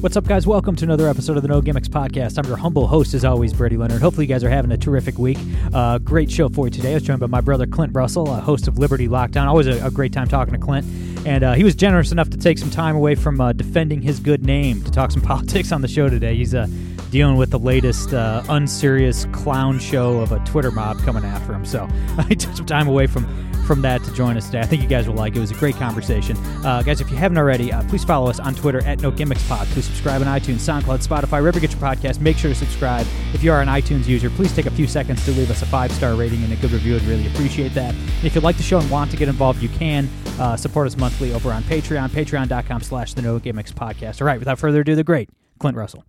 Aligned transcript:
What's 0.00 0.16
up, 0.16 0.24
guys? 0.24 0.46
Welcome 0.46 0.76
to 0.76 0.84
another 0.86 1.08
episode 1.08 1.36
of 1.36 1.42
the 1.42 1.48
No 1.48 1.60
Gimmicks 1.60 1.86
Podcast. 1.86 2.38
I'm 2.38 2.46
your 2.46 2.56
humble 2.56 2.86
host, 2.86 3.12
as 3.12 3.22
always, 3.22 3.52
Brady 3.52 3.76
Leonard. 3.76 4.00
Hopefully, 4.00 4.24
you 4.24 4.32
guys 4.32 4.42
are 4.42 4.48
having 4.48 4.72
a 4.72 4.78
terrific 4.78 5.18
week. 5.18 5.36
Uh, 5.74 5.98
great 5.98 6.30
show 6.30 6.48
for 6.48 6.68
you 6.68 6.70
today. 6.70 6.92
I 6.92 6.94
was 6.94 7.02
joined 7.02 7.20
by 7.20 7.26
my 7.26 7.42
brother, 7.42 7.66
Clint 7.66 7.94
Russell, 7.94 8.30
uh, 8.30 8.40
host 8.40 8.66
of 8.66 8.78
Liberty 8.78 9.08
Lockdown. 9.08 9.46
Always 9.46 9.66
a, 9.66 9.84
a, 9.84 9.90
great 9.90 10.14
time 10.14 10.26
talking 10.26 10.54
to 10.54 10.58
Clint. 10.58 10.86
And 11.26 11.44
uh, 11.44 11.52
he 11.52 11.64
was 11.64 11.74
generous 11.74 12.12
enough 12.12 12.30
to 12.30 12.38
take 12.38 12.56
some 12.56 12.70
time 12.70 12.96
away 12.96 13.14
from 13.14 13.42
uh, 13.42 13.52
defending 13.52 14.00
his 14.00 14.20
good 14.20 14.42
name 14.42 14.82
to 14.84 14.90
talk 14.90 15.10
some 15.10 15.20
politics 15.20 15.70
on 15.70 15.82
the 15.82 15.88
show 15.88 16.08
today. 16.08 16.34
He's 16.34 16.54
uh, 16.54 16.66
dealing 17.10 17.36
with 17.36 17.50
the 17.50 17.58
latest 17.58 18.14
uh, 18.14 18.42
unserious 18.48 19.26
clown 19.32 19.78
show 19.78 20.20
of 20.20 20.32
a 20.32 20.38
Twitter 20.46 20.70
mob 20.70 20.98
coming 21.00 21.24
after 21.24 21.52
him. 21.52 21.66
So 21.66 21.86
he 22.28 22.36
took 22.36 22.56
some 22.56 22.64
time 22.64 22.88
away 22.88 23.06
from 23.06 23.49
from 23.70 23.82
that 23.82 24.02
to 24.02 24.12
join 24.12 24.36
us 24.36 24.46
today. 24.46 24.58
I 24.58 24.66
think 24.66 24.82
you 24.82 24.88
guys 24.88 25.06
will 25.06 25.14
like 25.14 25.34
it. 25.34 25.36
It 25.36 25.42
was 25.42 25.52
a 25.52 25.54
great 25.54 25.76
conversation. 25.76 26.36
Uh, 26.66 26.82
guys, 26.82 27.00
if 27.00 27.08
you 27.08 27.16
haven't 27.16 27.38
already, 27.38 27.72
uh, 27.72 27.84
please 27.84 28.02
follow 28.02 28.28
us 28.28 28.40
on 28.40 28.52
Twitter 28.52 28.84
at 28.84 29.00
No. 29.00 29.12
Please 29.12 29.84
subscribe 29.84 30.20
on 30.20 30.26
iTunes, 30.26 30.58
SoundCloud, 30.58 31.06
Spotify, 31.06 31.40
wherever 31.40 31.56
you 31.56 31.60
get 31.60 31.70
your 31.70 31.80
podcast. 31.80 32.20
Make 32.20 32.36
sure 32.36 32.50
to 32.50 32.54
subscribe. 32.56 33.06
If 33.32 33.44
you 33.44 33.52
are 33.52 33.62
an 33.62 33.68
iTunes 33.68 34.08
user, 34.08 34.28
please 34.28 34.52
take 34.52 34.66
a 34.66 34.72
few 34.72 34.88
seconds 34.88 35.24
to 35.24 35.30
leave 35.30 35.52
us 35.52 35.62
a 35.62 35.66
five 35.66 35.92
star 35.92 36.16
rating 36.16 36.42
and 36.42 36.52
a 36.52 36.56
good 36.56 36.72
review. 36.72 36.96
I'd 36.96 37.02
really 37.02 37.28
appreciate 37.28 37.72
that. 37.74 37.94
If 38.24 38.34
you 38.34 38.40
like 38.40 38.56
the 38.56 38.64
show 38.64 38.80
and 38.80 38.90
want 38.90 39.12
to 39.12 39.16
get 39.16 39.28
involved, 39.28 39.62
you 39.62 39.68
can 39.68 40.08
uh, 40.40 40.56
support 40.56 40.88
us 40.88 40.96
monthly 40.96 41.32
over 41.32 41.52
on 41.52 41.62
Patreon, 41.62 42.08
patreon.com 42.08 42.80
slash 42.80 43.14
the 43.14 43.22
No 43.22 43.38
Gimmicks 43.38 43.70
Podcast. 43.70 44.20
All 44.20 44.26
right, 44.26 44.40
without 44.40 44.58
further 44.58 44.80
ado, 44.80 44.96
the 44.96 45.04
great 45.04 45.30
Clint 45.60 45.76
Russell. 45.76 46.04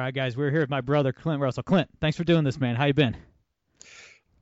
All 0.00 0.06
right, 0.06 0.14
guys, 0.14 0.34
we're 0.34 0.50
here 0.50 0.60
with 0.60 0.70
my 0.70 0.80
brother 0.80 1.12
Clint 1.12 1.42
Russell. 1.42 1.62
Clint, 1.62 1.86
thanks 2.00 2.16
for 2.16 2.24
doing 2.24 2.42
this, 2.42 2.58
man. 2.58 2.74
How 2.74 2.86
you 2.86 2.94
been? 2.94 3.14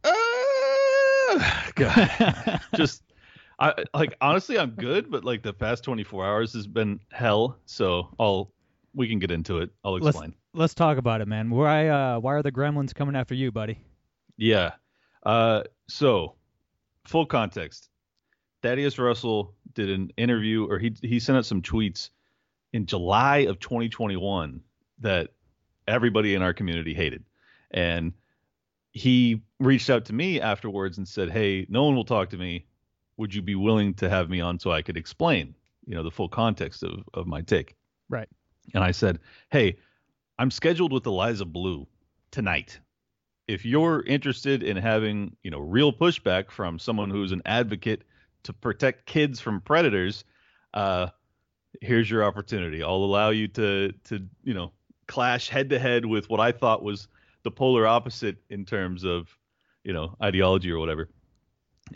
Uh, 0.04 1.40
God, 1.74 2.60
just 2.76 3.02
I 3.58 3.74
like 3.92 4.14
honestly, 4.20 4.56
I'm 4.56 4.70
good, 4.70 5.10
but 5.10 5.24
like 5.24 5.42
the 5.42 5.52
past 5.52 5.82
24 5.82 6.24
hours 6.24 6.52
has 6.52 6.68
been 6.68 7.00
hell. 7.10 7.58
So 7.66 8.06
I'll 8.20 8.52
we 8.94 9.08
can 9.08 9.18
get 9.18 9.32
into 9.32 9.58
it. 9.58 9.70
I'll 9.82 9.96
explain. 9.96 10.26
Let's, 10.26 10.36
let's 10.54 10.74
talk 10.74 10.96
about 10.96 11.22
it, 11.22 11.26
man. 11.26 11.50
Why 11.50 11.88
uh 11.88 12.20
why 12.20 12.34
are 12.34 12.42
the 12.44 12.52
Gremlins 12.52 12.94
coming 12.94 13.16
after 13.16 13.34
you, 13.34 13.50
buddy? 13.50 13.80
Yeah. 14.36 14.74
Uh, 15.24 15.64
so 15.88 16.36
full 17.04 17.26
context. 17.26 17.88
Thaddeus 18.62 18.96
Russell 18.96 19.56
did 19.74 19.90
an 19.90 20.12
interview, 20.16 20.70
or 20.70 20.78
he 20.78 20.94
he 21.02 21.18
sent 21.18 21.36
out 21.36 21.46
some 21.46 21.62
tweets 21.62 22.10
in 22.72 22.86
July 22.86 23.38
of 23.38 23.58
2021 23.58 24.60
that 25.00 25.30
everybody 25.88 26.34
in 26.34 26.42
our 26.42 26.54
community 26.54 26.94
hated. 26.94 27.24
And 27.70 28.12
he 28.92 29.42
reached 29.60 29.90
out 29.90 30.04
to 30.06 30.12
me 30.12 30.40
afterwards 30.40 30.98
and 30.98 31.06
said, 31.06 31.30
"Hey, 31.30 31.66
no 31.68 31.84
one 31.84 31.96
will 31.96 32.04
talk 32.04 32.30
to 32.30 32.36
me. 32.36 32.66
Would 33.16 33.34
you 33.34 33.42
be 33.42 33.54
willing 33.54 33.94
to 33.94 34.08
have 34.08 34.30
me 34.30 34.40
on 34.40 34.58
so 34.58 34.70
I 34.70 34.82
could 34.82 34.96
explain, 34.96 35.54
you 35.86 35.94
know, 35.94 36.02
the 36.02 36.10
full 36.10 36.28
context 36.28 36.82
of 36.82 37.04
of 37.14 37.26
my 37.26 37.42
take?" 37.42 37.74
Right. 38.08 38.28
And 38.74 38.84
I 38.84 38.92
said, 38.92 39.18
"Hey, 39.50 39.78
I'm 40.38 40.50
scheduled 40.50 40.92
with 40.92 41.06
Eliza 41.06 41.44
Blue 41.44 41.86
tonight. 42.30 42.80
If 43.48 43.64
you're 43.64 44.02
interested 44.02 44.62
in 44.62 44.76
having, 44.76 45.36
you 45.42 45.50
know, 45.50 45.58
real 45.58 45.92
pushback 45.92 46.50
from 46.50 46.78
someone 46.78 47.10
who's 47.10 47.32
an 47.32 47.42
advocate 47.46 48.04
to 48.44 48.52
protect 48.52 49.06
kids 49.06 49.40
from 49.40 49.60
predators, 49.62 50.24
uh, 50.74 51.08
here's 51.80 52.10
your 52.10 52.24
opportunity. 52.24 52.82
I'll 52.82 52.96
allow 52.96 53.30
you 53.30 53.48
to 53.48 53.92
to, 54.04 54.26
you 54.44 54.54
know, 54.54 54.72
clash 55.08 55.48
head 55.48 55.70
to 55.70 55.78
head 55.78 56.04
with 56.04 56.30
what 56.30 56.38
I 56.38 56.52
thought 56.52 56.82
was 56.82 57.08
the 57.42 57.50
polar 57.50 57.86
opposite 57.86 58.36
in 58.50 58.64
terms 58.64 59.04
of, 59.04 59.36
you 59.82 59.92
know, 59.92 60.14
ideology 60.22 60.70
or 60.70 60.78
whatever. 60.78 61.08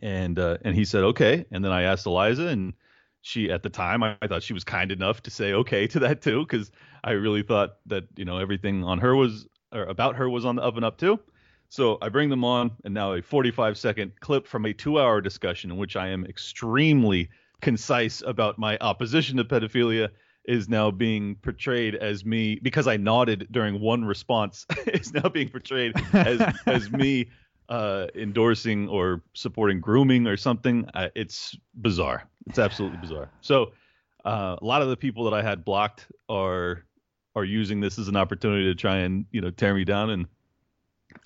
And 0.03 0.39
uh, 0.39 0.59
and 0.63 0.75
he 0.75 0.85
said 0.85 1.05
okay. 1.05 1.45
And 1.53 1.65
then 1.65 1.71
I 1.71 1.83
asked 1.83 2.07
Eliza, 2.07 2.47
and 2.47 2.73
she 3.21 3.51
at 3.51 3.63
the 3.63 3.69
time 3.69 4.03
I, 4.03 4.17
I 4.23 4.27
thought 4.27 4.43
she 4.43 4.55
was 4.55 4.65
kind 4.65 4.91
enough 4.91 5.23
to 5.25 5.31
say 5.31 5.53
okay 5.53 5.87
to 5.89 5.99
that 6.01 6.23
too, 6.23 6.41
because 6.41 6.71
I 7.05 7.13
really 7.13 7.43
thought 7.43 7.77
that 7.87 8.05
you 8.17 8.25
know 8.25 8.39
everything 8.39 8.85
on 8.85 8.99
her 9.01 9.15
was 9.15 9.47
or 9.71 9.85
about 9.85 10.17
her 10.17 10.29
was 10.29 10.47
on 10.47 10.57
the 10.57 10.63
up 10.63 10.77
and 10.77 10.85
up 10.85 10.97
too. 10.97 11.21
So 11.69 11.99
I 12.03 12.09
bring 12.09 12.31
them 12.31 12.45
on, 12.45 12.73
and 12.85 12.93
now 12.93 13.13
a 13.13 13.23
45 13.23 13.79
second 13.79 14.13
clip 14.21 14.47
from 14.47 14.65
a 14.65 14.73
two 14.73 14.99
hour 14.99 15.21
discussion 15.21 15.71
in 15.71 15.77
which 15.77 15.97
I 15.97 16.09
am 16.09 16.25
extremely 16.25 17.29
concise 17.61 18.23
about 18.27 18.59
my 18.59 18.77
opposition 18.81 19.37
to 19.37 19.45
pedophilia 19.45 20.11
is 20.45 20.69
now 20.69 20.91
being 20.91 21.37
portrayed 21.37 21.95
as 21.95 22.25
me 22.25 22.59
because 22.63 22.87
I 22.87 22.97
nodded 22.97 23.49
during 23.51 23.81
one 23.81 24.05
response 24.05 24.67
is 24.87 25.13
now 25.13 25.29
being 25.29 25.49
portrayed 25.49 25.93
as 26.13 26.41
as 26.67 26.91
me 26.91 27.29
uh, 27.69 28.07
endorsing 28.15 28.89
or 28.89 29.23
supporting 29.35 29.81
grooming 29.81 30.27
or 30.27 30.37
something. 30.37 30.89
Uh, 30.95 31.09
it's 31.15 31.57
bizarre. 31.75 32.29
It's 32.47 32.59
absolutely 32.59 32.99
bizarre. 32.99 33.31
So 33.41 33.73
uh, 34.25 34.57
a 34.61 34.65
lot 34.65 34.83
of 34.83 34.89
the 34.89 34.97
people 34.97 35.25
that 35.25 35.35
I 35.35 35.43
had 35.43 35.65
blocked 35.65 36.07
are 36.29 36.85
are 37.35 37.45
using 37.45 37.81
this 37.81 37.99
as 37.99 38.09
an 38.09 38.17
opportunity 38.17 38.65
to 38.65 38.75
try 38.75 38.99
and 38.99 39.27
you 39.31 39.41
know 39.41 39.51
tear 39.51 39.75
me 39.75 39.85
down, 39.85 40.11
and 40.11 40.27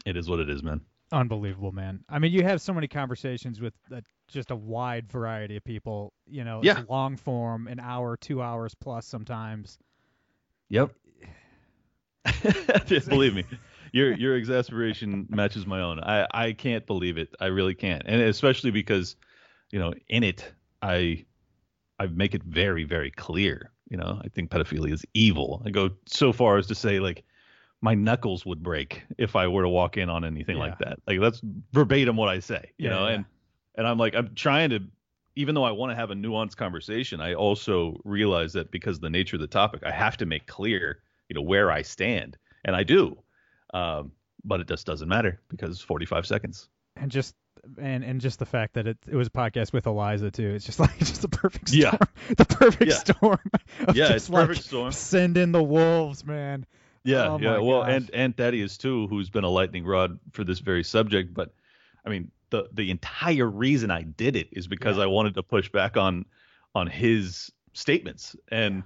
it 0.05 0.17
is 0.17 0.29
what 0.29 0.41
it 0.41 0.49
is, 0.51 0.63
man. 0.63 0.81
Unbelievable, 1.13 1.71
man. 1.71 2.01
I 2.09 2.19
mean, 2.19 2.33
you 2.33 2.43
have 2.43 2.61
so 2.61 2.73
many 2.73 2.89
conversations 2.89 3.61
with 3.61 3.75
uh, 3.95 4.01
just 4.27 4.51
a 4.51 4.57
wide 4.57 5.11
variety 5.11 5.57
of 5.57 5.65
people. 5.65 6.13
You 6.27 6.45
know, 6.45 6.61
yeah. 6.63 6.83
long 6.89 7.17
form, 7.17 7.69
an 7.69 7.79
hour, 7.79 8.17
two 8.17 8.43
hours 8.43 8.75
plus 8.75 9.07
sometimes. 9.07 9.79
Yep. 10.69 10.93
believe 13.09 13.35
me, 13.35 13.45
your 13.93 14.15
your 14.15 14.37
exasperation 14.37 15.27
matches 15.31 15.65
my 15.65 15.81
own. 15.81 16.01
I 16.01 16.27
I 16.33 16.53
can't 16.53 16.85
believe 16.87 17.19
it. 17.19 17.29
I 17.41 17.47
really 17.47 17.75
can't, 17.75 18.03
and 18.07 18.21
especially 18.23 18.73
because, 18.73 19.15
you 19.71 19.79
know, 19.79 19.95
in 20.09 20.25
it, 20.25 20.53
I 20.83 21.25
I 22.01 22.07
make 22.07 22.35
it 22.35 22.43
very 22.43 22.83
very 22.83 23.13
clear. 23.13 23.71
You 23.89 23.97
know, 23.97 24.21
I 24.25 24.29
think 24.29 24.51
pedophilia 24.51 24.93
is 24.93 25.05
evil. 25.15 25.63
I 25.65 25.71
go 25.71 25.91
so 26.07 26.33
far 26.33 26.59
as 26.59 26.67
to 26.67 26.75
say 26.75 26.99
like 26.99 27.25
my 27.87 27.95
knuckles 27.95 28.45
would 28.45 28.63
break 28.63 29.03
if 29.17 29.37
I 29.37 29.47
were 29.49 29.63
to 29.63 29.69
walk 29.69 29.97
in 29.97 30.11
on 30.11 30.25
anything 30.25 30.57
Yeah. 30.57 30.63
like 30.65 30.79
that. 30.81 30.99
Like 31.07 31.21
that's 31.21 31.41
verbatim 31.73 32.17
what 32.17 32.29
I 32.29 32.41
say, 32.41 32.73
you 32.79 32.89
Yeah, 32.89 32.95
know, 32.95 33.07
yeah. 33.07 33.15
and 33.15 33.25
and 33.77 33.87
I'm 33.87 33.99
like 33.99 34.15
I'm 34.15 34.35
trying 34.35 34.71
to 34.71 34.81
even 35.37 35.55
though 35.55 35.65
I 35.65 35.71
want 35.71 35.91
to 35.93 35.97
have 35.97 36.11
a 36.11 36.15
nuanced 36.15 36.57
conversation, 36.57 37.21
I 37.21 37.35
also 37.35 38.01
realize 38.05 38.53
that 38.55 38.71
because 38.71 38.97
of 38.97 39.03
the 39.03 39.11
nature 39.11 39.37
of 39.37 39.41
the 39.43 39.47
topic, 39.47 39.83
I 39.85 39.91
have 39.93 40.17
to 40.17 40.27
make 40.27 40.47
clear, 40.47 41.01
you 41.29 41.35
know, 41.35 41.43
where 41.43 41.71
I 41.71 41.83
stand. 41.83 42.39
And 42.65 42.75
I 42.75 42.83
do. 42.85 43.19
Um, 43.75 44.13
but 44.45 44.61
it 44.61 44.67
just 44.69 44.87
doesn't 44.87 45.09
matter 45.09 45.41
because 45.49 45.81
45 45.81 46.27
seconds. 46.27 46.69
And 46.97 47.11
just 47.11 47.35
and 47.79 48.03
and 48.05 48.21
just 48.21 48.39
the 48.39 48.47
fact 48.47 48.75
that 48.75 48.87
it 48.87 48.97
it 49.07 49.15
was 49.17 49.27
a 49.27 49.31
podcast 49.31 49.73
with 49.75 49.87
Eliza 49.87 50.31
too. 50.31 50.51
It's 50.55 50.65
just 50.65 50.81
like 50.85 50.97
just 50.99 51.21
the 51.23 51.29
perfect 51.29 51.69
storm. 51.69 51.99
Yeah. 52.01 52.35
the 52.37 52.45
perfect 52.47 52.91
Yeah. 52.91 52.97
storm. 52.97 53.51
Yeah, 53.95 54.13
it's 54.15 54.29
perfect 54.31 54.65
storm. 54.65 54.93
Send 54.93 55.37
in 55.37 55.53
the 55.53 55.63
wolves, 55.63 56.25
man. 56.25 56.65
Yeah, 57.07 57.29
Oh 57.29 57.39
yeah. 57.39 57.59
Well, 57.59 57.83
gosh. 57.83 57.93
and 57.93 58.11
and 58.13 58.37
Thaddeus 58.37 58.77
too, 58.79 59.07
who's 59.09 59.31
been 59.31 59.45
a 59.45 59.49
lightning 59.49 59.85
rod 59.85 60.19
for 60.33 60.45
this 60.45 60.59
very 60.59 60.85
subject. 60.85 61.33
But 61.35 61.53
I 62.05 62.11
mean, 62.11 62.31
the 62.51 62.69
the 62.73 62.91
entire 62.91 63.47
reason 63.49 63.91
I 63.91 64.03
did 64.03 64.37
it 64.37 64.49
is 64.53 64.67
because 64.69 64.97
Yeah. 64.99 65.05
I 65.05 65.07
wanted 65.07 65.35
to 65.35 65.43
push 65.43 65.69
back 65.71 65.97
on 65.97 66.25
on 66.75 66.87
his 66.87 67.51
statements, 67.73 68.37
and 68.51 68.83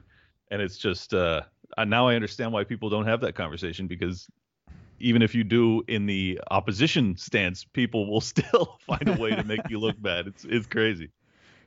and 0.51 0.61
it's 0.63 0.77
just 0.79 1.15
uh 1.15 1.43
now 1.87 2.09
I 2.09 2.15
understand 2.15 2.53
why 2.53 2.65
people 2.65 2.91
don't 2.91 3.07
have 3.07 3.21
that 3.23 3.35
conversation 3.35 3.87
because 3.87 4.29
even 4.99 5.23
if 5.23 5.35
you 5.35 5.45
do 5.45 5.83
in 5.89 6.05
the 6.07 6.41
opposition 6.51 7.17
stance, 7.17 7.65
people 7.65 8.11
will 8.11 8.21
still 8.33 8.79
find 8.87 9.09
a 9.09 9.15
way 9.19 9.31
to 9.31 9.45
make 9.45 9.61
you 9.71 9.79
look 9.81 10.01
bad. 10.01 10.27
It's 10.27 10.45
it's 10.45 10.67
crazy. 10.67 11.11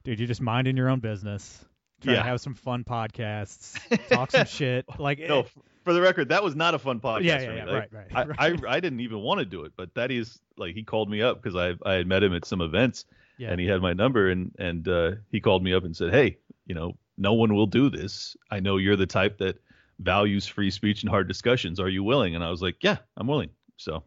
Dude, 0.04 0.20
you're 0.20 0.28
just 0.28 0.42
minding 0.42 0.76
your 0.78 0.90
own 0.90 1.00
business. 1.00 1.64
Try 2.02 2.16
to 2.16 2.22
have 2.24 2.42
some 2.42 2.54
fun 2.54 2.84
podcasts. 2.84 3.80
Talk 4.10 4.32
some 4.32 4.46
shit. 4.46 4.86
Like 5.00 5.20
No, 5.20 5.40
it- 5.40 5.52
for 5.84 5.94
the 5.94 6.02
record, 6.02 6.30
that 6.30 6.44
was 6.44 6.56
not 6.56 6.74
a 6.74 6.80
fun 6.80 7.00
podcast. 7.00 7.24
Yeah, 7.24 7.38
for 7.40 7.44
yeah, 7.44 7.50
me. 7.52 7.58
yeah, 7.58 7.66
Like, 7.66 7.94
right, 7.94 8.12
right, 8.14 8.38
I, 8.40 8.50
right. 8.52 8.66
I 8.68 8.76
I 8.76 8.80
didn't 8.80 9.00
even 9.02 9.20
want 9.20 9.40
to 9.40 9.46
do 9.46 9.64
it, 9.64 9.74
but 9.76 9.94
that 9.96 10.12
is 10.12 10.40
like 10.58 10.76
he 10.76 10.84
called 10.84 11.10
me 11.10 11.22
up 11.22 11.42
because 11.42 11.56
I 11.56 11.76
I 11.90 11.94
had 11.96 12.08
met 12.08 12.24
him 12.24 12.34
at 12.34 12.46
some 12.46 12.62
events 12.62 13.06
yeah. 13.38 13.50
and 13.52 13.60
he 13.60 13.68
had 13.68 13.82
my 13.82 13.94
number 13.94 14.30
and 14.30 14.52
and 14.60 14.88
uh, 14.88 15.12
he 15.32 15.40
called 15.40 15.64
me 15.64 15.74
up 15.74 15.84
and 15.84 15.96
said, 15.96 16.14
hey, 16.14 16.38
you 16.66 16.76
know, 16.76 16.96
no 17.18 17.34
one 17.34 17.54
will 17.54 17.68
do 17.68 17.90
this. 17.90 18.36
I 18.52 18.60
know 18.60 18.78
you're 18.78 18.96
the 18.96 19.06
type 19.08 19.38
that 19.40 19.60
values 20.00 20.48
free 20.48 20.72
speech 20.72 21.04
and 21.04 21.10
hard 21.10 21.28
discussions. 21.28 21.80
Are 21.80 21.90
you 21.90 22.04
willing? 22.04 22.36
And 22.36 22.44
I 22.44 22.50
was 22.50 22.62
like, 22.62 22.78
yeah, 22.82 22.98
I'm 23.18 23.28
willing. 23.28 23.50
So 23.78 24.04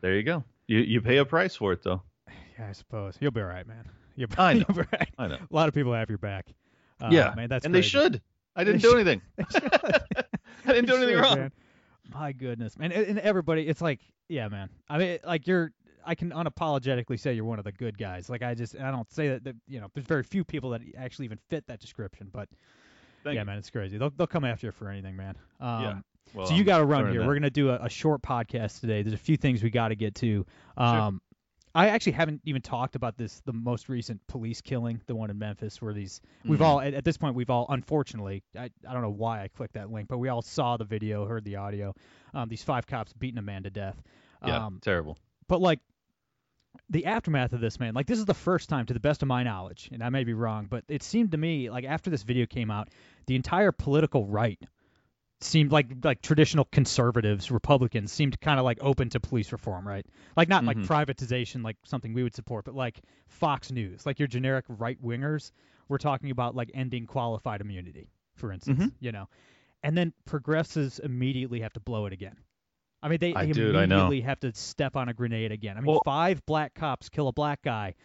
there 0.00 0.14
you 0.14 0.22
go. 0.22 0.44
You 0.66 0.78
you 0.78 1.00
pay 1.00 1.18
a 1.18 1.24
price 1.24 1.54
for 1.56 1.72
it 1.72 1.82
though. 1.82 2.02
Yeah, 2.58 2.68
I 2.68 2.72
suppose 2.72 3.16
you'll 3.20 3.32
be 3.32 3.40
all 3.40 3.48
right, 3.48 3.66
man. 3.66 3.84
You'll 4.14 4.28
be, 4.28 4.36
I 4.38 4.52
know. 4.54 4.64
be 4.66 4.82
right. 4.92 5.08
I 5.18 5.26
know. 5.26 5.38
A 5.50 5.54
lot 5.54 5.66
of 5.66 5.74
people 5.74 5.92
have 5.92 6.08
your 6.08 6.18
back. 6.18 6.46
Uh, 7.00 7.08
yeah, 7.10 7.34
man, 7.34 7.48
that's 7.48 7.64
and 7.64 7.74
crazy. 7.74 7.82
they 7.82 7.88
should. 7.88 8.22
I 8.54 8.62
didn't 8.64 8.80
They 8.80 8.88
do 8.88 8.90
should. 8.90 9.08
anything. 9.08 9.22
I 10.66 10.72
didn't 10.72 10.86
do 10.86 10.96
anything 10.96 11.16
should, 11.16 11.22
wrong. 11.22 11.38
man. 11.38 11.52
My 12.12 12.32
goodness, 12.32 12.78
man, 12.78 12.92
and, 12.92 13.06
and 13.06 13.18
everybody, 13.18 13.66
it's 13.66 13.80
like, 13.80 14.00
yeah, 14.28 14.48
man. 14.48 14.68
I 14.88 14.98
mean, 14.98 15.18
like 15.24 15.46
you're, 15.46 15.72
I 16.04 16.14
can 16.14 16.30
unapologetically 16.30 17.18
say 17.18 17.32
you're 17.32 17.46
one 17.46 17.58
of 17.58 17.64
the 17.64 17.72
good 17.72 17.96
guys. 17.96 18.28
Like 18.28 18.42
I 18.42 18.54
just, 18.54 18.76
I 18.78 18.90
don't 18.90 19.10
say 19.10 19.28
that, 19.28 19.44
that 19.44 19.56
you 19.66 19.80
know, 19.80 19.88
there's 19.94 20.06
very 20.06 20.22
few 20.22 20.44
people 20.44 20.70
that 20.70 20.82
actually 20.98 21.24
even 21.24 21.38
fit 21.48 21.66
that 21.66 21.80
description. 21.80 22.28
But 22.30 22.48
Thank 23.22 23.36
yeah, 23.36 23.40
you. 23.40 23.46
man, 23.46 23.58
it's 23.58 23.70
crazy. 23.70 23.96
They'll 23.96 24.10
they'll 24.10 24.26
come 24.26 24.44
after 24.44 24.66
you 24.66 24.72
for 24.72 24.90
anything, 24.90 25.16
man. 25.16 25.36
Um, 25.60 25.82
Yeah. 25.82 25.94
Well, 26.34 26.46
so 26.46 26.54
you 26.54 26.64
got 26.64 26.78
to 26.78 26.84
run 26.84 27.10
here. 27.10 27.20
that. 27.20 27.26
We're 27.26 27.34
gonna 27.34 27.50
do 27.50 27.70
a, 27.70 27.76
a 27.84 27.88
short 27.88 28.22
podcast 28.22 28.80
today. 28.80 29.02
There's 29.02 29.14
a 29.14 29.18
few 29.18 29.36
things 29.36 29.62
we 29.62 29.70
got 29.70 29.88
to 29.88 29.94
get 29.94 30.14
to. 30.16 30.44
Um, 30.76 31.20
I 31.76 31.88
actually 31.88 32.12
haven't 32.12 32.40
even 32.44 32.62
talked 32.62 32.94
about 32.94 33.16
this, 33.16 33.40
the 33.44 33.52
most 33.52 33.88
recent 33.88 34.24
police 34.28 34.60
killing, 34.60 35.00
the 35.06 35.14
one 35.16 35.28
in 35.30 35.38
Memphis, 35.38 35.82
where 35.82 35.92
these 35.92 36.20
we've 36.44 36.60
Mhm. 36.60 36.64
all 36.64 36.80
at, 36.80 36.94
at 36.94 37.04
this 37.04 37.16
point 37.16 37.34
we've 37.34 37.50
all 37.50 37.66
unfortunately 37.68 38.42
I, 38.56 38.70
I 38.88 38.92
don't 38.92 39.02
know 39.02 39.10
why 39.10 39.42
I 39.42 39.48
clicked 39.48 39.74
that 39.74 39.90
link, 39.90 40.08
but 40.08 40.18
we 40.18 40.28
all 40.28 40.42
saw 40.42 40.76
the 40.76 40.84
video, 40.84 41.26
heard 41.26 41.44
the 41.44 41.56
audio. 41.56 41.94
Um, 42.32 42.48
these 42.48 42.62
five 42.62 42.86
cops 42.86 43.12
beating 43.12 43.38
a 43.38 43.42
man 43.42 43.64
to 43.64 43.70
death. 43.70 44.00
Yeah, 44.46 44.66
Um, 44.66 44.78
terrible. 44.82 45.18
but 45.48 45.60
like 45.60 45.80
the 46.90 47.06
aftermath 47.06 47.52
of 47.52 47.60
this 47.60 47.78
man 47.78 47.94
like 47.94 48.06
this 48.06 48.18
is 48.18 48.24
the 48.24 48.34
first 48.34 48.68
time 48.68 48.84
to 48.84 48.92
the 48.92 49.00
best 49.00 49.22
of 49.22 49.28
my 49.28 49.42
knowledge 49.44 49.88
and 49.92 50.02
i 50.02 50.08
may 50.10 50.24
be 50.24 50.34
wrong 50.34 50.66
but 50.68 50.82
it 50.88 51.04
seemed 51.04 51.30
to 51.30 51.38
me 51.38 51.70
like 51.70 51.84
after 51.84 52.10
this 52.10 52.24
video 52.24 52.44
came 52.46 52.68
out 52.70 52.88
the 53.26 53.36
entire 53.36 53.70
political 53.70 54.26
right 54.26 54.58
seemed 55.44 55.70
like 55.70 55.86
like 56.02 56.22
traditional 56.22 56.64
conservatives 56.64 57.50
republicans 57.50 58.10
seemed 58.10 58.40
kind 58.40 58.58
of 58.58 58.64
like 58.64 58.78
open 58.80 59.08
to 59.10 59.20
police 59.20 59.52
reform 59.52 59.86
right 59.86 60.06
like 60.36 60.48
not 60.48 60.64
like 60.64 60.76
Mhm. 60.76 60.86
privatization 60.86 61.62
like 61.62 61.76
something 61.84 62.14
we 62.14 62.22
would 62.22 62.34
support 62.34 62.64
but 62.64 62.74
like 62.74 63.00
fox 63.28 63.70
news 63.70 64.06
like 64.06 64.18
your 64.18 64.28
generic 64.28 64.64
right 64.68 65.00
wingers 65.02 65.52
were 65.88 65.98
talking 65.98 66.30
about 66.30 66.54
like 66.54 66.70
ending 66.74 67.06
qualified 67.06 67.60
immunity 67.60 68.08
for 68.34 68.52
instance 68.52 68.84
Mhm. 68.84 68.92
you 69.00 69.12
know 69.12 69.28
and 69.82 69.96
then 69.98 70.12
progressives 70.24 70.98
immediately 70.98 71.60
have 71.60 71.72
to 71.74 71.80
blow 71.80 72.06
it 72.06 72.12
again 72.12 72.36
I 73.02 73.08
mean, 73.08 73.18
they 73.18 73.34
I- 73.34 73.44
they 73.44 73.52
dude, 73.52 73.74
immediately 73.74 74.22
have 74.22 74.40
to 74.40 74.54
step 74.54 74.96
on 74.96 75.10
a 75.10 75.12
grenade 75.12 75.52
again. 75.52 75.76
I 75.76 75.80
mean, 75.80 75.88
Well- 75.92 76.00
five 76.06 76.40
black 76.46 76.72
cops 76.72 77.10
kill 77.10 77.28
a 77.28 77.34
black 77.34 77.60
guy, 77.60 77.96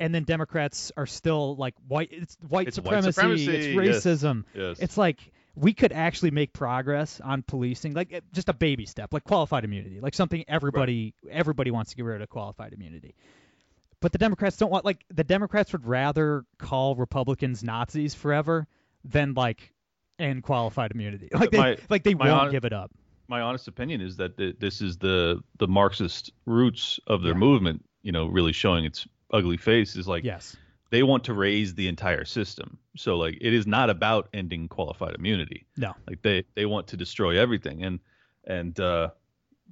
and 0.00 0.12
then 0.12 0.24
Democrats 0.24 0.90
are 0.96 1.06
still 1.06 1.54
like 1.54 1.76
white. 1.86 2.08
It's 2.10 2.36
white 2.48 2.66
It's 2.66 2.76
white 2.80 3.04
supremacy. 3.04 3.12
supremacy, 3.12 3.56
It's 3.56 4.04
yes. 4.04 4.04
racism. 4.24 4.44
Yes. 4.52 4.80
It's 4.80 4.98
like 4.98 5.20
we 5.56 5.72
could 5.72 5.92
actually 5.92 6.30
make 6.30 6.52
progress 6.52 7.20
on 7.22 7.42
policing, 7.42 7.92
like 7.94 8.12
eh, 8.12 8.20
just 8.32 8.48
a 8.48 8.52
baby 8.52 8.86
step, 8.86 9.12
like 9.12 9.24
qualified 9.24 9.64
immunity, 9.64 10.00
like 10.00 10.14
something 10.14 10.44
everybody 10.48 11.14
everybody 11.30 11.70
wants 11.70 11.90
to 11.90 11.96
get 11.96 12.04
rid 12.04 12.22
of 12.22 12.28
qualified 12.28 12.72
immunity. 12.72 13.14
But 14.00 14.12
the 14.12 14.18
Democrats 14.18 14.56
don't 14.56 14.70
want 14.70 14.84
like 14.84 15.04
the 15.10 15.24
Democrats 15.24 15.72
would 15.72 15.86
rather 15.86 16.44
call 16.58 16.94
Republicans 16.96 17.62
Nazis 17.62 18.14
forever 18.14 18.66
than 19.04 19.34
like 19.34 19.72
end 20.18 20.42
qualified 20.42 20.92
immunity. 20.92 21.28
Like 21.34 21.50
they 21.50 21.58
My- 21.58 21.76
like 21.88 22.04
they 22.04 22.14
won't 22.14 22.50
give 22.52 22.64
it 22.64 22.72
up. 22.72 22.90
my 23.28 23.40
honest 23.40 23.68
opinion 23.68 24.00
is 24.00 24.16
that 24.16 24.36
th- 24.38 24.56
this 24.58 24.80
is 24.80 24.98
the 24.98 25.42
the 25.58 25.68
Marxist 25.68 26.32
roots 26.46 26.98
of 27.06 27.22
their 27.22 27.32
Yeah. 27.32 27.38
movement, 27.38 27.84
you 28.02 28.12
know, 28.12 28.26
really 28.26 28.52
showing 28.52 28.84
its 28.84 29.06
ugly 29.32 29.56
face 29.56 29.96
is 29.96 30.06
like 30.08 30.24
Yes. 30.24 30.56
They 30.90 31.02
want 31.02 31.24
to 31.24 31.34
raze 31.34 31.74
the 31.74 31.88
entire 31.88 32.24
system. 32.24 32.78
So 32.96 33.16
like 33.16 33.38
it 33.40 33.54
is 33.54 33.66
not 33.66 33.90
about 33.90 34.28
ending 34.32 34.68
qualified 34.68 35.14
immunity. 35.14 35.66
No. 35.76 35.94
Like 36.08 36.22
they 36.22 36.44
they 36.54 36.66
want 36.66 36.88
to 36.88 36.96
destroy 36.96 37.38
everything 37.38 37.84
and 37.84 38.00
and 38.44 38.78
uh 38.80 39.10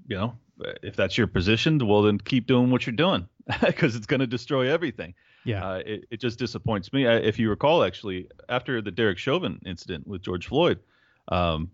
you 0.06 0.17
know, 0.17 0.38
if 0.82 0.97
that's 0.97 1.19
your 1.19 1.26
position, 1.26 1.87
well 1.87 2.03
then 2.03 2.19
keep 2.19 2.47
doing 2.47 2.70
what 2.70 2.87
you're 2.87 2.97
doing 2.97 3.29
because 3.67 3.97
it's 3.97 4.06
going 4.06 4.20
to 4.20 4.26
destroy 4.26 4.70
everything. 4.70 5.15
Yeah. 5.44 5.67
Uh, 5.67 5.82
it, 5.87 6.05
it 6.11 6.20
just 6.20 6.38
disappoints 6.38 6.93
me. 6.93 7.06
I, 7.06 7.17
if 7.17 7.38
you 7.38 7.49
recall, 7.49 7.82
actually, 7.82 8.29
after 8.49 8.82
the 8.82 8.91
Derek 8.91 9.19
Chauvin 9.19 9.61
incident 9.64 10.06
with 10.06 10.21
George 10.23 10.47
Floyd, 10.47 10.81
um, 11.29 11.71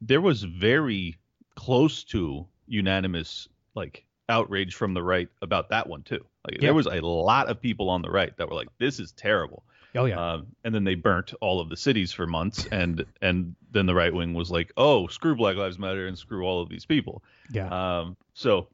there 0.00 0.20
was 0.20 0.42
very 0.42 1.16
close 1.54 2.04
to 2.04 2.46
unanimous 2.66 3.48
like 3.74 4.04
outrage 4.30 4.74
from 4.74 4.94
the 4.94 5.02
right 5.02 5.28
about 5.42 5.70
that 5.70 5.88
one 5.88 6.02
too. 6.02 6.24
Like 6.44 6.54
Yeah. 6.54 6.68
there 6.68 6.74
was 6.74 6.86
a 6.86 7.00
lot 7.00 7.48
of 7.48 7.60
people 7.60 7.90
on 7.90 8.02
the 8.02 8.10
right 8.10 8.34
that 8.38 8.48
were 8.48 8.54
like, 8.54 8.68
"This 8.78 8.98
is 8.98 9.12
terrible," 9.12 9.64
oh 9.94 10.06
yeah. 10.06 10.34
um, 10.34 10.46
and 10.64 10.74
then 10.74 10.84
they 10.84 10.94
burnt 10.94 11.34
all 11.40 11.60
of 11.60 11.68
the 11.68 11.76
cities 11.76 12.12
for 12.12 12.26
months, 12.26 12.66
and 12.72 13.04
and 13.20 13.56
then 13.70 13.86
the 13.86 13.94
right 13.94 14.14
wing 14.14 14.32
was 14.32 14.50
like, 14.50 14.72
"Oh, 14.76 15.06
screw 15.08 15.36
Black 15.36 15.56
Lives 15.56 15.78
Matter 15.78 16.06
and 16.06 16.16
screw 16.16 16.44
all 16.44 16.62
of 16.62 16.68
these 16.70 16.86
people." 16.86 17.22
yeah. 17.52 17.98
Um, 18.00 18.16
so, 18.32 18.68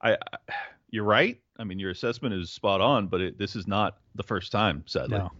I, 0.00 0.14
I 0.14 0.52
you're 0.90 1.04
right. 1.04 1.40
I 1.58 1.64
mean, 1.64 1.78
your 1.78 1.90
assessment 1.90 2.34
is 2.34 2.50
spot 2.50 2.80
on, 2.80 3.06
but 3.06 3.20
it, 3.20 3.38
this 3.38 3.54
is 3.54 3.68
not 3.68 3.98
the 4.14 4.22
first 4.24 4.50
time, 4.50 4.82
sadly. 4.86 5.18
No. 5.18 5.30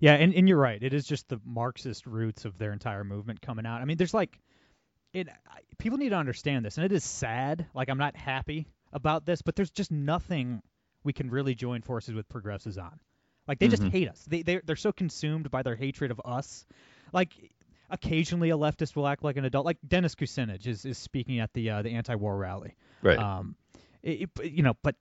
Yeah, 0.00 0.14
and, 0.14 0.34
and 0.34 0.48
you're 0.48 0.58
right. 0.58 0.82
It 0.82 0.94
is 0.94 1.04
just 1.04 1.28
the 1.28 1.38
Marxist 1.44 2.06
roots 2.06 2.46
of 2.46 2.56
their 2.56 2.72
entire 2.72 3.04
movement 3.04 3.42
coming 3.42 3.66
out. 3.66 3.82
I 3.82 3.84
mean, 3.84 3.98
there's 3.98 4.14
like, 4.14 4.38
it. 5.12 5.28
People 5.76 5.98
need 5.98 6.08
to 6.10 6.16
understand 6.16 6.64
this, 6.64 6.78
and 6.78 6.86
it 6.86 6.92
is 6.92 7.04
sad. 7.04 7.66
Like, 7.74 7.90
I'm 7.90 7.98
not 7.98 8.16
happy 8.16 8.66
about 8.92 9.24
this, 9.26 9.42
but 9.42 9.56
there's 9.56 9.70
just 9.70 9.90
nothing 9.90 10.62
we 11.04 11.12
can 11.12 11.30
really 11.30 11.54
join 11.54 11.82
forces 11.82 12.14
with 12.14 12.28
progressives 12.28 12.78
on. 12.78 13.00
Like, 13.48 13.58
they 13.58 13.68
just 13.68 13.82
Mhm. 13.82 13.90
hate 13.90 14.08
us. 14.08 14.24
They 14.28 14.42
they 14.42 14.60
they're 14.64 14.76
so 14.76 14.92
consumed 14.92 15.50
by 15.50 15.62
their 15.62 15.76
hatred 15.76 16.10
of 16.10 16.20
us. 16.24 16.66
Like, 17.12 17.32
occasionally 17.88 18.50
a 18.50 18.56
leftist 18.56 18.94
will 18.94 19.08
act 19.08 19.24
like 19.24 19.36
an 19.36 19.44
adult. 19.44 19.66
Like 19.66 19.78
Dennis 19.86 20.14
Kucinich 20.14 20.66
is 20.66 20.84
is 20.84 20.98
speaking 20.98 21.40
at 21.40 21.52
the 21.54 21.70
uh, 21.70 21.82
the 21.82 21.90
anti-war 21.90 22.36
rally. 22.36 22.74
Right. 23.02 23.18
Um, 23.18 23.56
it, 24.02 24.30
it- 24.40 24.52
you 24.52 24.62
know, 24.62 24.74
but 24.82 24.94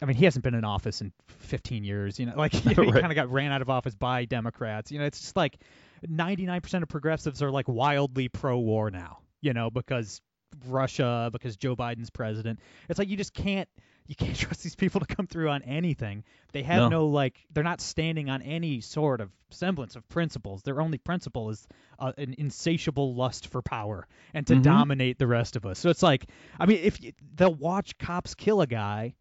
I 0.00 0.04
mean, 0.04 0.16
he 0.16 0.24
hasn't 0.26 0.44
been 0.44 0.54
in 0.54 0.64
office 0.64 1.00
in 1.00 1.12
15 1.26 1.82
years. 1.82 2.20
You 2.20 2.26
know, 2.26 2.34
like 2.36 2.52
he 2.54 2.68
Right. 2.74 2.92
kind 2.92 3.06
of 3.10 3.14
got 3.16 3.30
ran 3.30 3.50
out 3.50 3.62
of 3.62 3.70
office 3.70 3.94
by 3.96 4.26
Democrats. 4.26 4.92
You 4.92 4.98
know, 5.00 5.04
it's 5.06 5.20
just 5.20 5.36
like 5.36 5.58
99% 6.06 6.82
of 6.82 6.88
progressives 6.88 7.42
are 7.42 7.50
like 7.50 7.66
wildly 7.66 8.28
pro-war 8.28 8.90
now. 8.90 9.18
You 9.40 9.52
know, 9.54 9.70
because 9.70 10.20
Russia, 10.66 11.30
because 11.32 11.56
Joe 11.56 11.76
Biden's 11.76 12.10
president. 12.10 12.60
It's 12.88 12.98
like 12.98 13.08
you 13.08 13.16
just 13.16 13.34
can't 13.34 13.68
you 14.06 14.14
can't 14.14 14.36
trust 14.38 14.62
these 14.62 14.74
people 14.74 15.00
to 15.00 15.06
come 15.06 15.26
through 15.26 15.50
on 15.50 15.62
anything. 15.62 16.24
They 16.52 16.62
have 16.62 16.84
No. 16.84 16.88
no, 16.88 17.06
like 17.08 17.34
they're 17.52 17.64
not 17.64 17.80
standing 17.80 18.30
on 18.30 18.40
any 18.42 18.80
sort 18.80 19.20
of 19.20 19.30
semblance 19.50 19.96
of 19.96 20.08
principles. 20.08 20.62
Their 20.62 20.80
only 20.80 20.98
principle 20.98 21.50
is 21.50 21.66
uh, 21.98 22.12
an 22.16 22.34
insatiable 22.38 23.14
lust 23.14 23.48
for 23.48 23.60
power 23.62 24.06
and 24.32 24.46
to 24.46 24.54
Mhm. 24.54 24.62
dominate 24.62 25.18
the 25.18 25.26
rest 25.26 25.56
of 25.56 25.66
us. 25.66 25.78
So 25.78 25.90
it's 25.90 26.02
like, 26.02 26.26
I 26.58 26.64
mean, 26.66 26.78
if 26.82 27.02
you, 27.02 27.12
they'll 27.34 27.54
watch 27.54 27.98
cops 27.98 28.34
kill 28.34 28.62
a 28.62 28.66
guy, 28.66 29.14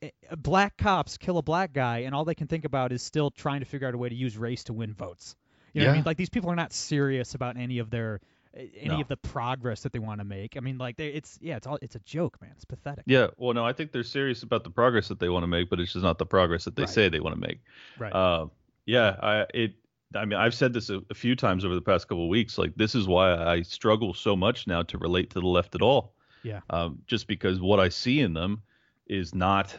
eh, 0.00 0.10
black 0.38 0.76
cops 0.78 1.18
kill 1.18 1.36
a 1.36 1.42
black 1.42 1.72
guy, 1.74 1.98
and 2.00 2.14
all 2.14 2.24
they 2.24 2.34
can 2.34 2.46
think 2.46 2.64
about 2.64 2.92
is 2.92 3.02
still 3.02 3.30
trying 3.30 3.60
to 3.60 3.66
figure 3.66 3.86
out 3.88 3.94
a 3.94 3.98
way 3.98 4.08
to 4.08 4.14
use 4.14 4.38
race 4.38 4.64
to 4.64 4.72
win 4.72 4.94
votes. 4.94 5.36
You 5.74 5.80
know 5.80 5.86
what 5.88 5.92
I 5.92 5.96
mean? 5.96 6.04
Like 6.06 6.16
these 6.16 6.30
people 6.30 6.50
are 6.50 6.56
not 6.56 6.72
serious 6.72 7.34
about 7.34 7.56
any 7.58 7.78
of 7.78 7.90
their 7.90 8.20
eh, 8.22 8.26
any 8.56 8.88
No. 8.88 9.00
of 9.00 9.08
the 9.08 9.16
progress 9.16 9.82
that 9.82 9.92
they 9.92 9.98
want 9.98 10.20
to 10.20 10.24
make. 10.24 10.56
I 10.56 10.60
mean, 10.60 10.78
like 10.78 10.96
they, 10.96 11.08
it's 11.08 11.38
yeah, 11.42 11.56
it's 11.56 11.66
all 11.66 11.78
it's 11.82 11.96
a 11.96 12.00
joke, 12.00 12.40
man. 12.40 12.52
It's 12.54 12.64
pathetic. 12.64 13.04
Yeah. 13.06 13.28
Well, 13.36 13.52
no, 13.54 13.64
I 13.64 13.72
think 13.72 13.92
they're 13.92 14.02
serious 14.04 14.42
about 14.42 14.64
the 14.64 14.70
progress 14.70 15.08
that 15.08 15.18
they 15.18 15.28
want 15.28 15.42
to 15.42 15.46
make, 15.48 15.68
but 15.70 15.80
it's 15.80 15.92
just 15.92 16.02
not 16.04 16.18
the 16.18 16.26
progress 16.26 16.64
that 16.64 16.76
they 16.76 16.82
Right. 16.82 16.88
say 16.90 17.08
they 17.08 17.20
want 17.20 17.34
to 17.34 17.40
make. 17.40 17.60
Right. 17.98 18.12
Uh, 18.12 18.46
yeah. 18.86 19.16
I 19.22 19.46
it. 19.54 19.74
I 20.16 20.24
mean, 20.26 20.38
I've 20.38 20.54
said 20.54 20.72
this 20.72 20.90
a, 20.90 21.00
a 21.10 21.14
few 21.14 21.34
times 21.34 21.64
over 21.64 21.74
the 21.74 21.80
past 21.80 22.06
couple 22.06 22.22
of 22.24 22.28
weeks. 22.30 22.56
Like, 22.56 22.74
this 22.76 22.94
is 22.94 23.08
why 23.08 23.34
I 23.34 23.62
struggle 23.62 24.14
so 24.14 24.36
much 24.36 24.68
now 24.68 24.82
to 24.84 24.96
relate 24.98 25.30
to 25.30 25.40
the 25.40 25.46
left 25.46 25.74
at 25.74 25.82
all. 25.82 26.14
yeah. 26.44 26.60
um, 26.70 26.98
just 27.08 27.26
because 27.26 27.60
what 27.60 27.80
I 27.80 27.88
see 27.88 28.20
in 28.20 28.32
them 28.34 28.62
is 29.08 29.34
not 29.34 29.76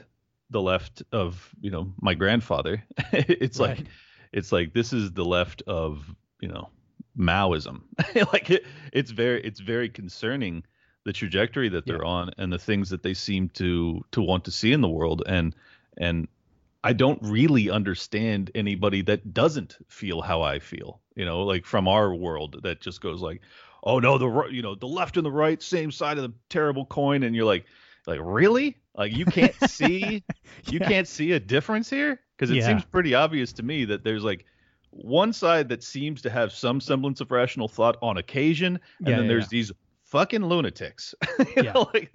the 0.49 0.61
left 0.61 1.01
of 1.13 1.49
you 1.61 1.71
know 1.71 1.93
my 2.01 2.13
grandfather. 2.15 2.83
it's 3.13 3.59
like 3.59 3.79
it's 4.33 4.51
like 4.51 4.73
this 4.73 4.91
is 4.91 5.13
the 5.13 5.23
left 5.23 5.61
of 5.67 6.13
you 6.41 6.49
know 6.49 6.67
Maoism. 7.17 7.83
like 8.33 8.49
it, 8.49 8.65
it's 8.93 9.11
very 9.11 9.41
it's 9.43 9.59
very 9.59 9.89
concerning 9.89 10.63
the 11.05 11.13
trajectory 11.13 11.69
that 11.69 11.85
they're 11.87 12.03
Yeah. 12.03 12.05
on 12.05 12.31
and 12.37 12.51
the 12.51 12.59
things 12.59 12.89
that 12.89 13.03
they 13.03 13.13
seem 13.13 13.49
to 13.49 14.03
to 14.11 14.21
want 14.21 14.45
to 14.45 14.51
see 14.51 14.73
in 14.73 14.81
the 14.81 14.89
world 14.89 15.23
and 15.27 15.55
and 15.97 16.27
I 16.83 16.93
don't 16.93 17.19
really 17.21 17.69
understand 17.69 18.51
anybody 18.55 19.01
that 19.03 19.33
doesn't 19.33 19.77
feel 19.89 20.21
how 20.21 20.41
I 20.43 20.59
feel. 20.59 21.01
You 21.15 21.25
know, 21.25 21.43
like 21.43 21.65
from 21.65 21.87
our 21.87 22.13
world 22.13 22.59
that 22.63 22.81
just 22.81 23.01
goes 23.01 23.21
like, 23.21 23.41
"Oh 23.83 23.99
no, 23.99 24.17
the 24.17 24.49
you 24.51 24.61
know 24.61 24.75
the 24.75 24.87
left 24.87 25.17
and 25.17 25.25
the 25.25 25.31
right, 25.31 25.61
same 25.61 25.91
side 25.91 26.17
of 26.17 26.23
the 26.23 26.33
terrible 26.49 26.85
coin," 26.85 27.23
and 27.23 27.35
you're 27.35 27.45
like, 27.45 27.65
like 28.07 28.19
really? 28.23 28.77
Like 28.95 29.11
you 29.13 29.25
can't 29.25 29.59
see 29.61 30.23
you 30.67 30.79
can't 30.81 31.07
see 31.07 31.31
a 31.33 31.39
difference 31.39 31.89
here 31.89 32.19
because 32.37 32.51
it 32.51 32.61
Yeah. 32.61 32.61
seems 32.61 32.85
pretty 32.85 33.15
obvious 33.15 33.53
to 33.53 33.63
me 33.63 33.85
that 33.85 34.03
there's 34.03 34.23
like 34.23 34.45
one 34.95 35.33
side 35.33 35.69
that 35.69 35.83
seems 35.83 36.21
to 36.23 36.29
have 36.29 36.51
some 36.53 36.79
semblance 36.79 37.19
of 37.21 37.29
rational 37.31 37.67
thought 37.67 37.97
on 38.01 38.17
occasion, 38.17 38.79
and 38.99 39.07
Yeah, 39.07 39.15
then 39.17 39.23
yeah, 39.25 39.27
there's 39.29 39.43
yeah. 39.45 39.49
these 39.51 39.71
fucking 40.05 40.43
lunatics. 40.45 41.13
Yeah. 41.57 41.73
know, 41.73 41.89
like, 41.93 42.13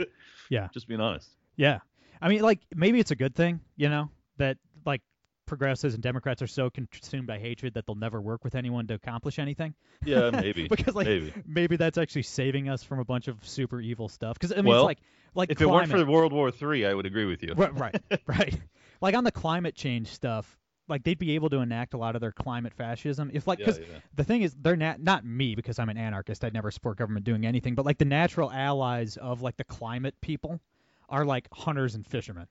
Yeah. 0.48 0.68
just 0.72 0.88
being 0.88 1.00
honest. 1.00 1.28
Yeah. 1.56 1.78
I 2.22 2.28
mean, 2.28 2.40
like 2.42 2.60
maybe 2.74 2.98
it's 3.00 3.10
a 3.10 3.16
good 3.16 3.34
thing, 3.34 3.60
you 3.76 3.88
know, 3.88 4.10
that 4.38 4.56
like 4.86 5.02
progressives 5.46 5.94
and 5.94 6.02
Democrats 6.02 6.40
are 6.42 6.46
so 6.46 6.70
consumed 6.70 7.26
by 7.26 7.38
hatred 7.38 7.74
that 7.74 7.84
they'll 7.86 7.94
never 7.96 8.20
work 8.20 8.44
with 8.44 8.54
anyone 8.54 8.86
to 8.86 8.94
accomplish 8.94 9.38
anything. 9.38 9.74
Yeah, 10.04 10.30
maybe. 10.32 10.68
because 10.68 10.94
like 10.94 11.34
maybe. 11.46 11.76
that's 11.76 11.98
actually 11.98 12.22
saving 12.22 12.68
us 12.68 12.82
from 12.82 12.98
a 13.00 13.04
bunch 13.04 13.28
of 13.28 13.46
super 13.46 13.80
evil 13.80 14.08
stuff. 14.08 14.38
Because 14.38 14.52
I 14.52 14.56
mean, 14.56 14.66
Well, 14.66 14.80
it's 14.82 14.86
like 14.86 14.98
like 15.34 15.50
If 15.50 15.58
climate. 15.58 15.88
it 15.88 15.92
weren't 15.94 16.06
for 16.06 16.10
World 16.10 16.32
War 16.32 16.50
Three, 16.50 16.86
I 16.86 16.94
would 16.94 17.06
agree 17.06 17.26
with 17.26 17.42
you. 17.42 17.52
right, 17.54 17.74
right, 17.78 18.00
right. 18.26 18.58
Like 19.00 19.14
on 19.14 19.24
the 19.24 19.32
climate 19.32 19.74
change 19.74 20.08
stuff, 20.08 20.58
like 20.90 21.04
they'd 21.04 21.18
be 21.18 21.34
able 21.34 21.48
to 21.50 21.58
enact 21.58 21.94
a 21.94 21.96
lot 21.96 22.14
of 22.14 22.20
their 22.20 22.32
climate 22.32 22.74
fascism 22.74 23.30
if 23.32 23.46
like 23.46 23.58
because 23.58 23.78
yeah. 23.78 23.84
the 24.14 24.24
thing 24.24 24.42
is 24.42 24.54
they're 24.60 24.76
not 24.76 25.00
not 25.00 25.24
me 25.24 25.54
because 25.54 25.78
I'm 25.78 25.88
an 25.88 25.96
anarchist. 25.96 26.44
I'd 26.44 26.54
never 26.54 26.70
support 26.70 26.98
government 26.98 27.24
doing 27.24 27.46
anything, 27.46 27.74
but 27.74 27.86
like 27.86 27.98
the 27.98 28.04
natural 28.04 28.50
allies 28.50 29.16
of 29.16 29.42
like 29.42 29.56
the 29.56 29.64
climate 29.64 30.14
people 30.20 30.60
are 31.08 31.24
like 31.24 31.48
hunters 31.52 31.94
and 31.94 32.06
fishermen, 32.06 32.46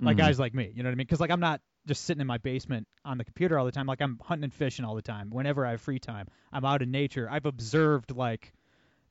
like 0.00 0.16
Mhm. 0.16 0.20
guys 0.20 0.38
like 0.38 0.54
me. 0.54 0.72
You 0.74 0.82
know 0.82 0.88
what 0.88 0.92
I 0.92 0.96
mean? 0.96 1.06
Because 1.06 1.20
like 1.20 1.30
I'm 1.30 1.40
not 1.40 1.60
just 1.86 2.04
sitting 2.04 2.20
in 2.20 2.26
my 2.26 2.38
basement 2.38 2.86
on 3.04 3.18
the 3.18 3.24
computer 3.24 3.58
all 3.58 3.64
the 3.64 3.72
time. 3.72 3.86
Like 3.86 4.00
I'm 4.00 4.18
hunting 4.22 4.44
and 4.44 4.54
fishing 4.54 4.84
all 4.84 4.94
the 4.94 5.02
time. 5.02 5.30
Whenever 5.30 5.66
I 5.66 5.72
have 5.72 5.80
free 5.80 5.98
time, 5.98 6.28
I'm 6.52 6.64
out 6.64 6.82
in 6.82 6.90
nature. 6.90 7.28
I've 7.30 7.46
observed 7.46 8.14
like 8.14 8.52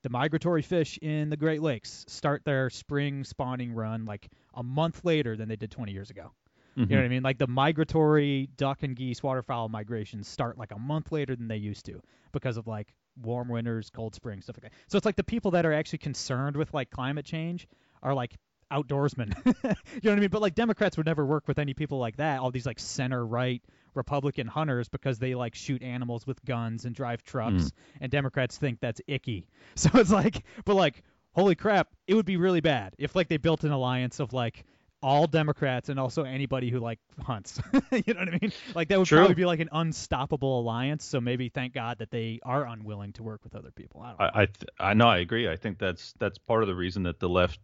the 0.04 0.10
migratory 0.10 0.62
fish 0.62 0.98
in 1.02 1.30
the 1.30 1.38
Great 1.38 1.62
Lakes 1.62 2.06
start 2.08 2.44
their 2.44 2.70
spring 2.70 3.24
spawning 3.24 3.74
run 3.74 4.06
like 4.06 4.30
a 4.54 4.64
month 4.64 5.06
later 5.06 5.36
than 5.36 5.48
they 5.48 5.56
did 5.56 5.72
20 5.72 5.92
years 5.92 6.10
ago. 6.10 6.32
You 6.76 6.82
know 6.82 6.88
mm-hmm. 6.88 6.96
what 6.96 7.06
I 7.06 7.08
mean? 7.10 7.24
Like 7.24 7.38
the 7.38 7.48
migratory 7.48 8.50
duck 8.56 8.84
and 8.84 8.96
geese 8.96 9.22
waterfowl 9.22 9.70
migrations 9.70 10.28
start 10.28 10.58
like 10.58 10.72
a 10.72 10.80
month 10.80 11.12
later 11.12 11.36
than 11.36 11.48
they 11.48 11.58
used 11.58 11.86
to 11.88 12.02
because 12.32 12.58
of 12.58 12.68
like 12.68 12.94
warm 13.22 13.50
winters, 13.50 13.90
cold 13.90 14.16
springs, 14.16 14.46
stuff 14.46 14.56
like 14.58 14.72
that. 14.72 14.78
So 14.88 14.98
it's 14.98 15.06
like 15.06 15.18
the 15.18 15.24
people 15.24 15.52
that 15.52 15.66
are 15.66 15.74
actually 15.74 16.00
concerned 16.00 16.56
with 16.56 16.74
like 16.74 16.90
climate 16.90 17.26
change 17.26 17.68
are 18.02 18.14
like 18.14 18.38
outdoorsmen. 18.72 19.36
you 19.46 19.52
know 19.64 20.12
what 20.12 20.18
I 20.18 20.20
mean? 20.20 20.30
But 20.30 20.42
like 20.42 20.56
Democrats 20.56 20.98
would 20.98 21.06
never 21.06 21.26
work 21.26 21.48
with 21.48 21.60
any 21.60 21.74
people 21.74 22.00
like 22.00 22.18
that. 22.18 22.40
All 22.40 22.52
these 22.52 22.66
like 22.66 22.80
center 22.80 23.26
right 23.26 23.62
Republican 23.94 24.48
hunters 24.48 24.88
because 24.88 25.20
they 25.20 25.36
like 25.36 25.56
shoot 25.56 25.84
animals 25.84 26.26
with 26.26 26.44
guns 26.46 26.86
and 26.86 26.96
drive 26.96 27.24
trucks, 27.24 27.64
mm. 27.66 27.72
and 28.00 28.12
Democrats 28.12 28.58
think 28.58 28.80
that's 28.80 29.02
icky. 29.08 29.48
So 29.76 29.90
it's 29.96 30.12
like, 30.12 30.44
but 30.66 30.76
like, 30.76 31.04
holy 31.34 31.56
crap, 31.56 31.90
it 32.08 32.14
would 32.14 32.26
be 32.26 32.38
really 32.38 32.62
bad 32.62 32.94
if 32.98 33.16
like 33.16 33.28
they 33.28 33.38
built 33.38 33.64
an 33.64 33.72
alliance 33.72 34.20
of 34.20 34.34
like 34.34 34.64
all 35.04 35.28
Democrats 35.28 35.90
and 35.90 36.00
also 36.00 36.24
anybody 36.24 36.70
who 36.70 36.80
like 36.80 37.00
hunts. 37.22 37.60
you 37.92 38.14
know 38.14 38.20
what 38.20 38.30
I 38.30 38.38
mean? 38.42 38.52
Like 38.76 38.88
that 38.90 39.00
would 39.00 39.08
True. 39.08 39.20
probably 39.20 39.36
be 39.36 39.46
like 39.46 39.60
an 39.60 39.70
unstoppable 39.72 40.60
alliance. 40.60 41.04
So 41.04 41.20
maybe 41.20 41.50
thank 41.50 41.74
God 41.74 42.00
that 42.00 42.12
they 42.12 42.40
are 42.44 42.66
unwilling 42.66 43.14
to 43.14 43.24
work 43.24 43.42
with 43.44 43.56
other 43.56 43.72
people. 43.72 44.02
I 44.02 44.10
don't 44.10 44.20
know. 44.20 44.26
I 44.26 44.42
I, 44.42 44.46
th- 44.46 44.70
I 44.80 44.94
know 44.94 45.08
I 45.08 45.18
agree. 45.20 45.50
I 45.50 45.56
think 45.56 45.80
that's 45.80 46.14
that's 46.20 46.38
part 46.38 46.62
of 46.62 46.68
the 46.68 46.76
reason 46.76 47.04
that 47.04 47.20
the 47.20 47.30
left 47.30 47.60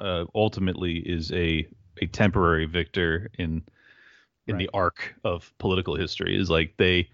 uh, 0.00 0.24
ultimately 0.34 0.98
is 0.98 1.30
a 1.32 1.66
a 2.00 2.06
temporary 2.06 2.66
victor 2.66 3.30
in 3.38 3.62
in 4.46 4.56
the 4.56 4.70
arc 4.74 5.14
of 5.22 5.52
political 5.58 5.94
history. 5.94 6.36
Is 6.36 6.50
like 6.50 6.74
they 6.76 7.08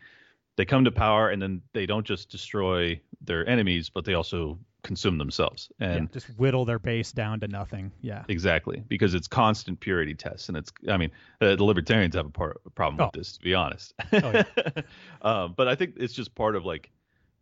they 0.57 0.65
come 0.65 0.85
to 0.85 0.91
power 0.91 1.29
and 1.29 1.41
then 1.41 1.61
they 1.75 1.87
don't 1.87 2.07
just 2.07 2.31
destroy 2.31 2.99
their 3.21 3.47
enemies, 3.49 3.91
but 3.91 4.05
they 4.05 4.15
also 4.15 4.59
consume 4.87 5.19
themselves. 5.19 5.71
And 5.81 6.09
yeah, 6.09 6.13
just 6.21 6.27
whittle 6.39 6.65
their 6.65 6.79
base 6.79 7.13
down 7.13 7.41
to 7.41 7.49
nothing. 7.49 7.93
Yeah. 8.01 8.25
Exactly, 8.29 8.83
because 8.89 9.15
it's 9.15 9.29
constant 9.29 9.81
purity 9.81 10.15
tests, 10.15 10.49
and 10.49 10.57
it's. 10.57 10.73
I 10.89 10.97
mean, 10.97 11.11
uh, 11.41 11.57
the 11.57 11.65
libertarians 11.65 12.15
have 12.15 12.27
a, 12.27 12.31
part, 12.31 12.61
a 12.65 12.71
problem 12.71 13.01
Oh. 13.01 13.07
with 13.07 13.15
this, 13.15 13.37
to 13.37 13.41
be 13.45 13.55
honest. 13.55 13.93
Oh, 14.13 14.31
yeah. 14.33 14.45
um, 15.23 15.55
but 15.57 15.69
I 15.69 15.75
think 15.75 15.95
it's 15.99 16.15
just 16.15 16.35
part 16.35 16.57
of 16.57 16.65
like 16.65 16.91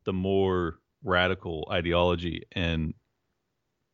the 0.04 0.12
more 0.12 0.78
radical 1.04 1.68
ideology, 1.70 2.44
and 2.52 2.94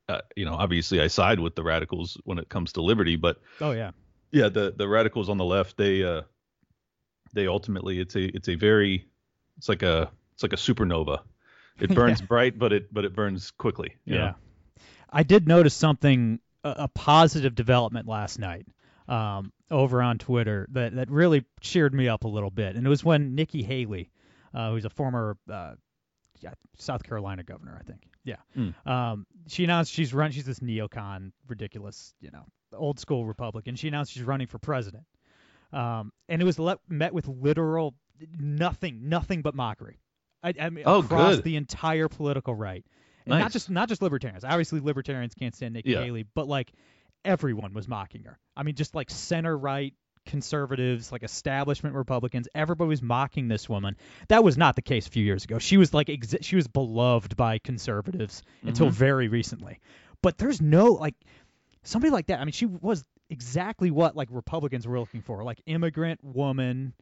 uh, 0.08 0.20
you 0.36 0.44
know, 0.44 0.54
obviously, 0.54 1.00
I 1.00 1.08
side 1.08 1.38
with 1.40 1.54
the 1.54 1.62
radicals 1.62 2.16
when 2.24 2.38
it 2.38 2.48
comes 2.48 2.72
to 2.74 2.80
liberty, 2.82 3.16
but 3.16 3.40
Oh 3.60 3.72
yeah. 3.72 3.90
yeah, 4.32 4.48
the 4.48 4.72
the 4.76 4.88
radicals 4.88 5.28
on 5.28 5.36
the 5.38 5.44
left, 5.44 5.76
they 5.76 6.02
uh, 6.04 6.22
they 7.32 7.46
ultimately, 7.46 8.00
it's 8.00 8.16
a 8.16 8.24
it's 8.36 8.48
a 8.48 8.54
very, 8.54 9.06
it's 9.58 9.68
like 9.68 9.82
a 9.82 10.10
it's 10.34 10.42
like 10.42 10.52
a 10.52 10.56
supernova. 10.56 11.20
It 11.78 11.90
burns 11.94 12.20
bright, 12.20 12.58
but 12.58 12.72
it 12.72 12.92
but 12.92 13.04
it 13.04 13.14
burns 13.14 13.50
quickly. 13.52 13.96
you 14.04 14.16
know? 14.16 14.24
Yeah. 14.24 14.34
I 15.12 15.22
did 15.22 15.48
notice 15.48 15.74
something, 15.74 16.40
a, 16.64 16.74
a 16.78 16.88
positive 16.88 17.54
development 17.54 18.06
last 18.06 18.38
night 18.38 18.66
um, 19.08 19.52
over 19.70 20.02
on 20.02 20.18
Twitter 20.18 20.68
that, 20.72 20.94
that 20.94 21.10
really 21.10 21.44
cheered 21.60 21.92
me 21.92 22.08
up 22.08 22.24
a 22.24 22.28
little 22.28 22.50
bit. 22.50 22.76
And 22.76 22.86
it 22.86 22.90
was 22.90 23.04
when 23.04 23.34
Nikki 23.34 23.62
Haley, 23.62 24.10
uh, 24.54 24.70
who's 24.70 24.84
a 24.84 24.90
former 24.90 25.36
uh, 25.50 25.74
yeah, 26.40 26.54
South 26.78 27.02
Carolina 27.02 27.42
governor, 27.42 27.76
I 27.78 27.84
think. 27.84 28.02
Yeah. 28.24 28.36
Hmm. 28.54 28.88
Um, 28.88 29.26
she 29.48 29.64
announced 29.64 29.92
she's 29.92 30.12
run. 30.12 30.30
She's 30.30 30.44
this 30.44 30.60
neocon, 30.60 31.32
ridiculous, 31.48 32.14
you 32.20 32.30
know, 32.30 32.44
old 32.72 32.98
school 33.00 33.26
Republican. 33.26 33.76
She 33.76 33.88
announced 33.88 34.12
she's 34.12 34.22
running 34.22 34.46
for 34.46 34.58
president. 34.58 35.04
Um, 35.72 36.12
and 36.28 36.42
it 36.42 36.44
was 36.44 36.58
le- 36.58 36.78
met 36.88 37.14
with 37.14 37.28
literal 37.28 37.94
nothing, 38.38 39.08
nothing 39.08 39.42
but 39.42 39.54
mockery. 39.54 39.98
I, 40.42 40.54
I 40.60 40.70
mean, 40.70 40.84
Oh, 40.86 41.00
across 41.00 41.36
good. 41.36 41.44
the 41.44 41.56
entire 41.56 42.08
political 42.08 42.54
right, 42.54 42.84
and 43.26 43.38
not 43.38 43.52
just 43.52 43.68
not 43.70 43.88
just 43.88 44.02
libertarians. 44.02 44.44
Obviously, 44.44 44.80
libertarians 44.80 45.34
can't 45.34 45.54
stand 45.54 45.74
Nikki 45.74 45.90
Yeah. 45.90 46.02
Haley, 46.02 46.24
but 46.34 46.48
like 46.48 46.72
everyone 47.24 47.74
was 47.74 47.86
mocking 47.88 48.24
her. 48.24 48.38
I 48.56 48.62
mean, 48.62 48.74
just 48.74 48.94
like 48.94 49.10
center 49.10 49.56
right 49.56 49.94
conservatives, 50.26 51.10
like 51.12 51.22
establishment 51.22 51.94
Republicans, 51.94 52.48
everybody 52.54 52.88
was 52.88 53.02
mocking 53.02 53.48
this 53.48 53.68
woman. 53.68 53.96
That 54.28 54.44
was 54.44 54.56
not 54.56 54.76
the 54.76 54.82
case 54.82 55.06
a 55.06 55.10
few 55.10 55.24
years 55.24 55.44
ago. 55.44 55.58
She 55.58 55.76
was 55.76 55.92
like 55.92 56.06
exi- 56.08 56.42
she 56.44 56.56
was 56.56 56.68
beloved 56.68 57.36
by 57.36 57.58
conservatives 57.58 58.42
until 58.62 58.86
Mhm. 58.88 58.92
very 58.92 59.28
recently. 59.28 59.80
But 60.22 60.38
there's 60.38 60.60
no 60.60 60.92
like 60.92 61.14
somebody 61.82 62.10
like 62.10 62.26
that. 62.26 62.40
I 62.40 62.44
mean, 62.44 62.52
she 62.52 62.66
was 62.66 63.04
exactly 63.28 63.90
what 63.90 64.16
like 64.16 64.28
Republicans 64.30 64.86
were 64.86 64.98
looking 65.00 65.22
for, 65.22 65.42
like 65.44 65.60
immigrant 65.66 66.22
woman 66.22 66.94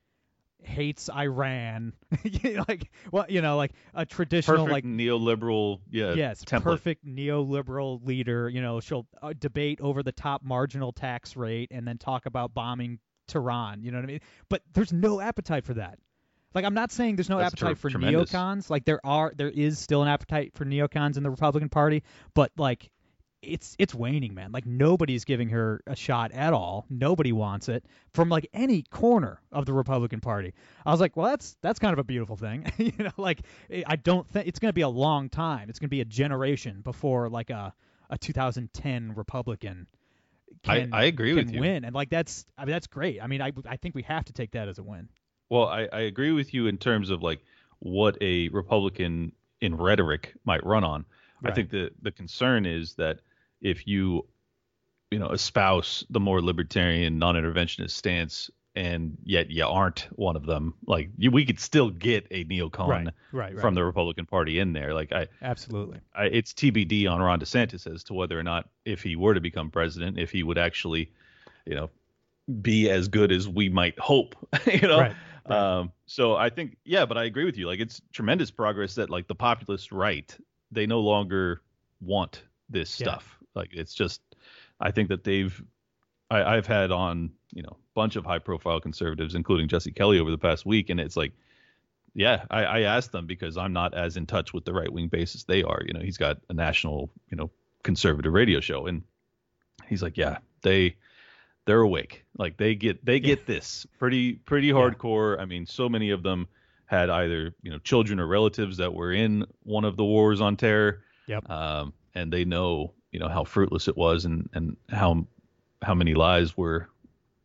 hates 0.63 1.09
Iran, 1.11 1.93
like 2.69 2.91
well, 3.13 3.27
you 3.29 3.41
know, 3.43 3.57
like 3.57 3.73
a 3.95 4.05
traditional 4.05 4.67
perfect 4.67 4.73
like 4.73 4.85
neoliberal 4.85 5.81
yeah 5.91 6.15
yes, 6.15 6.45
template. 6.45 6.63
perfect 6.63 7.07
neoliberal 7.07 8.05
leader. 8.05 8.49
You 8.49 8.61
know, 8.63 8.81
she'll 8.81 9.07
uh, 9.23 9.33
debate 9.39 9.81
over 9.81 10.03
the 10.03 10.13
top 10.13 10.43
marginal 10.45 10.93
tax 10.93 11.37
rate 11.37 11.71
and 11.71 11.87
then 11.87 11.99
talk 11.99 12.27
about 12.27 12.55
bombing 12.55 12.99
Tehran. 13.29 13.83
You 13.83 13.91
know 13.93 13.99
what 13.99 14.05
I 14.05 14.09
mean? 14.09 14.21
But 14.49 14.63
there's 14.73 14.93
no 14.93 15.21
appetite 15.21 15.65
for 15.65 15.75
that. 15.75 15.99
Like 16.55 16.65
I'm 16.65 16.75
not 16.75 16.91
saying 16.91 17.17
there's 17.17 17.29
no 17.29 17.39
That's 17.39 17.53
appetite 17.53 17.69
tre- 17.69 17.75
for 17.75 17.91
tremendous. 17.91 18.33
neocons. 18.33 18.71
Like 18.71 18.85
there 18.85 19.01
are, 19.05 19.33
there 19.37 19.51
is 19.51 19.79
still 19.79 20.03
an 20.03 20.09
appetite 20.09 20.55
for 20.55 20.65
neocons 20.65 21.17
in 21.17 21.23
the 21.23 21.31
Republican 21.31 21.69
Party, 21.69 22.03
but 22.35 22.51
like 22.57 22.91
it's 23.43 23.77
it's 23.79 23.95
waning, 23.95 24.35
man. 24.35 24.51
Like 24.53 24.67
nobody's 24.67 25.25
giving 25.25 25.49
her 25.51 25.81
a 25.87 25.95
shot 25.95 26.33
at 26.33 26.53
all. 26.53 26.87
Nobody 26.91 27.33
wants 27.33 27.69
it 27.69 27.85
from 28.13 28.29
like 28.29 28.49
any 28.53 28.83
corner 28.91 29.41
of 29.53 29.65
the 29.65 29.73
Republican 29.73 30.21
Party. 30.21 30.55
I 30.85 30.91
was 30.91 31.01
like, 31.01 31.17
well, 31.17 31.27
that's 31.29 31.57
that's 31.63 31.79
kind 31.79 31.93
of 31.93 31.99
a 31.99 32.05
beautiful 32.05 32.37
thing, 32.37 32.71
you 32.79 32.93
know. 32.99 33.11
Like 33.17 33.43
I- 33.73 33.85
I 33.87 33.97
don't 33.97 34.27
think 34.29 34.49
it's 34.49 34.59
going 34.59 34.71
to 34.71 34.75
be 34.75 34.81
a 34.83 34.89
long 34.89 35.29
time. 35.29 35.69
It's 35.71 35.79
going 35.79 35.87
to 35.89 35.91
be 35.91 36.01
a 36.01 36.05
generation 36.05 36.81
before 36.83 37.29
like 37.29 37.51
a 37.51 37.73
a 38.11 38.19
2010 38.19 39.13
Republican. 39.15 39.87
I- 40.67 40.81
Can, 40.81 40.95
I 40.95 41.05
agree 41.05 41.35
can 41.35 41.47
with 41.47 41.55
you. 41.55 41.61
Win 41.61 41.85
and 41.85 41.95
like 41.95 42.11
that's 42.11 42.45
I 42.57 42.65
mean 42.65 42.73
that's 42.73 42.87
great. 42.89 43.23
I 43.23 43.27
mean 43.29 43.41
I 43.41 43.53
I 43.69 43.77
think 43.77 43.95
we 43.95 44.03
have 44.03 44.25
to 44.25 44.33
take 44.33 44.51
that 44.53 44.69
as 44.69 44.79
a 44.79 44.83
win. 44.83 45.09
Well, 45.51 45.67
I, 45.69 45.89
I 45.93 46.01
agree 46.01 46.33
with 46.33 46.53
you 46.53 46.67
in 46.67 46.77
terms 46.77 47.09
of 47.11 47.23
like 47.23 47.41
what 47.79 48.19
a 48.21 48.49
Republican 48.49 49.33
in 49.61 49.77
rhetoric 49.77 50.35
might 50.45 50.65
run 50.67 50.83
on. 50.85 51.05
I 51.45 51.53
think 51.53 51.71
the 51.71 51.93
the 52.03 52.11
concern 52.11 52.67
is 52.67 52.95
that 52.95 53.21
if 53.61 53.87
you 53.87 54.27
you 55.11 55.19
know 55.19 55.29
espouse 55.31 56.05
the 56.11 56.21
more 56.21 56.41
libertarian 56.43 57.19
non-interventionist 57.19 57.91
stance 57.91 58.51
and 58.75 59.17
yet 59.25 59.51
you 59.51 59.65
aren't 59.65 60.07
one 60.13 60.37
of 60.37 60.45
them 60.47 60.75
like 60.87 61.09
you, 61.17 61.31
we 61.31 61.45
could 61.45 61.59
still 61.59 61.91
get 61.91 62.27
a 62.31 62.45
neocon 62.45 62.89
Right, 62.89 63.07
right, 63.33 63.55
right. 63.55 63.61
from 63.61 63.75
the 63.75 63.83
Republican 63.85 64.27
Party 64.27 64.59
in 64.59 64.73
there 64.75 64.93
like 64.95 65.13
I, 65.13 65.29
Absolutely. 65.43 66.01
I 66.15 66.25
it's 66.27 66.53
TBD 66.53 67.11
on 67.11 67.21
Ron 67.21 67.41
DeSantis 67.41 67.93
as 67.93 68.05
to 68.05 68.15
whether 68.15 68.39
or 68.39 68.43
not 68.43 68.69
if 68.85 69.03
he 69.03 69.17
were 69.17 69.35
to 69.35 69.41
become 69.41 69.71
president 69.71 70.19
if 70.19 70.31
he 70.31 70.43
would 70.43 70.59
actually 70.59 71.11
you 71.65 71.75
know 71.75 71.91
be 72.63 72.91
as 72.91 73.09
good 73.09 73.33
as 73.33 73.49
we 73.49 73.69
might 73.69 73.99
hope 73.99 74.35
you 74.67 74.87
know 74.87 75.01
Right, 75.01 75.17
right. 75.49 75.79
um 75.81 75.93
so 76.07 76.35
i 76.37 76.49
think 76.51 76.77
yeah 76.85 77.05
but 77.07 77.17
i 77.19 77.25
agree 77.25 77.45
with 77.45 77.57
you 77.59 77.67
like 77.67 77.81
it's 77.81 78.01
tremendous 78.13 78.51
progress 78.51 78.95
that 78.97 79.11
like 79.11 79.27
the 79.27 79.35
populist 79.35 79.93
right 79.93 80.35
they 80.71 80.87
no 80.87 81.01
longer 81.01 81.63
want 82.01 82.43
this 82.71 82.99
Yeah. 83.01 83.05
stuff 83.09 83.38
like 83.59 83.71
it's 83.73 83.93
just 83.93 84.23
i 84.81 84.91
think 84.91 85.11
that 85.11 85.25
they've 85.25 85.63
I, 86.31 86.57
i've 86.57 86.67
had 86.67 86.91
on 86.91 87.31
you 87.53 87.63
know 87.63 87.73
a 87.73 87.95
bunch 87.95 88.17
of 88.17 88.25
high 88.25 88.39
profile 88.39 88.81
conservatives 88.81 89.35
including 89.35 89.69
jesse 89.69 89.93
kelly 89.93 90.19
over 90.19 90.31
the 90.31 90.39
past 90.39 90.65
week 90.65 90.89
and 90.89 90.99
it's 90.99 91.17
like 91.17 91.33
yeah 92.15 92.45
I, 92.51 92.65
I 92.65 92.81
asked 92.83 93.13
them 93.13 93.27
because 93.27 93.59
i'm 93.59 93.75
not 93.75 93.93
as 93.93 94.17
in 94.17 94.25
touch 94.25 94.55
with 94.55 94.65
the 94.65 94.73
right 94.73 94.93
wing 94.93 95.09
base 95.09 95.35
as 95.35 95.45
they 95.45 95.63
are. 95.63 95.83
You 95.85 95.93
know 95.93 96.01
he's 96.01 96.17
got 96.17 96.39
a 96.49 96.55
national 96.55 97.11
you 97.31 97.37
know 97.37 97.51
conservative 97.83 98.33
radio 98.33 98.61
show 98.61 98.87
and 98.87 99.03
he's 99.87 100.03
like 100.03 100.17
yeah 100.17 100.39
they 100.63 100.97
they're 101.69 101.83
awake. 101.83 102.25
Like 102.39 102.57
they 102.57 102.75
get 102.75 103.05
they 103.05 103.21
get 103.21 103.47
this 103.47 103.87
pretty 103.99 104.33
pretty 104.33 104.71
hardcore. 104.71 105.39
I 105.39 105.45
mean 105.45 105.67
so 105.67 105.87
many 105.87 106.11
of 106.11 106.23
them 106.23 106.49
had 106.87 107.11
either 107.11 107.55
you 107.63 107.71
know 107.71 107.79
children 107.79 108.19
or 108.19 108.27
relatives 108.27 108.79
that 108.79 108.95
were 108.95 109.13
in 109.13 109.45
one 109.65 109.85
of 109.85 109.99
the 109.99 110.05
wars 110.05 110.41
on 110.41 110.57
terror. 110.57 111.03
Yep. 111.27 111.51
um, 111.51 111.93
and 112.19 112.33
they 112.33 112.45
know 112.45 112.93
you 113.13 113.19
know 113.19 113.29
how 113.29 113.45
fruitless 113.45 113.89
it 113.89 113.97
was 113.97 114.25
and 114.25 114.49
and 114.53 114.77
how 114.91 115.27
how 115.83 115.95
many 115.95 116.15
lies 116.15 116.57
were 116.57 116.89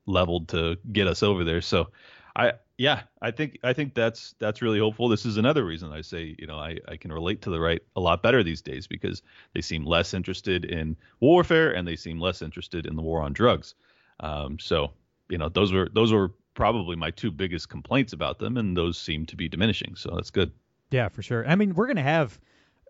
leveled 0.05 0.49
to 0.49 0.77
get 0.91 1.07
us 1.07 1.23
over 1.23 1.43
there 1.43 1.61
so 1.61 1.89
I 2.35 2.53
yeah, 2.77 3.03
I 3.21 3.31
think 3.31 3.59
I 3.63 3.73
think 3.73 3.93
that's 3.93 4.33
that's 4.39 4.61
really 4.61 4.79
hopeful. 4.79 5.07
This 5.07 5.25
is 5.25 5.37
another 5.37 5.63
reason 5.63 5.91
I 5.91 6.01
say 6.01 6.35
you 6.39 6.47
know 6.47 6.57
I 6.57 6.79
I 6.87 6.97
can 6.97 7.11
relate 7.11 7.41
to 7.43 7.51
the 7.51 7.59
right 7.59 7.81
a 7.95 7.99
lot 7.99 8.23
better 8.23 8.41
these 8.41 8.61
days 8.61 8.87
because 8.87 9.21
they 9.53 9.61
seem 9.61 9.85
less 9.85 10.13
interested 10.13 10.65
in 10.65 10.97
warfare 11.19 11.71
and 11.71 11.87
they 11.87 11.95
seem 11.95 12.19
less 12.19 12.41
interested 12.41 12.85
in 12.85 12.95
the 12.95 13.01
war 13.01 13.21
on 13.21 13.33
drugs. 13.33 13.75
Um, 14.21 14.57
so 14.59 14.91
you 15.29 15.37
know 15.37 15.49
those 15.49 15.71
were 15.71 15.89
those 15.93 16.11
were 16.11 16.31
probably 16.55 16.95
my 16.95 17.11
two 17.11 17.29
biggest 17.29 17.69
complaints 17.69 18.13
about 18.13 18.39
them, 18.39 18.57
and 18.57 18.75
those 18.75 18.97
seem 18.97 19.25
to 19.27 19.35
be 19.35 19.47
diminishing. 19.47 19.95
So 19.95 20.11
that's 20.15 20.31
good. 20.31 20.51
Yeah, 20.89 21.09
for 21.09 21.21
sure. 21.21 21.47
I 21.47 21.55
mean, 21.55 21.75
we're 21.75 21.87
gonna 21.87 22.01
have 22.01 22.39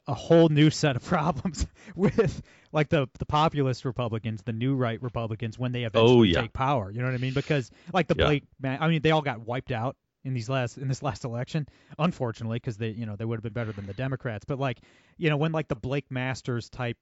a 0.08 0.14
whole 0.14 0.50
new 0.50 0.70
set 0.70 0.96
of 0.96 1.04
problems 1.06 1.66
with 1.96 2.42
like 2.72 2.90
the 2.90 3.08
the 3.20 3.26
populist 3.26 3.86
Republicans, 3.86 4.42
the 4.44 4.54
new 4.54 4.76
right 4.76 5.02
Republicans 5.02 5.58
when 5.58 5.72
they 5.72 5.84
oh, 5.84 5.88
eventually 5.88 6.18
Oh, 6.20 6.24
yeah. 6.24 6.42
take 6.42 6.54
power. 6.54 6.92
You 6.92 7.00
know 7.00 7.06
what 7.06 7.16
I 7.16 7.20
mean? 7.20 7.34
Because 7.34 7.72
like 7.94 8.08
the 8.08 8.16
Yeah. 8.16 8.26
Blake, 8.26 8.44
man, 8.62 8.78
I 8.82 8.88
mean, 8.88 9.02
they 9.02 9.12
all 9.12 9.22
got 9.22 9.42
wiped 9.42 9.72
out 9.72 9.96
in 10.24 10.34
these 10.34 10.50
last 10.50 10.78
in 10.78 10.88
this 10.88 11.04
last 11.04 11.26
election, 11.26 11.68
unfortunately, 12.00 12.58
because 12.58 12.78
they 12.78 12.90
you 12.90 13.06
know 13.06 13.16
they 13.16 13.26
would 13.26 13.38
have 13.38 13.44
been 13.44 13.54
better 13.54 13.74
than 13.74 13.86
the 13.86 13.94
Democrats. 13.94 14.46
But 14.46 14.60
like 14.60 14.80
you 15.18 15.30
know 15.30 15.38
when 15.38 15.52
like 15.52 15.68
the 15.68 15.76
Blake 15.76 16.10
Masters 16.10 16.70
type 16.70 16.98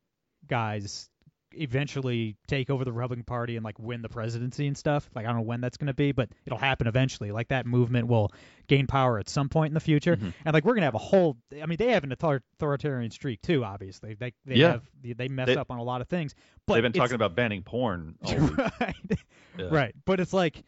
guys 0.48 1.10
eventually 1.54 2.36
take 2.48 2.70
over 2.70 2.86
the 2.86 2.92
Republican 2.92 3.24
Party 3.24 3.56
and 3.56 3.64
like 3.64 3.78
win 3.80 4.02
the 4.02 4.10
presidency 4.10 4.68
and 4.68 4.78
stuff. 4.78 5.10
Like 5.16 5.26
I 5.26 5.30
don't 5.30 5.38
know 5.38 5.44
when 5.44 5.62
that's 5.62 5.78
going 5.78 5.88
to 5.88 5.94
be, 5.94 6.12
but 6.12 6.30
it'll 6.46 6.58
happen 6.58 6.88
eventually. 6.88 7.32
Like 7.32 7.50
that 7.50 7.66
movement 7.66 8.08
will 8.08 8.32
gain 8.68 8.88
power 8.88 9.20
at 9.20 9.28
some 9.30 9.50
point 9.50 9.70
in 9.72 9.74
the 9.74 9.80
future. 9.80 10.16
Mm-hmm. 10.16 10.30
And 10.46 10.54
like 10.54 10.64
we're 10.66 10.74
going 10.74 10.82
to 10.82 10.86
have 10.88 10.96
a 10.96 11.00
whole 11.00 11.38
I 11.62 11.66
mean 11.66 11.78
they 11.78 11.92
have 11.92 12.04
an 12.04 12.12
author- 12.14 12.44
authoritarian 12.58 13.12
streak 13.12 13.42
too, 13.42 13.64
obviously. 13.66 14.14
They 14.16 14.34
they 14.46 14.56
Yeah. 14.56 14.72
have 14.74 14.84
they- 15.02 15.14
they 15.14 15.28
mess 15.28 15.48
They- 15.48 15.56
up 15.58 15.72
on 15.72 15.80
a 15.80 15.84
lot 15.84 16.02
of 16.02 16.08
things. 16.08 16.36
But 16.68 16.76
They've 16.76 16.84
been 16.84 16.94
talking 16.94 17.16
about 17.16 17.36
banning 17.36 17.64
porn. 17.64 18.16
Right. 18.24 18.96
Yeah. 19.58 19.68
Right. 19.70 19.96
But 20.06 20.20
it's 20.20 20.34
like 20.34 20.64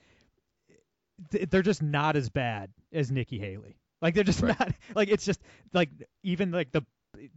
they're 1.31 1.61
just 1.61 1.81
not 1.81 2.15
as 2.15 2.29
bad 2.29 2.71
as 2.91 3.11
Nikki 3.11 3.39
Haley. 3.39 3.77
Like 4.01 4.15
they're 4.15 4.23
just 4.23 4.41
Right. 4.41 4.59
not 4.59 4.73
like 4.95 5.09
it's 5.09 5.23
just 5.25 5.41
like 5.73 5.89
even 6.23 6.51
like 6.51 6.71
the 6.71 6.81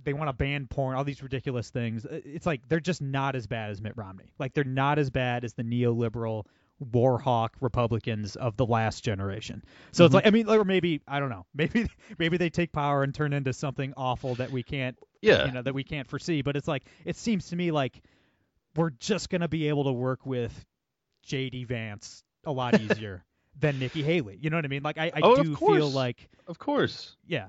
they 0.04 0.12
want 0.12 0.28
to 0.28 0.32
ban 0.32 0.66
porn, 0.68 0.96
all 0.96 1.04
these 1.04 1.22
ridiculous 1.22 1.70
things. 1.70 2.06
It's 2.10 2.46
like 2.46 2.68
they're 2.68 2.80
just 2.80 3.02
not 3.02 3.36
as 3.36 3.46
bad 3.46 3.70
as 3.70 3.80
Mitt 3.80 3.92
Romney. 3.96 4.32
Like 4.38 4.54
they're 4.54 4.64
not 4.64 4.98
as 4.98 5.10
bad 5.10 5.44
as 5.44 5.54
the 5.54 5.62
neoliberal 5.64 6.44
war 6.92 7.18
hawk 7.18 7.56
Republicans 7.60 8.36
of 8.36 8.56
the 8.56 8.66
last 8.66 9.02
generation. 9.04 9.62
So 9.92 10.02
Mm-hmm. 10.02 10.06
it's 10.06 10.14
like 10.14 10.26
I 10.26 10.30
mean 10.30 10.48
or 10.48 10.64
maybe 10.64 11.00
I 11.08 11.20
don't 11.20 11.30
know. 11.30 11.46
Maybe 11.54 11.86
maybe 12.18 12.36
they 12.36 12.50
take 12.50 12.72
power 12.72 13.02
and 13.02 13.14
turn 13.14 13.32
into 13.32 13.52
something 13.52 13.94
awful 13.96 14.34
that 14.36 14.50
we 14.50 14.62
can't 14.62 14.96
Yeah. 15.22 15.46
you 15.46 15.52
know 15.52 15.62
that 15.62 15.74
we 15.74 15.84
can't 15.84 16.08
foresee. 16.08 16.42
But 16.42 16.56
it's 16.56 16.68
like 16.68 16.84
it 17.04 17.16
seems 17.16 17.48
to 17.48 17.56
me 17.56 17.70
like 17.70 18.02
we're 18.76 18.90
just 18.90 19.30
gonna 19.30 19.48
be 19.48 19.68
able 19.68 19.84
to 19.84 19.92
work 19.92 20.26
with 20.26 20.64
J.D. 21.22 21.64
Vance 21.64 22.22
a 22.44 22.52
lot 22.52 22.78
easier 22.80 23.24
than 23.58 23.78
Nikki 23.78 24.02
Haley. 24.02 24.38
You 24.40 24.50
know 24.50 24.56
what 24.58 24.64
I 24.66 24.68
mean? 24.68 24.82
Like 24.82 24.98
I, 24.98 25.10
I 25.14 25.20
Oh, 25.22 25.42
do 25.42 25.56
feel 25.56 25.90
like 25.90 26.28
Of 26.46 26.58
course. 26.58 27.16
yeah, 27.26 27.48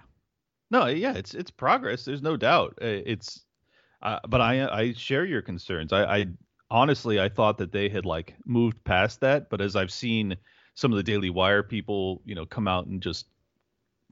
No, 0.69 0.87
yeah, 0.87 1.13
it's 1.13 1.33
it's 1.33 1.51
progress. 1.51 2.05
There's 2.05 2.21
no 2.21 2.35
doubt. 2.37 2.77
It's, 2.81 3.43
uh, 4.01 4.19
but 4.27 4.41
I 4.41 4.67
I 4.67 4.93
share 4.93 5.25
your 5.25 5.41
concerns. 5.41 5.93
I, 5.93 6.03
I 6.03 6.25
honestly 6.69 7.19
I 7.19 7.29
thought 7.29 7.57
that 7.59 7.71
they 7.71 7.89
had 7.89 8.05
like 8.05 8.35
moved 8.45 8.83
past 8.83 9.21
that, 9.21 9.49
but 9.49 9.61
as 9.61 9.75
I've 9.75 9.91
seen 9.91 10.35
some 10.75 10.91
of 10.91 10.97
the 10.97 11.03
Daily 11.03 11.29
Wire 11.29 11.63
people, 11.63 12.21
you 12.25 12.35
know, 12.35 12.45
come 12.45 12.67
out 12.67 12.87
and 12.87 13.01
just 13.01 13.27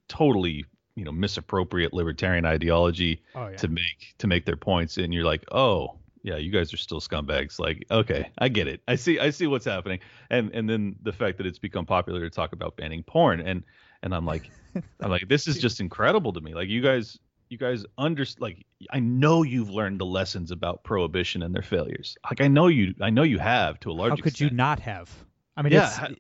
totally 0.08 0.66
you 0.96 1.04
know 1.04 1.12
misappropriate 1.12 1.94
libertarian 1.94 2.46
ideology 2.46 3.22
Oh, 3.36 3.48
yeah. 3.48 3.58
to 3.58 3.68
make 3.68 4.16
to 4.20 4.28
make 4.28 4.46
their 4.46 4.56
points, 4.58 4.98
and 4.98 5.14
you're 5.14 5.26
like, 5.26 5.44
oh 5.52 6.00
yeah, 6.24 6.38
you 6.38 6.52
guys 6.52 6.74
are 6.74 6.78
still 6.78 7.00
scumbags. 7.02 7.60
Like, 7.60 7.86
okay, 7.92 8.32
I 8.40 8.48
get 8.50 8.68
it. 8.68 8.82
I 8.88 8.96
see 8.96 9.20
I 9.20 9.30
see 9.30 9.48
what's 9.48 9.66
happening, 9.66 10.00
and 10.30 10.52
and 10.54 10.70
then 10.70 10.96
the 11.04 11.14
fact 11.14 11.38
that 11.38 11.46
it's 11.46 11.60
become 11.60 11.86
popular 11.86 12.22
to 12.22 12.30
talk 12.30 12.54
about 12.54 12.78
banning 12.78 13.04
porn, 13.04 13.42
and 13.42 13.64
and 14.06 14.16
I'm 14.16 14.26
like. 14.26 14.50
I'm 15.00 15.10
like, 15.10 15.30
this 15.30 15.48
is 15.48 15.58
just 15.58 15.80
incredible 15.80 16.34
to 16.34 16.42
me. 16.42 16.54
Like 16.54 16.68
you 16.68 16.82
guys, 16.82 17.18
you 17.48 17.58
guys 17.58 17.86
under 17.98 18.26
like 18.40 18.66
I 18.90 19.00
know 19.00 19.44
you've 19.44 19.70
learned 19.70 20.00
the 20.02 20.06
lessons 20.06 20.52
about 20.52 20.84
prohibition 20.84 21.44
and 21.44 21.56
their 21.56 21.62
failures. 21.62 22.18
Like 22.30 22.42
I 22.42 22.50
know 22.50 22.68
you, 22.68 22.94
I 23.02 23.10
know 23.10 23.24
you 23.24 23.40
have 23.40 23.80
to 23.82 23.92
a 23.92 23.94
large 23.94 24.12
How 24.12 24.18
could 24.18 24.40
you 24.40 24.50
not 24.50 24.80
have? 24.82 25.10
I 25.56 25.62
mean, 25.62 25.74
Yeah, 25.74 26.08
it's, 26.10 26.20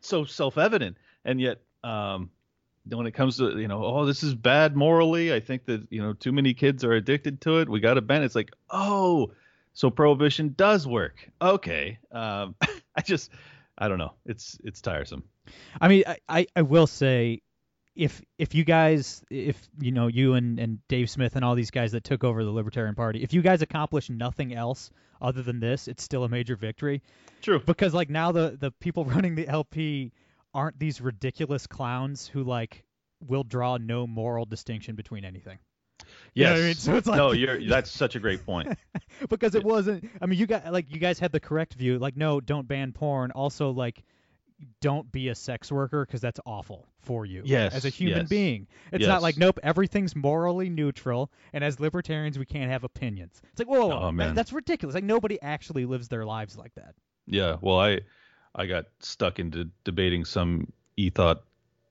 so 0.00 0.24
self-evident, 0.24 0.96
and 1.24 1.40
yet, 1.40 1.60
um, 1.84 2.30
when 2.88 3.06
it 3.06 3.12
comes 3.12 3.36
to 3.38 3.58
you 3.58 3.68
know, 3.68 3.84
oh, 3.84 4.04
this 4.04 4.22
is 4.22 4.34
bad 4.34 4.76
morally. 4.76 5.32
I 5.32 5.40
think 5.40 5.66
that 5.66 5.86
you 5.90 6.02
know 6.02 6.12
too 6.12 6.32
many 6.32 6.54
kids 6.54 6.84
are 6.84 6.92
addicted 6.92 7.40
to 7.42 7.58
it. 7.58 7.68
We 7.68 7.80
got 7.80 7.94
to 7.94 8.00
ban. 8.00 8.22
It's 8.22 8.34
like, 8.34 8.52
oh, 8.70 9.32
so 9.74 9.90
prohibition 9.90 10.54
does 10.56 10.86
work. 10.86 11.28
Okay, 11.40 11.98
um, 12.12 12.54
I 12.96 13.02
just, 13.02 13.30
I 13.78 13.88
don't 13.88 13.98
know. 13.98 14.14
It's 14.24 14.58
it's 14.64 14.80
tiresome. 14.80 15.24
I 15.80 15.88
mean, 15.88 16.04
I, 16.06 16.18
I, 16.28 16.46
I 16.56 16.62
will 16.62 16.86
say, 16.86 17.42
if 17.94 18.22
if 18.38 18.54
you 18.54 18.64
guys, 18.64 19.22
if 19.30 19.68
you 19.80 19.92
know 19.92 20.06
you 20.06 20.34
and 20.34 20.58
and 20.58 20.78
Dave 20.88 21.10
Smith 21.10 21.36
and 21.36 21.44
all 21.44 21.54
these 21.54 21.70
guys 21.70 21.92
that 21.92 22.04
took 22.04 22.24
over 22.24 22.44
the 22.44 22.50
Libertarian 22.50 22.94
Party, 22.94 23.22
if 23.22 23.32
you 23.32 23.42
guys 23.42 23.62
accomplish 23.62 24.10
nothing 24.10 24.54
else 24.54 24.90
other 25.20 25.42
than 25.42 25.60
this, 25.60 25.88
it's 25.88 26.02
still 26.02 26.24
a 26.24 26.28
major 26.28 26.56
victory. 26.56 27.02
True. 27.42 27.60
because 27.60 27.94
like 27.94 28.10
now 28.10 28.32
the 28.32 28.56
the 28.58 28.70
people 28.70 29.04
running 29.14 29.34
the 29.34 29.48
LP 29.48 30.12
aren't 30.54 30.78
these 30.78 31.00
ridiculous 31.00 31.66
clowns 31.66 32.26
who 32.26 32.42
like 32.42 32.84
will 33.26 33.44
draw 33.44 33.76
no 33.76 34.06
moral 34.06 34.44
distinction 34.44 34.94
between 34.94 35.24
anything. 35.24 35.58
You 36.34 36.44
know 36.44 36.54
Yes. 36.54 36.58
I 36.58 36.62
mean? 36.66 36.74
So 36.76 36.96
it's 36.96 37.06
like- 37.08 37.16
no, 37.16 37.32
you're 37.32 37.62
that's 37.68 37.90
such 37.90 38.16
a 38.16 38.20
great 38.20 38.44
point. 38.44 38.68
because 39.28 39.54
it 39.54 39.64
wasn't 39.64 40.08
I 40.20 40.26
mean 40.26 40.38
you 40.38 40.46
got 40.46 40.72
like 40.72 40.90
you 40.92 40.98
guys 41.00 41.18
had 41.18 41.32
the 41.32 41.40
correct 41.40 41.74
view 41.74 41.98
like 41.98 42.16
no 42.16 42.40
don't 42.40 42.66
ban 42.68 42.92
porn 42.92 43.30
also 43.32 43.70
like 43.70 44.02
don't 44.80 45.10
be 45.12 45.28
a 45.28 45.34
sex 45.34 45.70
worker 45.70 46.06
because 46.06 46.20
that's 46.22 46.40
awful 46.46 46.86
for 47.00 47.26
you 47.26 47.42
Yes, 47.44 47.74
as 47.74 47.84
a 47.84 47.90
human 47.90 48.20
yes, 48.20 48.28
being 48.28 48.66
it's 48.90 49.06
not 49.06 49.20
like 49.22 49.36
nope 49.36 49.58
everything's 49.62 50.16
morally 50.16 50.70
neutral 50.70 51.30
and 51.52 51.62
as 51.62 51.78
libertarians 51.78 52.38
we 52.38 52.46
can't 52.46 52.70
have 52.70 52.82
opinions 52.82 53.42
it's 53.50 53.58
like 53.58 53.68
whoa, 53.68 53.92
Oh, 53.92 54.12
man. 54.12 54.34
that's 54.34 54.52
ridiculous 54.54 54.94
like 54.94 55.04
nobody 55.04 55.40
actually 55.42 55.84
lives 55.84 56.08
their 56.08 56.24
lives 56.24 56.56
like 56.56 56.74
that 56.74 56.94
Yeah, 57.26 57.56
well, 57.60 57.78
I 57.78 58.00
I 58.54 58.64
got 58.66 58.86
stuck 59.00 59.38
into 59.38 59.68
debating 59.84 60.24
some 60.24 60.72
e 60.96 61.10
thought 61.10 61.42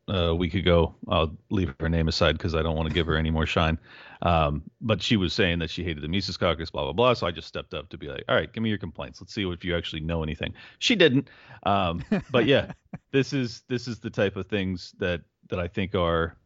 a 0.08 0.36
week 0.36 0.54
ago. 0.54 0.96
I'll 1.08 1.36
leave 1.50 1.74
her 1.80 1.90
name 1.90 2.08
aside 2.08 2.34
because 2.34 2.56
I 2.56 2.62
don't 2.62 2.76
want 2.76 2.88
to 2.90 2.94
give 2.94 3.08
her 3.08 3.16
any 3.16 3.32
more 3.32 3.46
shine. 3.46 3.80
Um, 4.22 4.64
but 4.82 5.02
she 5.02 5.18
was 5.18 5.34
saying 5.34 5.60
that 5.60 5.70
she 5.70 5.84
hated 5.84 6.04
the 6.04 6.08
Mises 6.08 6.38
Caucus, 6.38 6.70
blah 6.70 6.84
blah 6.84 6.94
blah. 6.94 7.14
So 7.14 7.28
I 7.28 7.32
just 7.32 7.48
stepped 7.48 7.74
up 7.74 7.90
to 7.90 7.98
be 7.98 8.08
like, 8.08 8.24
all 8.30 8.36
right, 8.36 8.52
give 8.52 8.64
me 8.64 8.70
your 8.70 8.78
complaints. 8.78 9.20
Let's 9.22 9.34
see 9.34 9.44
if 9.48 9.64
you 9.66 9.76
actually 9.76 10.02
know 10.02 10.24
anything. 10.24 10.54
She 10.80 10.96
didn't. 10.96 11.30
Um, 11.64 12.04
but 12.32 12.46
yeah, 12.46 12.74
this 13.12 13.34
is 13.34 13.64
this 13.68 13.88
is 13.88 14.00
the 14.00 14.10
type 14.10 14.36
of 14.36 14.48
things 14.48 14.94
that 15.00 15.22
that 15.50 15.60
I 15.60 15.68
think 15.68 15.96
are, 15.96 16.38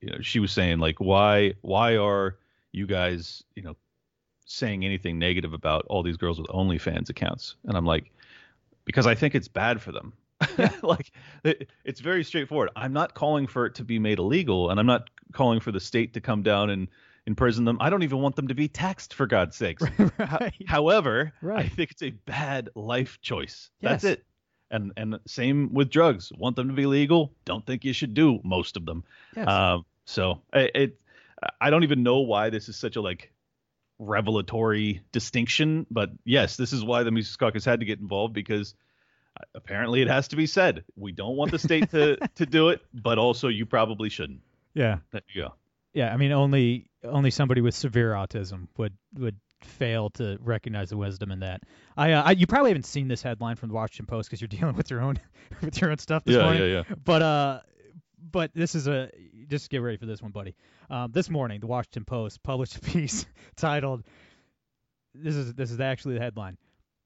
you 0.00 0.10
know, 0.10 0.20
she 0.20 0.38
was 0.38 0.52
saying 0.52 0.78
like, 0.78 0.96
why 0.98 1.54
why 1.60 1.96
are 1.96 2.38
you 2.72 2.86
guys, 2.86 3.42
you 3.54 3.62
know, 3.62 3.76
saying 4.46 4.84
anything 4.84 5.18
negative 5.18 5.52
about 5.52 5.86
all 5.88 6.02
these 6.02 6.16
girls 6.16 6.38
with 6.38 6.48
OnlyFans 6.48 7.08
accounts. 7.08 7.56
And 7.64 7.76
I'm 7.76 7.86
like, 7.86 8.12
because 8.84 9.06
I 9.06 9.14
think 9.14 9.34
it's 9.34 9.48
bad 9.48 9.80
for 9.80 9.92
them. 9.92 10.12
like 10.82 11.12
it, 11.44 11.70
it's 11.84 12.00
very 12.00 12.24
straightforward. 12.24 12.70
I'm 12.76 12.92
not 12.92 13.14
calling 13.14 13.46
for 13.46 13.66
it 13.66 13.76
to 13.76 13.84
be 13.84 13.98
made 13.98 14.18
illegal, 14.18 14.70
and 14.70 14.78
I'm 14.78 14.86
not 14.86 15.08
calling 15.32 15.60
for 15.60 15.72
the 15.72 15.80
state 15.80 16.14
to 16.14 16.20
come 16.20 16.42
down 16.42 16.70
and 16.70 16.88
imprison 17.26 17.64
them. 17.64 17.78
I 17.80 17.90
don't 17.90 18.02
even 18.02 18.18
want 18.18 18.36
them 18.36 18.48
to 18.48 18.54
be 18.54 18.68
taxed, 18.68 19.14
for 19.14 19.26
God's 19.26 19.56
sakes. 19.56 19.82
Right 20.18 20.54
However, 20.66 21.32
I 21.42 21.68
think 21.68 21.90
it's 21.90 22.02
a 22.02 22.10
bad 22.10 22.70
life 22.74 23.20
choice. 23.20 23.70
That's 23.80 24.04
it. 24.04 24.24
And 24.70 24.92
and 24.96 25.18
same 25.26 25.74
with 25.74 25.90
drugs. 25.90 26.32
Want 26.36 26.56
them 26.56 26.68
to 26.68 26.74
be 26.74 26.86
legal? 26.86 27.34
Don't 27.44 27.64
think 27.66 27.84
you 27.84 27.92
should 27.92 28.14
do 28.14 28.40
most 28.42 28.76
of 28.76 28.86
them. 28.86 29.04
Yes. 29.36 29.48
Um, 29.48 29.84
so 30.04 30.42
it, 30.52 30.70
it, 30.74 31.00
I 31.60 31.70
don't 31.70 31.82
even 31.82 32.02
know 32.02 32.20
why 32.20 32.50
this 32.50 32.68
is 32.68 32.76
such 32.76 32.96
a 32.96 33.00
like 33.00 33.32
revelatory 33.98 35.02
distinction, 35.12 35.86
but 35.90 36.10
yes, 36.24 36.56
this 36.56 36.72
is 36.72 36.82
why 36.82 37.02
the 37.02 37.10
Mises 37.10 37.36
Caucus 37.36 37.64
had 37.64 37.80
to 37.80 37.86
get 37.86 38.00
involved 38.00 38.34
because 38.34 38.74
apparently 39.54 40.02
it 40.02 40.08
has 40.08 40.28
to 40.28 40.36
be 40.36 40.46
said. 40.46 40.84
We 40.96 41.12
don't 41.12 41.36
want 41.36 41.50
the 41.50 41.58
state 41.58 41.90
to 41.90 42.16
to 42.36 42.46
do 42.46 42.68
it, 42.68 42.80
but 42.94 43.18
also 43.18 43.48
you 43.48 43.66
probably 43.66 44.08
shouldn't. 44.08 44.40
yeah 44.74 44.98
There 45.10 45.22
you 45.32 45.42
go. 45.42 45.54
Yeah, 45.94 46.12
I 46.12 46.16
mean 46.16 46.32
only 46.32 46.86
only 47.04 47.30
somebody 47.30 47.60
with 47.60 47.74
severe 47.74 48.12
autism 48.12 48.68
would 48.78 48.94
would 49.14 49.36
fail 49.62 50.10
to 50.10 50.38
recognize 50.40 50.90
the 50.90 50.96
wisdom 50.96 51.30
in 51.30 51.40
that. 51.40 51.62
I, 51.96 52.12
uh, 52.12 52.22
I 52.24 52.30
you 52.32 52.46
probably 52.46 52.70
haven't 52.70 52.86
seen 52.86 53.08
this 53.08 53.22
headline 53.22 53.56
from 53.56 53.68
the 53.68 53.74
Washington 53.74 54.06
Post 54.06 54.28
because 54.28 54.40
you're 54.40 54.48
dealing 54.48 54.74
with 54.74 54.90
your 54.90 55.00
own 55.02 55.18
with 55.62 55.80
your 55.80 55.90
own 55.90 55.98
stuff 55.98 56.24
this 56.24 56.36
Yeah, 56.36 56.42
morning. 56.42 56.62
yeah, 56.62 56.82
yeah. 56.88 56.94
But 57.04 57.22
uh, 57.22 57.60
but 58.30 58.52
this 58.54 58.74
is 58.74 58.86
a 58.88 59.10
just 59.48 59.68
get 59.70 59.78
ready 59.82 59.98
for 59.98 60.06
this 60.06 60.22
one, 60.22 60.30
buddy. 60.32 60.54
Um, 60.88 61.12
this 61.12 61.28
morning, 61.28 61.60
the 61.60 61.66
Washington 61.66 62.04
Post 62.04 62.42
published 62.42 62.76
a 62.76 62.80
piece 62.80 63.26
titled 63.56 64.02
"This 65.14 65.34
is 65.36 65.52
this 65.54 65.70
is 65.70 65.80
actually 65.80 66.14
the 66.14 66.20
headline." 66.20 66.56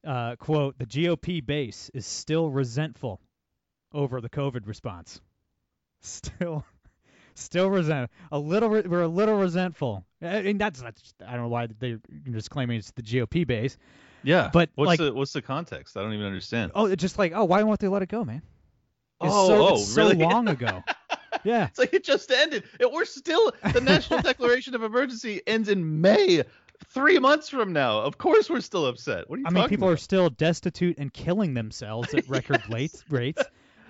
Uh, 0.06 0.36
quote: 0.36 0.78
The 0.78 0.86
GOP 0.86 1.44
base 1.44 1.90
is 1.92 2.06
still 2.06 2.48
resentful 2.48 3.20
over 3.92 4.20
the 4.20 4.30
COVID 4.30 4.66
response. 4.66 5.20
Still, 6.02 6.64
still 7.34 7.68
resent 7.68 8.10
a 8.30 8.38
little. 8.38 8.68
Re- 8.68 8.82
we're 8.82 9.02
a 9.02 9.08
little 9.08 9.36
resentful. 9.36 10.04
and 10.20 10.60
that's 10.60 10.80
not. 10.82 10.94
I 11.26 11.32
don't 11.32 11.42
know 11.42 11.48
why 11.48 11.66
they're 11.66 11.98
just 12.30 12.50
claiming 12.50 12.78
it's 12.78 12.92
the 12.92 13.02
GOP 13.02 13.44
base. 13.44 13.76
Yeah. 14.22 14.50
But, 14.52 14.70
what's 14.74 14.88
like- 14.88 14.98
the 15.00 15.12
what's 15.12 15.32
the 15.32 15.42
context? 15.42 15.96
I 15.96 16.02
don't 16.02 16.12
even 16.12 16.26
understand. 16.26 16.72
Oh, 16.74 16.86
it's 16.86 17.00
just 17.00 17.18
like, 17.18 17.32
oh, 17.34 17.44
why 17.44 17.62
won't 17.62 17.80
they 17.80 17.88
let 17.88 18.02
it 18.02 18.08
go, 18.08 18.24
man? 18.24 18.42
Oh, 19.20 19.48
so, 19.48 19.68
oh, 19.68 19.74
it's 19.74 19.88
so 19.88 20.02
really? 20.08 20.16
long 20.16 20.48
ago. 20.48 20.82
yeah. 21.44 21.66
It's 21.66 21.78
like 21.78 21.94
it 21.94 22.04
just 22.04 22.30
ended. 22.30 22.64
It, 22.78 22.92
we're 22.92 23.04
still 23.04 23.52
the 23.72 23.80
national 23.80 24.20
declaration 24.22 24.74
of 24.74 24.82
emergency 24.82 25.40
ends 25.46 25.68
in 25.68 26.00
May, 26.00 26.42
three 26.90 27.18
months 27.18 27.48
from 27.48 27.72
now. 27.72 28.00
Of 28.00 28.18
course, 28.18 28.48
we're 28.50 28.60
still 28.60 28.86
upset. 28.86 29.28
What 29.28 29.36
are 29.36 29.40
you 29.40 29.46
I 29.46 29.50
mean, 29.50 29.68
people 29.68 29.88
are 29.88 29.96
still 29.96 30.30
destitute 30.30 30.98
and 30.98 31.12
killing 31.12 31.54
themselves 31.54 32.12
at 32.14 32.28
record 32.28 32.62
rates, 32.70 33.04
rates. 33.08 33.42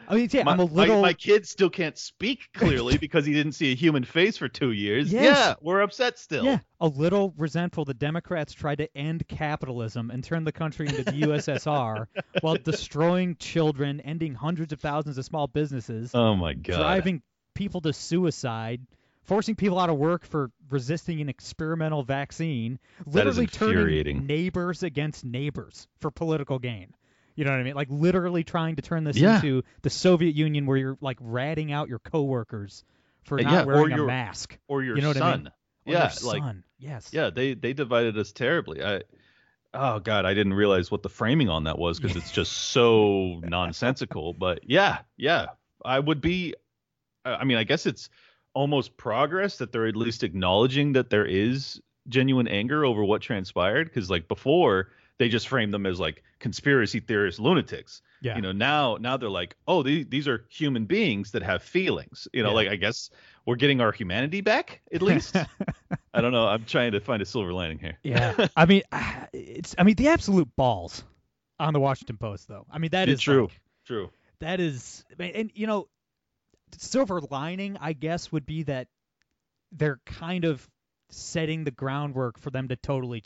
I 0.09 0.15
mean, 0.15 0.29
yeah, 0.31 0.45
My, 0.45 0.53
I'm 0.53 0.61
a 0.61 0.67
my- 0.67 0.73
little. 0.73 1.03
my, 1.03 1.13
kid 1.15 1.49
still 1.49 1.69
can't 1.69 1.99
speak 1.99 2.49
clearly 2.55 2.97
because 3.01 3.27
he 3.27 3.33
didn't 3.33 3.53
see 3.55 3.73
a 3.73 3.75
human 3.75 4.05
face 4.05 4.37
for 4.37 4.49
two 4.49 4.71
years. 4.71 5.13
Yes. 5.13 5.37
Yeah, 5.37 5.55
we're 5.61 5.81
upset 5.81 6.17
still. 6.17 6.45
Yeah, 6.45 6.59
a 6.81 6.87
little 6.87 7.35
resentful. 7.37 7.85
The 7.85 7.95
Democrats 7.95 8.53
tried 8.53 8.79
to 8.79 8.97
end 8.97 9.27
capitalism 9.27 10.13
and 10.13 10.23
turn 10.23 10.45
the 10.45 10.53
country 10.53 10.87
into 10.87 11.03
the 11.03 11.11
USSR 11.23 12.07
while 12.41 12.55
destroying 12.57 13.35
children, 13.35 14.01
ending 14.01 14.35
hundreds 14.35 14.73
of 14.73 14.81
thousands 14.81 15.19
of 15.19 15.25
small 15.25 15.49
businesses, 15.49 16.13
Oh 16.15 16.37
my 16.37 16.55
god. 16.55 16.77
driving 16.77 17.23
people 17.57 17.81
to 17.81 17.93
suicide, 17.93 18.83
forcing 19.27 19.55
people 19.57 19.79
out 19.79 19.91
of 19.91 19.97
work 19.97 20.25
for 20.25 20.51
resisting 20.71 21.21
an 21.21 21.29
experimental 21.29 22.03
vaccine, 22.03 22.79
literally 23.07 23.47
turning 23.47 24.27
neighbors 24.27 24.83
against 24.83 25.25
neighbors 25.25 25.89
for 26.01 26.11
political 26.11 26.59
gain. 26.59 26.95
You 27.35 27.45
know 27.45 27.51
what 27.51 27.61
I 27.61 27.65
mean? 27.65 27.75
Like 27.75 27.89
literally 27.91 28.45
trying 28.45 28.77
to 28.77 28.83
turn 28.83 29.05
this 29.05 29.17
Yeah. 29.17 29.37
into 29.37 29.63
the 29.83 29.91
Soviet 29.91 30.35
Union 30.35 30.65
where 30.67 30.77
you're 30.79 30.99
like 31.01 31.19
ratting 31.21 31.71
out 31.71 31.89
your 31.89 31.99
coworkers 31.99 32.83
for 33.25 33.39
not 33.39 33.53
yeah, 33.53 33.65
wearing 33.65 33.93
a 33.93 34.05
mask. 34.05 34.59
or 34.69 34.83
your 34.83 34.97
you 34.97 35.03
know 35.03 35.09
what 35.09 35.17
I 35.19 35.21
son. 35.21 35.43
mean? 35.45 35.53
Or 35.87 35.93
yeah, 35.93 36.13
your 36.21 36.33
like 36.33 36.43
son. 36.43 36.65
yes. 36.79 37.11
yeah, 37.13 37.31
they 37.31 37.55
they 37.55 37.73
divided 37.75 38.17
us 38.17 38.33
terribly. 38.33 38.83
I 38.83 39.03
oh 39.75 39.99
god, 40.01 40.25
I 40.25 40.33
didn't 40.35 40.55
realize 40.55 40.91
what 40.91 41.03
the 41.03 41.09
framing 41.11 41.49
on 41.49 41.65
that 41.65 41.79
was 41.79 42.01
because 42.01 42.17
it's 42.17 42.31
just 42.33 42.53
so 42.53 43.41
nonsensical. 43.45 44.33
But 44.33 44.61
yeah, 44.63 45.01
yeah, 45.17 45.47
I 45.85 45.99
would 45.99 46.21
be. 46.21 46.55
I 47.25 47.45
mean, 47.45 47.59
I 47.59 47.65
guess 47.65 47.87
it's 47.87 48.09
almost 48.57 48.97
progress 48.97 49.59
that 49.59 49.71
they're 49.71 49.87
at 49.87 49.97
least 49.97 50.23
acknowledging 50.25 50.93
that 50.95 51.11
there 51.11 51.27
is 51.27 51.81
genuine 52.09 52.49
anger 52.49 52.85
over 52.87 53.05
what 53.05 53.21
transpired 53.21 53.85
because 53.89 54.09
like 54.09 54.27
before 54.29 54.89
they 55.19 55.29
just 55.29 55.49
framed 55.49 55.75
them 55.75 55.85
as 55.87 55.99
like 56.01 56.23
conspiracy 56.39 57.01
theorist 57.01 57.39
lunatics 57.39 58.01
Yeah. 58.23 58.37
you 58.37 58.43
know 58.43 58.53
now 58.53 58.97
now 59.01 59.17
they're 59.19 59.29
like 59.43 59.57
oh 59.69 59.83
these, 59.83 60.07
these 60.09 60.27
are 60.29 60.47
human 60.49 60.87
beings 60.87 61.33
that 61.33 61.43
have 61.43 61.63
feelings 61.63 62.29
you 62.33 62.43
know 62.43 62.51
Yeah. 62.51 62.55
like 62.55 62.69
i 62.69 62.77
guess 62.77 63.11
we're 63.45 63.57
getting 63.57 63.81
our 63.83 63.93
humanity 63.93 64.41
back 64.41 64.81
at 64.93 65.03
least 65.03 65.37
i 66.15 66.21
don't 66.23 66.33
know 66.33 66.47
i'm 66.47 66.65
trying 66.65 66.93
to 66.93 67.01
find 67.01 67.21
a 67.21 67.27
silver 67.27 67.53
lining 67.53 67.79
here 67.79 67.99
Yeah, 68.05 68.47
I 68.57 68.65
mean, 68.67 68.83
it's 69.35 69.75
I 69.77 69.83
mean 69.83 69.97
the 69.97 70.09
absolute 70.09 70.49
balls 70.57 71.05
on 71.59 71.73
the 71.75 71.81
Washington 71.81 72.17
Post 72.19 72.49
though. 72.49 72.67
I 72.71 72.79
mean 72.79 72.91
that 72.93 73.09
It's 73.09 73.21
is 73.21 73.23
true. 73.25 73.43
like- 73.45 73.61
true 73.87 74.11
that 74.41 74.61
is, 74.61 75.05
and 75.19 75.51
you 75.55 75.67
know, 75.67 75.89
silver 76.79 77.21
lining 77.31 77.77
I 77.81 77.93
guess 77.93 78.33
would 78.33 78.47
be 78.47 78.65
that 78.65 78.89
they're 79.73 80.01
kind 80.07 80.45
of 80.45 80.69
setting 81.11 81.65
the 81.65 81.71
groundwork 81.71 82.39
for 82.39 82.51
them 82.51 82.69
to 82.69 82.77
totally 82.77 83.23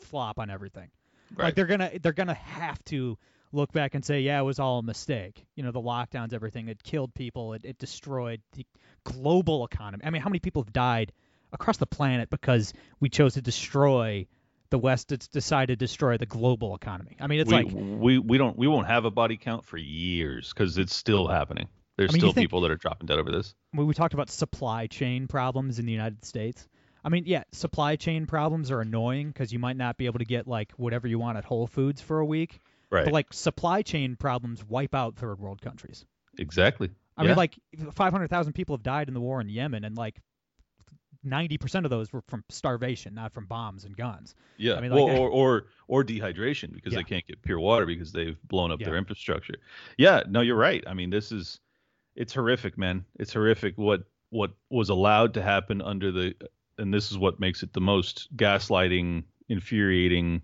flop 0.00 0.38
on 0.38 0.50
everything. 0.50 0.90
Like 1.36 1.54
they're 1.54 1.66
gonna 1.66 1.90
they're 2.02 2.12
gonna 2.12 2.34
have 2.34 2.82
to 2.86 3.16
look 3.52 3.72
back 3.72 3.94
and 3.94 4.04
say, 4.04 4.20
yeah, 4.20 4.38
it 4.38 4.42
was 4.42 4.58
all 4.58 4.80
a 4.80 4.82
mistake. 4.82 5.46
You 5.56 5.62
know, 5.62 5.72
the 5.72 5.80
lockdowns, 5.80 6.32
everything, 6.32 6.68
it 6.68 6.82
killed 6.82 7.14
people, 7.14 7.54
it, 7.54 7.64
it 7.64 7.78
destroyed 7.78 8.40
the 8.52 8.66
global 9.04 9.64
economy. 9.64 10.04
I 10.04 10.10
mean, 10.10 10.22
how 10.22 10.28
many 10.28 10.40
people 10.40 10.62
have 10.62 10.72
died 10.72 11.12
across 11.52 11.78
the 11.78 11.86
planet 11.86 12.28
because 12.30 12.72
we 13.00 13.08
chose 13.08 13.34
to 13.34 13.42
destroy 13.42 14.26
the 14.70 14.78
West 14.78 15.08
d- 15.08 15.18
decided 15.32 15.78
to 15.78 15.84
destroy 15.84 16.18
the 16.18 16.26
global 16.26 16.74
economy? 16.74 17.16
I 17.18 17.26
mean, 17.28 17.40
it's 17.40 17.50
we, 17.50 17.56
like 17.56 17.68
we 17.72 18.18
we 18.18 18.36
don't 18.36 18.58
we 18.58 18.66
won't 18.66 18.88
have 18.88 19.06
a 19.06 19.10
body 19.10 19.38
count 19.38 19.64
for 19.64 19.78
years 19.78 20.52
because 20.52 20.76
it's 20.76 20.94
still 20.94 21.28
happening 21.28 21.68
there's 21.96 22.10
I 22.10 22.12
mean, 22.14 22.20
still 22.20 22.32
think- 22.32 22.44
people 22.44 22.60
that 22.62 22.70
are 22.70 22.76
dropping 22.76 23.06
dead 23.06 23.18
over 23.18 23.30
this 23.30 23.54
when 23.72 23.86
we 23.86 23.94
talked 23.94 24.14
about 24.14 24.30
supply 24.30 24.86
chain 24.86 25.26
problems 25.28 25.78
in 25.78 25.86
the 25.86 25.92
United 25.92 26.24
States. 26.24 26.68
I 27.04 27.08
mean, 27.08 27.24
yeah, 27.26 27.42
supply 27.52 27.96
chain 27.96 28.26
problems 28.26 28.70
are 28.70 28.80
annoying 28.80 29.28
because 29.28 29.52
you 29.52 29.58
might 29.58 29.76
not 29.76 29.96
be 29.98 30.06
able 30.06 30.20
to 30.20 30.24
get 30.24 30.46
like 30.46 30.70
whatever 30.76 31.08
you 31.08 31.18
want 31.18 31.36
at 31.36 31.44
Whole 31.44 31.66
Foods 31.66 32.00
for 32.00 32.20
a 32.20 32.24
week. 32.26 32.60
right 32.90 33.04
But 33.04 33.12
like 33.12 33.32
supply 33.32 33.82
chain 33.82 34.16
problems 34.16 34.62
wipe 34.64 34.94
out 34.94 35.16
third 35.16 35.38
world 35.40 35.60
countries. 35.62 36.04
exactly 36.38 36.90
I 37.16 37.22
Yeah. 37.24 37.28
mean, 37.28 37.36
like 37.36 37.58
500,000 37.92 38.52
people 38.54 38.74
have 38.76 38.82
died 38.82 39.08
in 39.08 39.14
the 39.14 39.20
war 39.20 39.40
in 39.40 39.48
Yemen, 39.50 39.84
and 39.84 39.96
like 39.96 40.20
90% 41.24 41.84
of 41.84 41.90
those 41.90 42.12
were 42.12 42.22
from 42.28 42.42
starvation, 42.48 43.14
not 43.14 43.32
from 43.32 43.46
bombs 43.46 43.84
and 43.84 43.96
guns. 43.96 44.34
Yeah, 44.56 44.74
I 44.74 44.80
mean, 44.80 44.92
well, 44.92 45.04
or, 45.04 45.28
or 45.30 45.66
or 45.88 46.04
dehydration 46.04 46.72
because 46.72 46.92
Yeah. 46.92 47.00
they 47.00 47.04
can't 47.04 47.26
get 47.26 47.42
pure 47.42 47.60
water 47.60 47.86
because 47.86 48.12
they've 48.12 48.36
blown 48.48 48.72
up 48.72 48.80
Yeah. 48.80 48.86
their 48.88 48.96
infrastructure. 48.96 49.54
Yeah, 49.98 50.22
no, 50.28 50.40
you're 50.40 50.56
right. 50.56 50.82
I 50.86 50.94
mean, 50.94 51.10
this 51.10 51.30
is 51.30 51.60
it's 52.16 52.34
horrific, 52.34 52.76
man. 52.78 53.04
It's 53.18 53.32
horrific 53.32 53.76
what 53.76 54.04
what 54.30 54.52
was 54.70 54.88
allowed 54.88 55.34
to 55.34 55.42
happen 55.42 55.82
under 55.82 56.10
the 56.10 56.34
and 56.78 56.92
this 56.92 57.10
is 57.12 57.18
what 57.18 57.38
makes 57.40 57.62
it 57.62 57.72
the 57.74 57.80
most 57.80 58.34
gaslighting, 58.36 59.24
infuriating, 59.48 60.40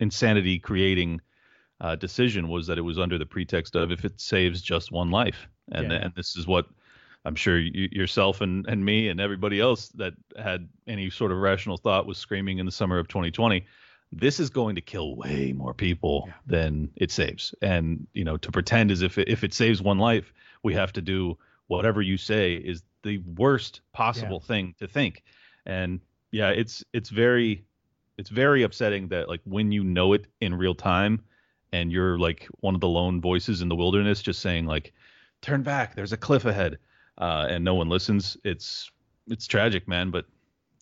insanity 0.00 0.58
creating 0.58 1.20
uh, 1.80 1.94
decision 1.96 2.48
was 2.48 2.66
that 2.66 2.78
it 2.78 2.82
was 2.82 2.98
under 2.98 3.18
the 3.18 3.26
pretext 3.26 3.76
of 3.76 3.90
if 3.92 4.04
it 4.04 4.20
saves 4.20 4.62
just 4.62 4.90
one 4.90 5.10
life, 5.10 5.48
and 5.70 5.90
Yeah. 5.92 5.98
and 5.98 6.14
this 6.14 6.36
is 6.36 6.46
what 6.46 6.66
I'm 7.24 7.34
sure 7.34 7.58
you, 7.58 7.88
yourself 7.92 8.40
and, 8.40 8.66
and 8.68 8.84
me 8.84 9.08
and 9.08 9.20
everybody 9.20 9.60
else 9.60 9.88
that 9.90 10.14
had 10.38 10.68
any 10.86 11.10
sort 11.10 11.32
of 11.32 11.38
rational 11.38 11.76
thought 11.76 12.06
was 12.06 12.18
screaming 12.18 12.58
in 12.58 12.66
the 12.66 12.72
summer 12.72 12.98
of 12.98 13.08
2020. 13.08 13.66
This 14.12 14.38
is 14.38 14.48
going 14.50 14.76
to 14.76 14.80
kill 14.80 15.16
way 15.16 15.52
more 15.52 15.74
people 15.74 16.24
Yeah. 16.28 16.34
than 16.46 16.90
it 16.96 17.10
saves, 17.10 17.54
and 17.60 18.06
you 18.14 18.24
know 18.24 18.36
to 18.38 18.50
pretend 18.50 18.90
as 18.90 19.02
if 19.02 19.18
it, 19.18 19.28
if 19.28 19.44
it 19.44 19.52
saves 19.54 19.82
one 19.82 19.98
life, 19.98 20.32
we 20.62 20.74
have 20.74 20.92
to 20.94 21.02
do 21.02 21.38
whatever 21.68 22.02
you 22.02 22.16
say 22.16 22.54
is 22.54 22.82
the 23.02 23.18
worst 23.18 23.80
possible 23.92 24.40
thing 24.40 24.74
to 24.78 24.86
think. 24.86 25.22
And 25.64 26.00
yeah, 26.30 26.50
it's 26.50 26.84
it's 26.92 27.10
very 27.10 27.64
it's 28.18 28.30
very 28.30 28.62
upsetting 28.62 29.08
that 29.08 29.28
like 29.28 29.40
when 29.44 29.72
you 29.72 29.84
know 29.84 30.12
it 30.12 30.26
in 30.40 30.54
real 30.54 30.74
time 30.74 31.22
and 31.72 31.92
you're 31.92 32.18
like 32.18 32.48
one 32.60 32.74
of 32.74 32.80
the 32.80 32.88
lone 32.88 33.20
voices 33.20 33.62
in 33.62 33.68
the 33.68 33.76
wilderness 33.76 34.22
just 34.22 34.40
saying 34.40 34.66
like 34.66 34.92
turn 35.42 35.62
back 35.62 35.94
there's 35.94 36.12
a 36.12 36.16
cliff 36.16 36.44
ahead 36.44 36.78
uh, 37.18 37.46
and 37.48 37.64
no 37.64 37.74
one 37.74 37.88
listens 37.88 38.36
it's 38.44 38.90
it's 39.28 39.46
tragic 39.46 39.86
man 39.88 40.10
but 40.10 40.26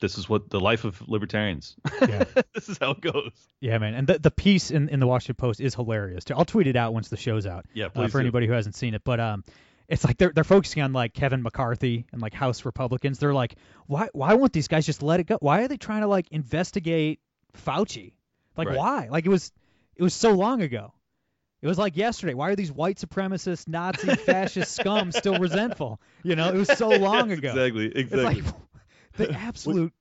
this 0.01 0.19
is 0.19 0.29
what 0.29 0.51
the 0.51 0.61
life 0.61 0.85
of 0.85 1.01
libertarians 1.09 1.77
Yeah. 2.01 2.25
this 2.55 2.69
is 2.69 2.79
how 2.79 2.91
it 2.93 3.01
goes 3.01 3.31
Yeah, 3.61 3.79
man. 3.79 3.95
And 3.95 4.07
the, 4.07 4.19
the 4.19 4.31
piece 4.31 4.71
in, 4.71 4.89
in 4.89 5.01
the 5.01 5.07
Washington 5.07 5.37
Post 5.37 5.61
is 5.61 5.75
hilarious. 5.75 6.25
Too. 6.25 6.35
I'll 6.35 6.45
tweet 6.45 6.67
it 6.67 6.77
out 6.77 6.93
once 6.95 7.09
the 7.09 7.17
show's 7.17 7.47
out. 7.47 7.67
Yeah, 7.75 7.87
uh, 7.95 8.09
for 8.09 8.19
do. 8.19 8.19
anybody 8.21 8.47
who 8.47 8.53
hasn't 8.53 8.75
seen 8.75 8.95
it. 8.95 9.03
But 9.05 9.21
um, 9.21 9.45
it's 9.89 10.05
like 10.05 10.17
they're 10.19 10.33
they're 10.35 10.45
focusing 10.45 10.83
on 10.83 10.93
like 10.93 11.13
Kevin 11.15 11.43
McCarthy 11.43 12.07
and 12.13 12.21
like 12.23 12.35
House 12.35 12.65
Republicans. 12.65 13.19
They're 13.19 13.35
like, 13.35 13.55
why 13.87 14.09
why 14.13 14.35
won't 14.35 14.53
these 14.53 14.69
guys 14.69 14.85
just 14.87 15.03
let 15.03 15.21
it 15.21 15.25
go? 15.25 15.39
Why 15.41 15.63
are 15.63 15.69
they 15.69 15.77
trying 15.77 16.01
to 16.03 16.09
like 16.09 16.29
investigate 16.31 17.21
Fauci? 17.67 18.15
Like 18.57 18.69
Right. 18.69 18.79
why? 18.79 19.09
Like 19.11 19.27
it 19.27 19.31
was 19.31 19.53
it 19.97 20.03
was 20.03 20.15
so 20.15 20.33
long 20.33 20.63
ago. 20.63 20.93
It 21.63 21.67
was 21.67 21.79
like 21.79 21.97
yesterday. 21.97 22.35
Why 22.35 22.51
are 22.51 22.57
these 22.57 22.71
white 22.73 22.99
supremacist, 22.99 23.69
Nazi, 23.69 24.15
fascist 24.17 24.73
scum 24.73 25.13
still 25.13 25.39
resentful? 25.39 25.99
You 26.23 26.37
know, 26.37 26.49
it 26.49 26.57
was 26.57 26.69
so 26.69 26.89
long 27.09 27.31
Yes, 27.31 27.39
ago. 27.39 27.49
exactly 27.51 27.87
It's 27.87 28.13
exactly 28.13 28.43
like 28.43 28.55
the 29.17 29.31
absolute 29.39 29.93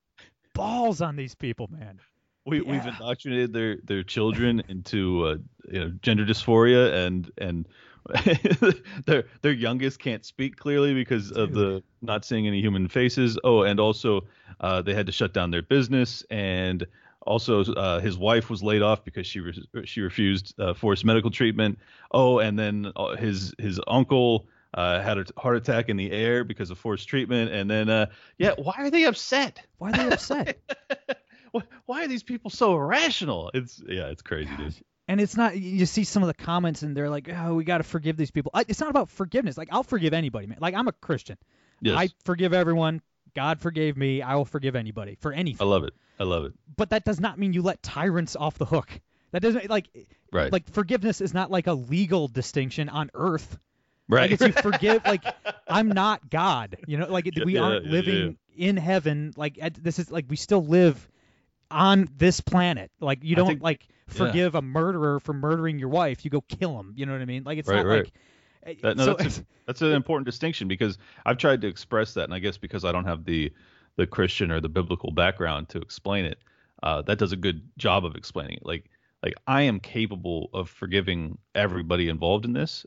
balls 0.54 1.00
on 1.00 1.16
these 1.16 1.34
people, 1.34 1.68
man. 1.70 2.00
we, 2.46 2.60
we've 2.60 2.86
indoctrinated 2.86 3.52
their 3.52 3.76
their 3.84 4.02
children 4.02 4.62
into 4.68 5.24
uh, 5.26 5.36
you 5.70 5.80
know 5.80 5.92
gender 6.02 6.24
dysphoria 6.24 7.06
and 7.06 7.30
and 7.38 7.68
their 9.06 9.24
their 9.40 9.52
youngest 9.52 9.98
can't 9.98 10.24
speak 10.24 10.56
clearly 10.56 10.92
because 10.92 11.30
of 11.32 11.54
the 11.54 11.82
not 12.02 12.24
seeing 12.24 12.46
any 12.46 12.60
human 12.60 12.88
faces. 12.88 13.38
Oh, 13.44 13.62
and 13.62 13.80
also 13.80 14.26
uh, 14.60 14.82
they 14.82 14.94
had 14.94 15.06
to 15.06 15.12
shut 15.12 15.32
down 15.32 15.50
their 15.50 15.62
business 15.62 16.22
and 16.30 16.86
also 17.22 17.64
uh, 17.64 18.00
his 18.00 18.18
wife 18.18 18.50
was 18.50 18.62
laid 18.62 18.82
off 18.82 19.04
because 19.04 19.26
she 19.26 19.40
re- 19.40 19.86
she 19.86 20.02
refused 20.02 20.54
uh, 20.60 20.74
forced 20.74 21.04
medical 21.04 21.30
treatment. 21.30 21.78
Oh, 22.12 22.38
and 22.38 22.58
then 22.58 22.92
uh, 22.96 23.16
his 23.16 23.54
his 23.58 23.80
uncle 23.86 24.46
uh, 24.74 25.00
had 25.00 25.18
a 25.18 25.24
heart 25.38 25.56
attack 25.56 25.88
in 25.88 25.96
the 25.96 26.10
air 26.10 26.44
because 26.44 26.70
of 26.70 26.78
forced 26.78 27.08
treatment. 27.08 27.50
And 27.52 27.70
then 27.70 27.88
uh, 27.88 28.06
yeah, 28.38 28.52
why 28.58 28.74
are 28.78 28.90
they 28.90 29.04
upset? 29.04 29.64
Why 29.78 29.90
are 29.90 29.92
they 29.92 30.12
upset? 30.12 30.58
Why- 31.86 32.04
are 32.04 32.08
these 32.08 32.24
people 32.24 32.50
so 32.50 32.74
irrational? 32.74 33.50
It's 33.54 33.80
yeah, 33.86 34.06
it's 34.08 34.22
crazy, 34.22 34.50
dude. 34.56 34.74
and 35.06 35.20
it's 35.20 35.36
not 35.36 35.56
you 35.56 35.86
see 35.86 36.02
some 36.04 36.22
of 36.22 36.26
the 36.26 36.34
comments 36.34 36.82
and 36.82 36.96
they're 36.96 37.08
like 37.10 37.28
oh 37.32 37.54
we 37.54 37.62
got 37.64 37.78
to 37.78 37.84
forgive 37.84 38.16
these 38.16 38.30
people 38.32 38.50
I, 38.54 38.64
it's 38.66 38.80
not 38.80 38.90
about 38.90 39.08
forgiveness 39.10 39.56
like 39.58 39.68
i'll 39.70 39.82
forgive 39.84 40.12
anybody 40.14 40.46
man 40.46 40.58
like 40.60 40.74
i'm 40.74 40.88
a 40.88 40.92
christian 40.92 41.36
Yes, 41.80 41.96
i 41.98 42.08
forgive 42.24 42.52
everyone 42.54 43.02
god 43.36 43.60
forgave 43.60 43.96
me 43.96 44.22
i 44.22 44.34
will 44.34 44.44
forgive 44.46 44.74
anybody 44.74 45.16
for 45.20 45.32
anything. 45.32 45.64
I 45.64 45.68
love 45.70 45.84
it. 45.84 45.92
I 46.18 46.24
love 46.24 46.44
it. 46.46 46.52
but 46.76 46.90
that 46.90 47.04
does 47.04 47.20
not 47.20 47.38
mean 47.38 47.52
you 47.52 47.62
let 47.62 47.82
tyrants 47.82 48.34
off 48.34 48.56
the 48.58 48.64
hook 48.64 48.88
that 49.32 49.42
doesn't 49.42 49.68
like 49.70 49.88
Right. 50.32 50.50
like 50.50 50.68
forgiveness 50.70 51.20
is 51.20 51.32
not 51.34 51.50
like 51.50 51.66
a 51.68 51.74
legal 51.74 52.26
distinction 52.26 52.88
on 52.88 53.10
earth 53.14 53.56
right. 54.08 54.30
like 54.30 54.40
it's 54.40 54.42
you 54.42 54.52
forgive 54.62 55.04
like 55.04 55.24
i'm 55.68 55.88
not 55.88 56.28
god 56.30 56.76
you 56.86 56.96
know 56.96 57.06
like 57.08 57.28
Yeah, 57.32 57.44
we 57.44 57.54
yeah, 57.54 57.60
aren't 57.60 57.84
yeah, 57.86 57.90
living 57.92 58.38
in 58.56 58.76
heaven 58.76 59.32
like 59.36 59.58
at, 59.60 59.74
this 59.82 59.98
is 59.98 60.10
like 60.10 60.26
we 60.28 60.36
still 60.36 60.64
live 60.64 61.08
on 61.70 62.08
this 62.16 62.40
planet 62.40 62.90
like 63.00 63.22
you 63.24 63.34
don't 63.36 63.46
think- 63.46 63.62
like 63.62 63.86
yeah. 63.88 64.14
forgive 64.14 64.54
a 64.54 64.62
murderer 64.62 65.18
for 65.20 65.32
murdering 65.32 65.78
your 65.78 65.88
wife 65.88 66.24
you 66.24 66.30
go 66.30 66.40
kill 66.42 66.78
him 66.78 66.92
you 66.96 67.06
know 67.06 67.12
what 67.12 67.22
i 67.22 67.24
mean 67.24 67.42
like 67.44 67.58
it's 67.58 67.68
Right, 67.68 67.76
not 67.84 67.86
right. 67.86 68.10
like 68.66 68.80
That, 68.82 68.96
no, 68.96 69.04
so, 69.04 69.14
that's, 69.14 69.38
a, 69.38 69.44
that's 69.66 69.82
an 69.82 69.92
important 69.92 70.24
distinction 70.26 70.68
because 70.68 70.96
I've 71.26 71.36
tried 71.36 71.60
to 71.62 71.66
express 71.68 72.14
that, 72.14 72.24
and 72.24 72.32
I 72.32 72.38
guess 72.38 72.56
because 72.56 72.82
I 72.84 72.92
don't 72.92 73.04
have 73.04 73.24
the 73.26 73.52
the 73.96 74.06
Christian 74.06 74.50
or 74.50 74.58
the 74.60 74.70
biblical 74.70 75.12
background 75.12 75.68
to 75.68 75.78
explain 75.78 76.24
it, 76.24 76.38
uh, 76.82 77.02
that 77.02 77.18
does 77.18 77.32
a 77.32 77.36
good 77.36 77.60
job 77.76 78.06
of 78.06 78.14
explaining 78.16 78.56
it. 78.56 78.64
Like 78.64 78.88
like 79.22 79.34
I 79.46 79.62
am 79.62 79.80
capable 79.80 80.48
of 80.54 80.70
forgiving 80.70 81.36
everybody 81.54 82.08
involved 82.08 82.46
in 82.46 82.54
this, 82.54 82.86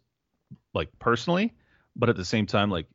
like 0.74 0.90
personally, 1.00 1.54
but 1.96 2.10
at 2.10 2.16
the 2.16 2.26
same 2.26 2.46
time, 2.46 2.70
like 2.72 2.88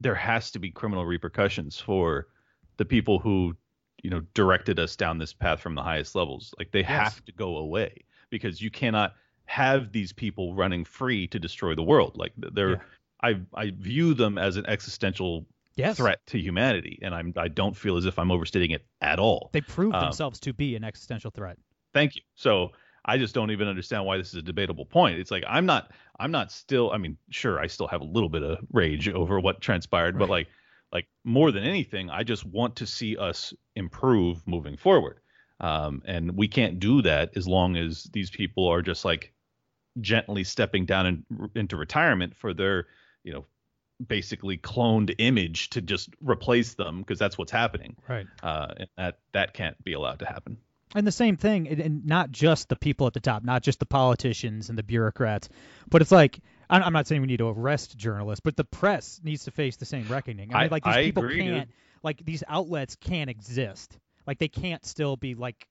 there 0.00 0.14
has 0.14 0.50
to 0.52 0.58
be 0.58 0.70
criminal 0.70 1.04
repercussions 1.06 1.78
for 1.78 2.28
the 2.76 2.84
people 2.84 3.18
who 3.18 3.54
you 4.02 4.10
know 4.10 4.20
directed 4.34 4.78
us 4.78 4.96
down 4.96 5.18
this 5.18 5.32
path 5.32 5.60
from 5.60 5.74
the 5.74 5.82
highest 5.82 6.14
levels. 6.14 6.54
Like 6.58 6.70
they 6.72 6.82
Yes. 6.88 7.14
have 7.14 7.24
to 7.24 7.32
go 7.32 7.56
away 7.58 8.04
because 8.30 8.60
you 8.60 8.70
cannot 8.70 9.14
have 9.46 9.92
these 9.92 10.12
people 10.12 10.54
running 10.54 10.84
free 10.84 11.26
to 11.28 11.38
destroy 11.38 11.74
the 11.74 11.82
world. 11.82 12.16
Like 12.16 12.32
they're 12.36 12.70
Yeah. 12.70 12.82
I 13.22 13.40
I 13.54 13.70
view 13.70 14.14
them 14.14 14.36
as 14.38 14.56
an 14.56 14.66
existential 14.66 15.46
yes, 15.76 15.96
threat 15.96 16.20
to 16.26 16.38
humanity, 16.38 16.98
and 17.02 17.14
I'm 17.14 17.32
I 17.36 17.48
don't 17.48 17.76
feel 17.76 17.96
as 17.96 18.06
if 18.06 18.18
I'm 18.18 18.30
overstating 18.30 18.72
it 18.72 18.84
at 19.00 19.18
all. 19.18 19.50
They 19.52 19.60
prove 19.60 19.94
Um, 19.94 20.02
themselves 20.04 20.40
to 20.40 20.52
be 20.52 20.76
an 20.76 20.84
existential 20.84 21.30
threat. 21.30 21.58
Thank 21.92 22.16
you. 22.16 22.22
So 22.34 22.72
I 23.04 23.18
just 23.18 23.34
don't 23.34 23.50
even 23.50 23.68
understand 23.68 24.04
why 24.04 24.16
this 24.16 24.28
is 24.28 24.34
a 24.34 24.42
debatable 24.42 24.86
point. 24.86 25.18
It's 25.18 25.30
like 25.30 25.44
I'm 25.46 25.66
not 25.66 25.90
I'm 26.18 26.30
not 26.30 26.50
still 26.50 26.90
I 26.92 26.98
mean, 26.98 27.16
sure, 27.30 27.60
I 27.60 27.66
still 27.66 27.88
have 27.88 28.00
a 28.00 28.04
little 28.04 28.28
bit 28.28 28.42
of 28.42 28.58
rage 28.72 29.08
over 29.08 29.40
what 29.40 29.60
transpired, 29.60 30.18
but 30.18 30.28
like 30.28 30.48
like 30.92 31.06
more 31.24 31.50
than 31.50 31.64
anything, 31.64 32.08
I 32.08 32.22
just 32.22 32.46
want 32.46 32.76
to 32.76 32.86
see 32.86 33.16
us 33.16 33.52
improve 33.74 34.46
moving 34.46 34.76
forward. 34.76 35.18
Um, 35.60 36.02
and 36.04 36.36
we 36.36 36.48
can't 36.48 36.78
do 36.78 37.02
that 37.02 37.36
as 37.36 37.46
long 37.46 37.76
as 37.76 38.04
these 38.12 38.30
people 38.30 38.68
are 38.68 38.82
just 38.82 39.04
like 39.04 39.32
gently 40.00 40.44
stepping 40.44 40.84
down 40.84 41.06
in, 41.06 41.24
into 41.54 41.76
retirement 41.76 42.34
for 42.34 42.54
their, 42.54 42.86
you 43.22 43.32
know, 43.32 43.44
basically 44.06 44.58
cloned 44.58 45.14
image 45.18 45.70
to 45.70 45.80
just 45.80 46.10
replace 46.20 46.74
them 46.74 46.98
because 46.98 47.18
that's 47.18 47.38
what's 47.38 47.52
happening. 47.52 47.96
Right. 48.08 48.26
Uh, 48.42 48.74
and 48.76 48.88
that 48.96 49.18
that 49.32 49.54
can't 49.54 49.82
be 49.84 49.92
allowed 49.92 50.20
to 50.20 50.26
happen. 50.26 50.58
And 50.94 51.06
the 51.06 51.12
same 51.12 51.36
thing, 51.36 51.68
and- 51.68 51.80
and 51.80 52.06
not 52.06 52.30
just 52.30 52.68
the 52.68 52.76
people 52.76 53.06
at 53.06 53.12
the 53.14 53.20
top, 53.20 53.42
not 53.42 53.62
just 53.62 53.80
the 53.80 53.86
politicians 53.86 54.68
and 54.68 54.78
the 54.78 54.82
bureaucrats, 54.82 55.48
but 55.90 56.02
it's 56.02 56.12
like 56.12 56.38
I'm 56.70 56.82
I'm 56.82 56.92
not 56.92 57.06
saying 57.06 57.20
we 57.20 57.26
need 57.26 57.38
to 57.38 57.48
arrest 57.48 57.96
journalists, 57.98 58.40
but 58.44 58.56
the 58.56 58.64
press 58.64 59.20
needs 59.22 59.44
to 59.44 59.50
face 59.50 59.76
the 59.76 59.84
same 59.84 60.06
reckoning. 60.08 60.54
I, 60.54 60.62
mean, 60.62 60.70
like 60.70 60.84
these 60.84 60.94
I 60.94 61.02
people 61.04 61.24
agree, 61.24 61.42
can't, 61.42 61.68
like 62.02 62.24
these 62.24 62.42
outlets 62.48 62.96
can't 62.96 63.28
exist. 63.28 63.98
Like 64.26 64.38
they 64.38 64.48
can't 64.48 64.84
still 64.86 65.16
be 65.16 65.34
like, 65.34 65.66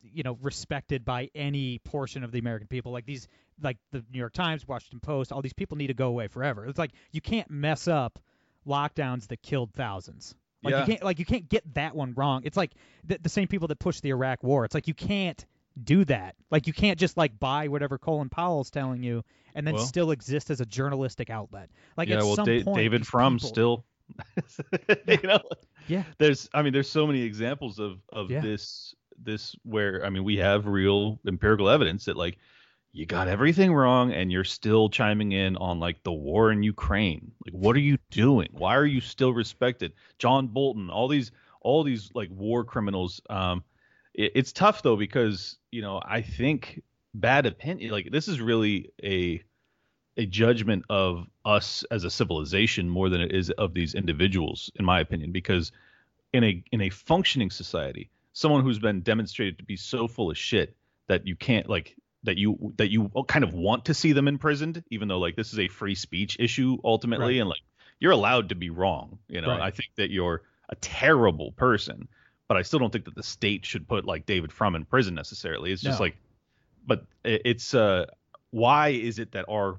you 0.00 0.22
know, 0.22 0.38
respected 0.40 1.04
by 1.04 1.30
any 1.34 1.80
portion 1.80 2.24
of 2.24 2.32
the 2.32 2.38
American 2.38 2.68
people. 2.68 2.92
Like 2.92 3.04
these, 3.04 3.28
like 3.60 3.76
the 3.90 4.02
New 4.10 4.18
York 4.18 4.32
Times, 4.32 4.66
Washington 4.66 5.00
Post, 5.00 5.32
all 5.32 5.42
these 5.42 5.52
people 5.52 5.76
need 5.76 5.88
to 5.88 5.94
go 5.94 6.08
away 6.08 6.28
forever. 6.28 6.64
It's 6.66 6.78
like 6.78 6.92
you 7.12 7.20
can't 7.20 7.50
mess 7.50 7.88
up 7.88 8.18
lockdowns 8.66 9.26
that 9.28 9.42
killed 9.42 9.72
thousands. 9.74 10.34
Like 10.62 10.72
Yeah. 10.72 10.80
you 10.80 10.86
can't 10.86 11.02
like 11.04 11.18
you 11.18 11.24
can't 11.24 11.48
get 11.48 11.74
that 11.74 11.94
one 11.94 12.14
wrong. 12.16 12.42
It's 12.44 12.56
like 12.56 12.72
the, 13.04 13.18
the 13.22 13.28
same 13.28 13.46
people 13.48 13.68
that 13.68 13.78
pushed 13.78 14.02
the 14.02 14.10
Iraq 14.10 14.42
war. 14.42 14.64
It's 14.64 14.74
like 14.74 14.88
you 14.88 14.94
can't 14.94 15.44
do 15.84 16.04
that. 16.06 16.34
Like 16.50 16.66
you 16.66 16.72
can't 16.72 16.98
just 16.98 17.16
like 17.16 17.38
buy 17.38 17.68
whatever 17.68 17.98
Colin 17.98 18.28
Powell's 18.28 18.70
telling 18.70 19.02
you 19.02 19.24
and 19.54 19.66
then 19.66 19.74
Well- 19.74 19.84
still 19.84 20.10
exist 20.10 20.50
as 20.50 20.60
a 20.60 20.66
journalistic 20.66 21.30
outlet. 21.30 21.70
Like 21.96 22.08
yeah, 22.08 22.16
at 22.18 22.22
well, 22.24 22.34
some 22.36 22.46
Da- 22.46 22.64
point, 22.64 22.76
David 22.76 23.06
Frum 23.06 23.36
people- 23.36 23.48
still, 23.48 23.84
you 25.06 25.18
know, 25.22 25.40
Yeah. 25.86 26.02
there's, 26.18 26.48
I 26.54 26.62
mean, 26.62 26.72
there's 26.72 26.90
so 26.90 27.06
many 27.06 27.22
examples 27.22 27.78
of 27.78 28.00
of 28.12 28.30
Yeah. 28.30 28.40
this 28.40 28.94
this 29.20 29.54
where, 29.64 30.04
I 30.04 30.10
mean, 30.10 30.24
we 30.24 30.36
have 30.36 30.66
real 30.66 31.18
empirical 31.26 31.68
evidence 31.68 32.04
that 32.06 32.16
like 32.16 32.38
you 32.92 33.06
got 33.06 33.28
everything 33.28 33.72
wrong 33.72 34.12
and 34.12 34.32
you're 34.32 34.44
still 34.44 34.88
chiming 34.88 35.32
in 35.32 35.56
on 35.56 35.78
like 35.78 36.02
the 36.02 36.12
war 36.12 36.50
in 36.50 36.62
Ukraine. 36.62 37.32
Like, 37.44 37.54
what 37.54 37.76
are 37.76 37.80
you 37.80 37.98
doing? 38.10 38.48
Why 38.52 38.76
are 38.76 38.86
you 38.86 39.00
still 39.00 39.32
respected? 39.32 39.92
John 40.18 40.48
Bolton, 40.48 40.90
all 40.90 41.08
these 41.08 41.30
all 41.60 41.82
these 41.82 42.10
like 42.14 42.30
war 42.30 42.64
criminals. 42.64 43.20
Um, 43.28 43.62
it, 44.14 44.32
it's 44.34 44.52
tough 44.52 44.82
though 44.82 44.96
because 44.96 45.58
you 45.70 45.82
know 45.82 46.00
I 46.04 46.22
think 46.22 46.82
bad 47.14 47.46
opinion 47.46 47.90
like 47.90 48.10
this 48.10 48.28
is 48.28 48.40
really 48.40 48.90
a 49.02 49.42
a 50.16 50.26
judgment 50.26 50.84
of 50.90 51.26
us 51.44 51.84
as 51.90 52.04
a 52.04 52.10
civilization 52.10 52.88
more 52.88 53.08
than 53.08 53.20
it 53.20 53.32
is 53.32 53.50
of 53.50 53.72
these 53.74 53.94
individuals 53.94 54.70
in 54.76 54.84
my 54.84 55.00
opinion 55.00 55.32
because 55.32 55.72
in 56.32 56.44
a 56.44 56.62
in 56.72 56.82
a 56.82 56.90
functioning 56.90 57.50
society 57.50 58.10
someone 58.32 58.62
who's 58.62 58.78
been 58.78 59.00
demonstrated 59.00 59.58
to 59.58 59.64
be 59.64 59.76
so 59.76 60.06
full 60.06 60.30
of 60.30 60.36
shit 60.36 60.76
that 61.06 61.26
you 61.26 61.34
can't 61.34 61.68
like 61.68 61.96
that 62.24 62.36
you 62.38 62.72
that 62.78 62.90
you 62.90 63.10
kind 63.28 63.44
of 63.44 63.52
want 63.54 63.84
to 63.86 63.94
see 63.94 64.12
them 64.12 64.26
imprisoned 64.28 64.82
even 64.90 65.08
though 65.08 65.18
like 65.18 65.36
this 65.36 65.52
is 65.52 65.58
a 65.58 65.68
free 65.68 65.94
speech 65.94 66.36
issue 66.40 66.76
ultimately 66.84 67.34
Right. 67.34 67.40
and 67.40 67.48
like 67.48 67.60
you're 68.00 68.12
allowed 68.12 68.48
to 68.50 68.54
be 68.54 68.70
wrong 68.70 69.18
you 69.28 69.40
know 69.40 69.48
Right. 69.48 69.60
i 69.60 69.70
think 69.70 69.90
that 69.96 70.10
you're 70.10 70.42
a 70.68 70.74
terrible 70.76 71.52
person 71.52 72.08
but 72.48 72.56
i 72.56 72.62
still 72.62 72.78
don't 72.80 72.92
think 72.92 73.04
that 73.04 73.14
the 73.14 73.22
state 73.22 73.64
should 73.64 73.86
put 73.86 74.04
like 74.04 74.26
david 74.26 74.52
frum 74.52 74.74
in 74.74 74.84
prison 74.84 75.14
necessarily 75.14 75.70
it's 75.72 75.80
just 75.82 76.00
No. 76.00 76.06
like 76.06 76.16
but 76.86 77.04
it's 77.24 77.72
uh 77.74 78.06
why 78.50 78.88
is 78.88 79.18
it 79.18 79.32
that 79.32 79.44
our 79.48 79.78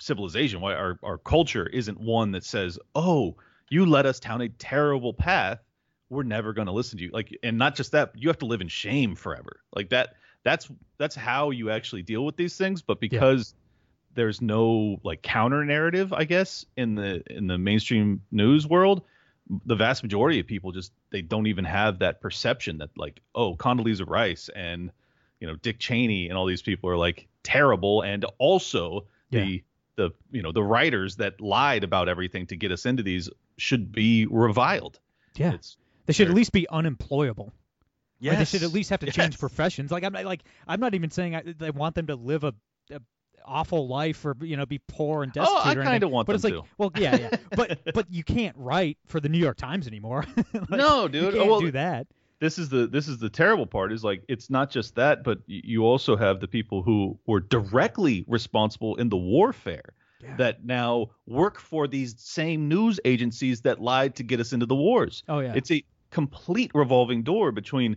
civilization 0.00 0.60
why 0.60 0.74
our, 0.74 0.98
our 1.02 1.18
culture 1.18 1.66
isn't 1.66 2.00
one 2.00 2.32
that 2.32 2.44
says 2.44 2.78
oh 2.94 3.36
you 3.70 3.86
led 3.86 4.06
us 4.06 4.18
down 4.20 4.40
a 4.40 4.48
terrible 4.48 5.14
path 5.14 5.58
we're 6.10 6.22
never 6.24 6.52
going 6.52 6.66
to 6.66 6.72
listen 6.72 6.98
to 6.98 7.04
you 7.04 7.10
like 7.12 7.36
and 7.42 7.56
not 7.58 7.74
just 7.74 7.92
that 7.92 8.12
you 8.14 8.28
have 8.28 8.38
to 8.38 8.46
live 8.46 8.60
in 8.60 8.68
shame 8.68 9.14
forever 9.14 9.60
like 9.74 9.90
that 9.90 10.14
that's 10.44 10.68
that's 10.98 11.16
how 11.16 11.50
you 11.50 11.70
actually 11.70 12.02
deal 12.02 12.24
with 12.24 12.36
these 12.36 12.56
things 12.56 12.82
but 12.82 13.00
because 13.00 13.54
there's 14.14 14.40
no 14.40 15.00
like 15.02 15.22
counter 15.22 15.64
narrative 15.64 16.12
i 16.12 16.24
guess 16.24 16.64
in 16.76 16.94
the 16.94 17.22
in 17.28 17.46
the 17.46 17.58
mainstream 17.58 18.22
news 18.30 18.66
world 18.66 19.02
the 19.66 19.74
vast 19.74 20.02
majority 20.02 20.40
of 20.40 20.46
people 20.46 20.72
just 20.72 20.92
they 21.10 21.20
don't 21.20 21.46
even 21.46 21.64
have 21.64 21.98
that 21.98 22.20
perception 22.20 22.78
that 22.78 22.90
like 22.96 23.20
oh 23.34 23.54
Condoleezza 23.54 24.08
Rice 24.08 24.48
and 24.54 24.90
you 25.40 25.46
know 25.46 25.56
Dick 25.56 25.78
Cheney 25.78 26.28
and 26.28 26.38
all 26.38 26.46
these 26.46 26.62
people 26.62 26.88
are 26.88 26.96
like 26.96 27.28
terrible 27.42 28.02
and 28.02 28.24
also 28.38 29.06
the 29.30 29.62
the 29.96 30.10
you 30.30 30.42
know 30.42 30.52
the 30.52 30.62
writers 30.62 31.16
that 31.16 31.40
lied 31.40 31.84
about 31.84 32.08
everything 32.08 32.46
to 32.46 32.56
get 32.56 32.72
us 32.72 32.86
into 32.86 33.02
these 33.02 33.28
should 33.56 33.92
be 33.92 34.26
reviled. 34.26 34.98
Yeah. 35.36 35.54
It's 35.54 35.76
They 36.06 36.12
should 36.12 36.28
at 36.28 36.34
least 36.34 36.52
be 36.52 36.68
unemployable. 36.68 37.52
They 38.24 38.44
should 38.44 38.62
at 38.62 38.72
least 38.72 38.90
have 38.90 39.00
to 39.00 39.10
change 39.12 39.38
professions. 39.38 39.90
Like 39.90 40.04
I'm 40.04 40.12
not 40.12 40.24
like 40.24 40.42
I'm 40.66 40.80
not 40.80 40.94
even 40.94 41.10
saying 41.10 41.34
I, 41.36 41.42
they 41.58 41.70
want 41.70 41.94
them 41.94 42.06
to 42.08 42.16
live 42.16 42.44
a, 42.44 42.54
a 42.90 43.00
awful 43.46 43.86
life 43.88 44.24
or 44.24 44.34
you 44.40 44.56
know 44.56 44.64
be 44.66 44.80
poor 44.88 45.22
and 45.22 45.32
destitute. 45.32 45.76
Oh, 45.76 45.80
I 45.82 45.84
kinda 45.84 46.08
want 46.08 46.26
but 46.26 46.34
it's 46.34 46.44
like, 46.44 46.54
to. 46.54 46.62
well, 46.78 46.90
yeah, 46.96 47.16
yeah. 47.16 47.36
but 47.56 47.78
but 47.94 48.06
you 48.10 48.24
can't 48.24 48.56
write 48.56 48.96
for 49.06 49.20
the 49.20 49.28
New 49.28 49.38
York 49.38 49.56
Times 49.58 49.86
anymore. 49.86 50.24
Like, 50.54 50.70
No, 50.70 51.02
you 51.02 51.08
dude. 51.10 51.34
can't 51.34 51.50
Well, 51.50 51.60
do 51.60 51.70
that. 51.72 52.06
this 52.40 52.58
is 52.58 52.68
the 52.70 52.86
this 52.86 53.06
is 53.08 53.18
the 53.18 53.28
terrible 53.30 53.66
part 53.66 53.92
is 53.92 54.02
like 54.02 54.22
it's 54.28 54.48
not 54.48 54.70
just 54.70 54.94
that 54.96 55.22
but 55.24 55.38
you 55.46 55.84
also 55.84 56.16
have 56.16 56.40
the 56.40 56.48
people 56.48 56.82
who 56.82 57.18
were 57.26 57.40
directly 57.40 58.24
responsible 58.28 58.96
in 58.96 59.08
the 59.10 59.16
warfare 59.16 59.92
Yeah. 60.22 60.36
that 60.36 60.64
now 60.64 61.10
work 61.26 61.58
for 61.60 61.86
these 61.86 62.14
same 62.18 62.68
news 62.68 62.98
agencies 63.04 63.60
that 63.62 63.80
lied 63.80 64.16
to 64.16 64.22
get 64.22 64.40
us 64.40 64.52
into 64.54 64.64
the 64.66 64.74
wars 64.74 65.22
Oh 65.28 65.40
yeah. 65.40 65.52
it's 65.54 65.70
a 65.70 65.84
complete 66.10 66.70
revolving 66.74 67.22
door 67.24 67.52
between 67.52 67.96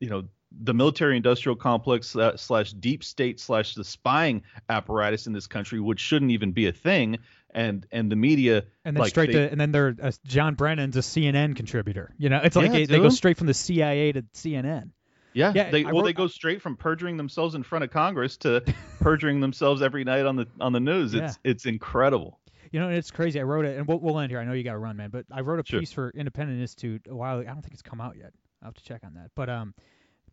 you 0.00 0.08
know 0.08 0.24
the 0.62 0.72
military 0.74 1.16
industrial 1.16 1.56
complex 1.56 2.16
uh, 2.16 2.36
slash 2.36 2.72
deep 2.72 3.04
state 3.04 3.38
slash 3.38 3.74
the 3.74 3.84
spying 3.84 4.42
apparatus 4.70 5.26
in 5.26 5.32
this 5.32 5.46
country 5.46 5.78
which 5.80 6.00
shouldn't 6.00 6.30
even 6.30 6.52
be 6.52 6.66
a 6.66 6.72
thing 6.72 7.18
and 7.50 7.86
and 7.92 8.10
the 8.10 8.16
media 8.16 8.64
and 8.84 8.96
then 8.96 9.00
like, 9.02 9.10
straight 9.10 9.26
they- 9.28 9.32
to 9.34 9.50
and 9.50 9.60
then 9.60 9.72
they're 9.72 9.94
uh, 10.02 10.10
John 10.24 10.54
Brennan's 10.54 10.96
a 10.96 11.00
CNN 11.00 11.56
contributor. 11.56 12.14
You 12.18 12.28
know, 12.30 12.40
it's 12.42 12.56
like 12.56 12.66
Yeah, 12.66 12.72
they, 12.72 12.86
they 12.86 12.98
go 12.98 13.08
straight 13.10 13.36
from 13.36 13.46
the 13.46 13.54
CIA 13.54 14.12
to 14.12 14.22
CNN. 14.34 14.90
Yeah, 15.34 15.52
Yeah, 15.54 15.70
they 15.70 15.84
well 15.84 15.96
wrote- 15.96 16.04
they 16.04 16.12
go 16.14 16.26
straight 16.26 16.62
from 16.62 16.76
perjuring 16.76 17.16
themselves 17.18 17.54
in 17.54 17.62
front 17.62 17.84
of 17.84 17.90
Congress 17.90 18.38
to 18.38 18.62
perjuring 19.00 19.40
themselves 19.40 19.82
every 19.82 20.04
night 20.04 20.24
on 20.26 20.36
the 20.36 20.46
on 20.60 20.72
the 20.72 20.80
news. 20.80 21.14
It's 21.14 21.38
it's 21.44 21.66
incredible. 21.66 22.38
You 22.72 22.80
know, 22.80 22.88
it's 22.90 23.10
crazy. 23.10 23.40
I 23.40 23.44
wrote 23.44 23.64
it, 23.64 23.78
and 23.78 23.86
we'll, 23.86 23.98
we'll 23.98 24.18
end 24.18 24.30
here. 24.30 24.40
I 24.40 24.44
know 24.44 24.52
you 24.52 24.62
got 24.62 24.72
to 24.72 24.78
run, 24.78 24.96
man, 24.98 25.08
but 25.08 25.24
I 25.30 25.40
wrote 25.40 25.58
a 25.58 25.64
Sure. 25.64 25.80
piece 25.80 25.90
for 25.92 26.10
Independent 26.14 26.60
Institute 26.60 27.06
a 27.08 27.14
while. 27.14 27.38
ago. 27.38 27.48
I 27.48 27.52
don't 27.54 27.62
think 27.62 27.72
it's 27.72 27.80
come 27.82 27.98
out 28.00 28.16
yet. 28.18 28.32
I'll 28.62 28.68
have 28.68 28.74
to 28.74 28.82
check 28.84 29.02
on 29.04 29.14
that. 29.14 29.30
But 29.34 29.48
um, 29.48 29.74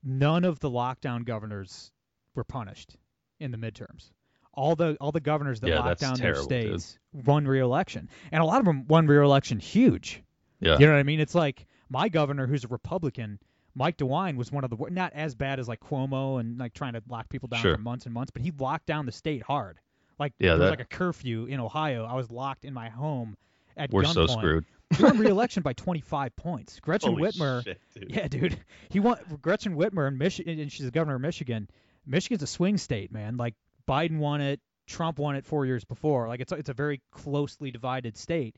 none 0.04 0.44
of 0.44 0.60
the 0.60 0.70
lockdown 0.70 1.26
governors 1.26 1.92
were 2.34 2.44
punished 2.44 2.98
in 3.40 3.52
the 3.52 3.58
midterms. 3.58 4.12
All 4.54 4.76
the 4.76 4.96
all 5.02 5.12
the 5.12 5.20
governors 5.20 5.60
that 5.60 5.68
Yeah, 5.70 5.80
locked 5.80 6.00
down 6.00 6.16
their 6.18 6.34
terrible, 6.34 6.48
dude. 6.50 6.82
states 6.82 7.00
won 7.12 7.46
re-election, 7.48 8.10
and 8.32 8.42
a 8.42 8.46
lot 8.46 8.60
of 8.60 8.66
them 8.66 8.88
won 8.88 9.06
re-election 9.06 9.60
huge. 9.60 10.24
Yeah. 10.62 10.78
You 10.80 10.86
know 10.88 10.94
what 10.94 11.00
I 11.00 11.04
mean? 11.04 11.20
It's 11.20 11.36
like 11.36 11.66
my 11.90 12.08
governor, 12.08 12.48
who's 12.48 12.64
a 12.64 12.70
Republican, 12.70 13.38
Mike 13.76 13.98
DeWine, 13.98 14.38
was 14.38 14.54
one 14.54 14.64
of 14.64 14.70
the 14.70 14.78
not 14.90 15.12
as 15.14 15.36
bad 15.36 15.60
as 15.60 15.68
like 15.68 15.82
Cuomo 15.82 16.40
and 16.40 16.58
like 16.58 16.74
trying 16.74 16.94
to 16.94 17.04
lock 17.10 17.28
people 17.28 17.50
down 17.50 17.62
Sure. 17.62 17.76
for 17.76 17.82
months 17.82 18.06
and 18.06 18.14
months, 18.14 18.32
but 18.32 18.42
he 18.42 18.52
locked 18.58 18.86
down 18.86 19.06
the 19.06 19.12
state 19.12 19.44
hard. 19.44 19.78
Like 20.18 20.32
Yeah, 20.40 20.52
there 20.52 20.60
was 20.60 20.66
that- 20.68 20.70
like 20.70 20.80
a 20.80 20.86
curfew 20.86 21.46
in 21.48 21.60
Ohio. 21.60 22.06
I 22.06 22.14
was 22.16 22.32
locked 22.32 22.64
in 22.64 22.74
my 22.74 22.88
home 22.88 23.36
at 23.76 23.92
We're 23.92 24.06
so 24.06 24.26
screwed. 24.26 24.64
He 24.92 25.04
won 25.04 25.18
re-election 25.18 25.64
by 25.64 25.74
25 25.74 26.36
points. 26.36 26.80
Gretchen 26.80 27.12
Holy 27.12 27.24
Whitmer, 27.24 27.64
shit, 27.64 27.82
dude. 27.94 28.12
yeah, 28.12 28.28
dude, 28.28 28.58
he 28.90 29.00
won. 29.00 29.18
Gretchen 29.42 29.76
Whitmer 29.76 30.08
in 30.08 30.18
Michigan, 30.18 30.60
and 30.60 30.72
she's 30.72 30.86
the 30.86 30.92
governor 30.92 31.16
of 31.16 31.22
Michigan. 31.22 31.70
Michigan's 32.06 32.44
a 32.44 32.48
swing 32.48 32.78
state, 32.78 33.12
man. 33.12 33.38
Like 33.38 33.56
Biden 33.88 34.20
won 34.20 34.42
it, 34.42 34.60
Trump 34.88 35.18
won 35.18 35.36
it 35.36 35.46
four 35.46 35.66
years 35.66 35.84
before. 35.84 36.28
Like 36.28 36.40
it's 36.40 36.52
it's 36.52 36.70
a 36.70 36.74
very 36.74 37.02
closely 37.12 37.72
divided 37.72 38.18
state. 38.18 38.56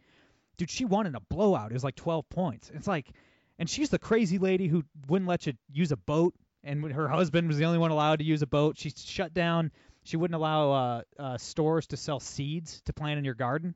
Dude, 0.58 0.70
she 0.70 0.86
won 0.86 1.06
in 1.06 1.16
a 1.16 1.20
blowout. 1.20 1.72
It 1.72 1.76
was 1.76 1.84
like 1.84 1.96
12 1.96 2.28
points. 2.30 2.72
It's 2.74 2.88
like, 2.88 3.12
and 3.60 3.70
she's 3.70 3.90
the 3.90 4.00
crazy 4.00 4.40
lady 4.40 4.68
who 4.68 4.84
wouldn't 5.08 5.30
let 5.30 5.46
you 5.46 5.54
use 5.72 5.92
a 5.92 5.98
boat, 5.98 6.34
and 6.64 6.92
her 6.92 7.08
husband 7.08 7.48
was 7.48 7.58
the 7.58 7.66
only 7.66 7.78
one 7.78 7.92
allowed 7.92 8.20
to 8.20 8.26
use 8.26 8.42
a 8.42 8.48
boat. 8.48 8.78
She 8.78 8.90
shut 8.90 9.34
down. 9.34 9.72
She 10.04 10.18
wouldn't 10.18 10.36
allow 10.36 10.72
uh, 10.72 11.02
uh, 11.20 11.38
stores 11.38 11.88
to 11.88 11.98
sell 11.98 12.20
seeds 12.20 12.82
to 12.86 12.94
plant 12.94 13.20
in 13.20 13.26
your 13.26 13.34
garden, 13.36 13.76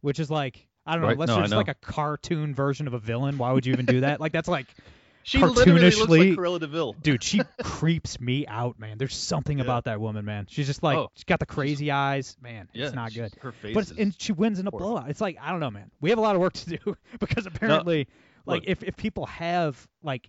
which 0.00 0.20
is 0.20 0.30
like 0.30 0.68
I 0.86 0.92
don't 0.92 1.02
know. 1.02 1.06
Right. 1.08 1.12
Unless 1.14 1.28
No, 1.28 1.34
you're 1.36 1.42
just 1.44 1.54
like 1.54 1.68
a 1.68 1.74
cartoon 1.74 2.54
version 2.54 2.86
of 2.86 2.94
a 2.94 2.98
villain, 2.98 3.38
why 3.38 3.52
would 3.52 3.64
you 3.66 3.72
even 3.72 3.86
do 3.86 4.00
that? 4.00 4.20
Like 4.20 4.32
that's 4.32 4.48
like 4.48 4.66
She 5.24 5.38
literally 5.38 5.82
looks 5.82 5.98
like 5.98 6.08
cartoonishly- 6.08 6.34
Cruella 6.36 6.58
de 6.58 6.66
Vil. 6.66 6.94
dude, 7.00 7.22
she 7.22 7.40
creeps 7.62 8.20
me 8.20 8.44
out, 8.48 8.80
man. 8.80 8.98
There's 8.98 9.14
something 9.14 9.58
Yeah. 9.58 9.64
about 9.64 9.84
that 9.84 10.00
woman, 10.00 10.24
man. 10.24 10.46
She's 10.50 10.66
just 10.66 10.82
like 10.82 10.98
Oh. 10.98 11.10
she's 11.14 11.22
got 11.24 11.38
the 11.38 11.46
crazy 11.46 11.92
eyes, 11.92 12.36
man. 12.42 12.68
Yeah, 12.72 12.86
it's 12.86 12.94
not 12.96 13.12
she's- 13.12 13.30
good. 13.30 13.40
Her 13.42 13.52
face 13.52 13.74
But 13.74 13.84
is 13.84 13.90
and 13.92 14.14
she 14.20 14.32
wins 14.32 14.58
in 14.58 14.66
a 14.66 14.70
horrible. 14.70 14.90
blowout. 14.94 15.10
It's 15.10 15.20
like 15.20 15.38
I 15.40 15.50
don't 15.52 15.60
know, 15.60 15.70
man. 15.70 15.92
We 16.00 16.10
have 16.10 16.18
a 16.18 16.22
lot 16.22 16.34
of 16.34 16.40
work 16.40 16.54
to 16.54 16.70
do 16.76 16.96
because 17.20 17.46
apparently, 17.46 18.08
like 18.46 18.62
look. 18.62 18.68
if 18.68 18.82
if 18.82 18.96
people 18.96 19.26
have 19.26 19.86
like 20.02 20.28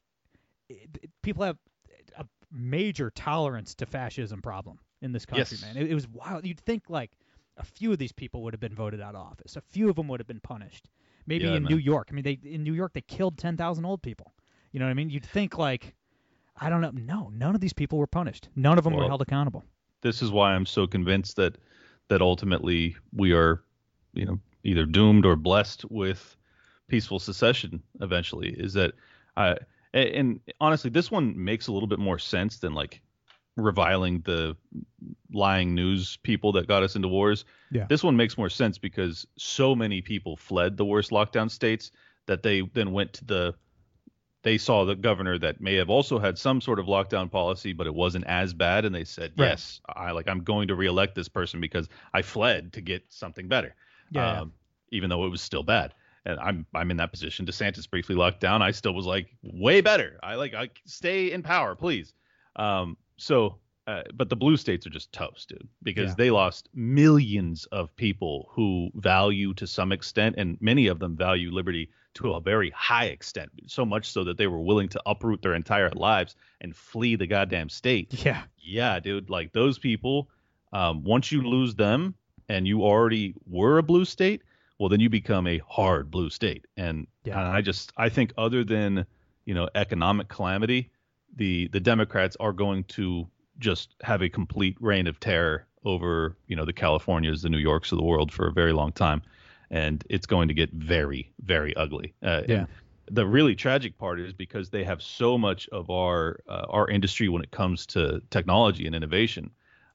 i- 0.69 0.75
i- 0.75 1.07
people 1.23 1.43
have 1.43 1.57
a 2.17 2.25
major 2.51 3.09
tolerance 3.09 3.73
to 3.75 3.87
fascism 3.87 4.43
problem 4.43 4.77
in 5.01 5.11
this 5.11 5.25
country, 5.25 5.57
Yes. 5.59 5.61
man. 5.63 5.75
It, 5.83 5.89
it 5.89 5.95
was 5.95 6.07
wild. 6.07 6.45
You'd 6.45 6.59
think 6.59 6.83
like 6.87 7.09
a 7.57 7.63
few 7.63 7.91
of 7.91 7.97
these 7.97 8.11
people 8.11 8.41
would 8.43 8.53
have 8.53 8.59
been 8.61 8.75
voted 8.75 9.01
out 9.01 9.15
of 9.15 9.21
office. 9.21 9.55
A 9.55 9.61
few 9.61 9.89
of 9.89 9.95
them 9.95 10.07
would 10.07 10.19
have 10.19 10.27
been 10.27 10.39
punished. 10.39 10.89
Maybe 11.25 11.45
Yeah, 11.45 11.55
in 11.55 11.63
man. 11.63 11.71
New 11.71 11.77
York. 11.77 12.07
I 12.11 12.13
mean, 12.13 12.23
they 12.23 12.39
in 12.43 12.63
New 12.63 12.73
York 12.73 12.93
they 12.93 13.01
killed 13.01 13.37
10,000 13.37 13.85
old 13.85 14.01
people. 14.01 14.33
You 14.71 14.79
know 14.79 14.85
what 14.85 14.91
I 14.91 14.95
mean? 14.95 15.09
You'd 15.09 15.25
think 15.25 15.57
like 15.57 15.95
I 16.59 16.69
don't 16.69 16.81
know. 16.81 16.91
No, 16.91 17.29
none 17.29 17.55
of 17.55 17.61
these 17.61 17.73
people 17.73 17.97
were 17.97 18.07
punished. 18.07 18.49
None 18.55 18.77
of 18.77 18.83
them 18.83 18.93
were 18.93 19.07
held 19.07 19.21
accountable. 19.21 19.63
this 20.01 20.21
is 20.21 20.31
why 20.31 20.53
I'm 20.53 20.65
so 20.65 20.85
convinced 20.87 21.35
that 21.37 21.57
that 22.09 22.21
ultimately 22.21 22.95
we 23.13 23.33
are, 23.33 23.63
you 24.13 24.25
know, 24.25 24.39
either 24.63 24.85
doomed 24.85 25.25
or 25.25 25.35
blessed 25.35 25.85
with 25.89 26.35
peaceful 26.87 27.19
secession 27.19 27.81
eventually. 28.01 28.49
Is 28.49 28.73
that 28.73 28.93
I 29.37 29.57
and, 29.93 30.09
and 30.15 30.39
honestly, 30.59 30.89
this 30.89 31.09
one 31.11 31.33
makes 31.41 31.67
a 31.67 31.71
little 31.71 31.87
bit 31.87 31.99
more 31.99 32.19
sense 32.19 32.57
than 32.57 32.73
like 32.73 33.01
reviling 33.55 34.21
the 34.21 34.55
lying 35.31 35.75
news 35.75 36.17
people 36.23 36.51
that 36.53 36.67
got 36.67 36.83
us 36.83 36.95
into 36.95 37.07
wars. 37.07 37.45
Yeah. 37.71 37.85
This 37.87 38.03
one 38.03 38.15
makes 38.17 38.37
more 38.37 38.49
sense 38.49 38.77
because 38.77 39.27
so 39.37 39.75
many 39.75 40.01
people 40.01 40.35
fled 40.37 40.77
the 40.77 40.85
worst 40.85 41.11
lockdown 41.11 41.49
states 41.51 41.91
that 42.25 42.41
they 42.43 42.61
then 42.73 42.91
went 42.91 43.13
to 43.13 43.25
the 43.25 43.55
they 44.43 44.57
saw 44.57 44.83
the 44.83 44.95
governor 44.95 45.37
that 45.39 45.61
may 45.61 45.75
have 45.75 45.89
also 45.89 46.19
had 46.19 46.37
some 46.37 46.59
sort 46.59 46.77
of 46.77 46.85
lockdown 46.87 47.31
policy, 47.31 47.71
but 47.71 47.87
it 47.87 47.95
wasn't 47.95 48.25
as 48.27 48.53
bad, 48.53 48.83
and 48.83 48.93
they 48.93 49.05
said, 49.05 49.31
Right. 49.37 49.49
"Yes, 49.51 49.79
I 49.87 50.11
like 50.11 50.27
I'm 50.27 50.43
going 50.43 50.67
to 50.67 50.75
reelect 50.75 51.15
this 51.15 51.29
person 51.29 51.61
because 51.61 51.87
I 52.13 52.23
fled 52.23 52.73
to 52.73 52.81
get 52.81 53.03
something 53.07 53.47
better, 53.47 53.73
Yeah, 54.11 54.33
yeah. 54.33 54.41
um, 54.41 54.53
even 54.91 55.09
though 55.09 55.25
it 55.25 55.29
was 55.29 55.41
still 55.41 55.63
bad." 55.63 55.93
And 56.25 56.39
I'm 56.41 56.65
I'm 56.75 56.91
in 56.91 56.97
that 56.97 57.11
position. 57.11 57.45
DeSantis 57.45 57.89
briefly 57.89 58.15
locked 58.15 58.41
down. 58.41 58.61
I 58.61 58.71
still 58.71 58.93
was 58.93 59.05
like, 59.05 59.27
way 59.43 59.79
better. 59.79 60.19
I 60.21 60.35
like 60.35 60.53
I 60.53 60.69
stay 60.85 61.31
in 61.31 61.41
power, 61.41 61.73
please. 61.75 62.13
Um, 62.57 62.97
so, 63.23 63.57
uh, 63.87 64.03
but 64.13 64.29
the 64.29 64.35
blue 64.35 64.57
states 64.57 64.85
are 64.85 64.89
just 64.89 65.11
toast, 65.11 65.49
dude, 65.49 65.67
because 65.81 66.11
Yeah. 66.11 66.15
they 66.17 66.31
lost 66.31 66.69
millions 66.73 67.65
of 67.71 67.93
people 67.95 68.49
who 68.51 68.91
value 68.95 69.53
to 69.55 69.65
some 69.67 69.91
extent, 69.91 70.35
and 70.37 70.57
many 70.61 70.87
of 70.87 70.99
them 70.99 71.15
value 71.17 71.51
liberty 71.51 71.89
to 72.15 72.33
a 72.33 72.39
very 72.41 72.69
high 72.71 73.05
extent, 73.05 73.49
so 73.67 73.83
much 73.85 74.05
so 74.09 74.23
that 74.23 74.37
they 74.37 74.47
were 74.47 74.61
willing 74.61 74.87
to 74.89 75.01
uproot 75.05 75.41
their 75.41 75.55
entire 75.55 75.89
lives 75.91 76.35
and 76.61 76.75
flee 76.75 77.15
the 77.15 77.27
goddamn 77.27 77.69
state. 77.69 78.13
Yeah. 78.25 78.43
Yeah, 78.65 78.99
dude, 78.99 79.29
like 79.29 79.51
those 79.51 79.77
people, 79.79 80.29
um, 80.71 81.03
once 81.03 81.31
you 81.31 81.41
lose 81.41 81.75
them 81.75 82.15
and 82.49 82.65
you 82.67 82.83
already 82.83 83.33
were 83.45 83.77
a 83.77 83.83
blue 83.83 84.05
state, 84.05 84.41
well, 84.79 84.89
then 84.89 84.99
you 85.01 85.09
become 85.09 85.47
a 85.47 85.57
hard 85.67 86.09
blue 86.11 86.29
state. 86.29 86.65
And, 86.77 87.07
Yeah. 87.25 87.39
and 87.39 87.47
I 87.57 87.61
just, 87.61 87.91
I 87.97 88.07
think 88.09 88.31
other 88.37 88.63
than, 88.63 89.05
you 89.45 89.53
know, 89.53 89.67
economic 89.75 90.29
calamity, 90.29 90.89
the, 91.35 91.67
the 91.69 91.79
Democrats 91.79 92.37
are 92.39 92.53
going 92.53 92.83
to 92.85 93.27
just 93.59 93.95
have 94.01 94.21
a 94.21 94.29
complete 94.29 94.77
reign 94.79 95.07
of 95.07 95.19
terror 95.19 95.65
over, 95.85 96.35
you 96.47 96.55
know, 96.55 96.65
the 96.65 96.73
Californias, 96.73 97.41
the 97.41 97.49
New 97.49 97.57
Yorks 97.57 97.91
of 97.91 97.97
the 97.97 98.03
world 98.03 98.31
for 98.31 98.47
a 98.47 98.51
very 98.51 98.73
long 98.73 98.91
time. 98.91 99.21
And 99.69 100.03
it's 100.09 100.25
going 100.25 100.47
to 100.47 100.53
get 100.53 100.71
very, 100.71 101.31
very 101.43 101.75
ugly. 101.75 102.13
Uh, 102.21 102.43
Yeah. 102.47 102.65
the 103.11 103.25
really 103.25 103.55
tragic 103.55 103.97
part 103.97 104.19
is 104.19 104.33
because 104.33 104.69
they 104.69 104.83
have 104.83 105.01
so 105.01 105.37
much 105.37 105.67
of 105.69 105.89
our 105.89 106.39
uh, 106.47 106.65
our 106.69 106.89
industry 106.89 107.27
when 107.27 107.43
it 107.43 107.51
comes 107.51 107.85
to 107.87 108.21
technology 108.29 108.85
and 108.85 108.95
innovation. 108.95 109.49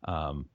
Um, 0.04 0.46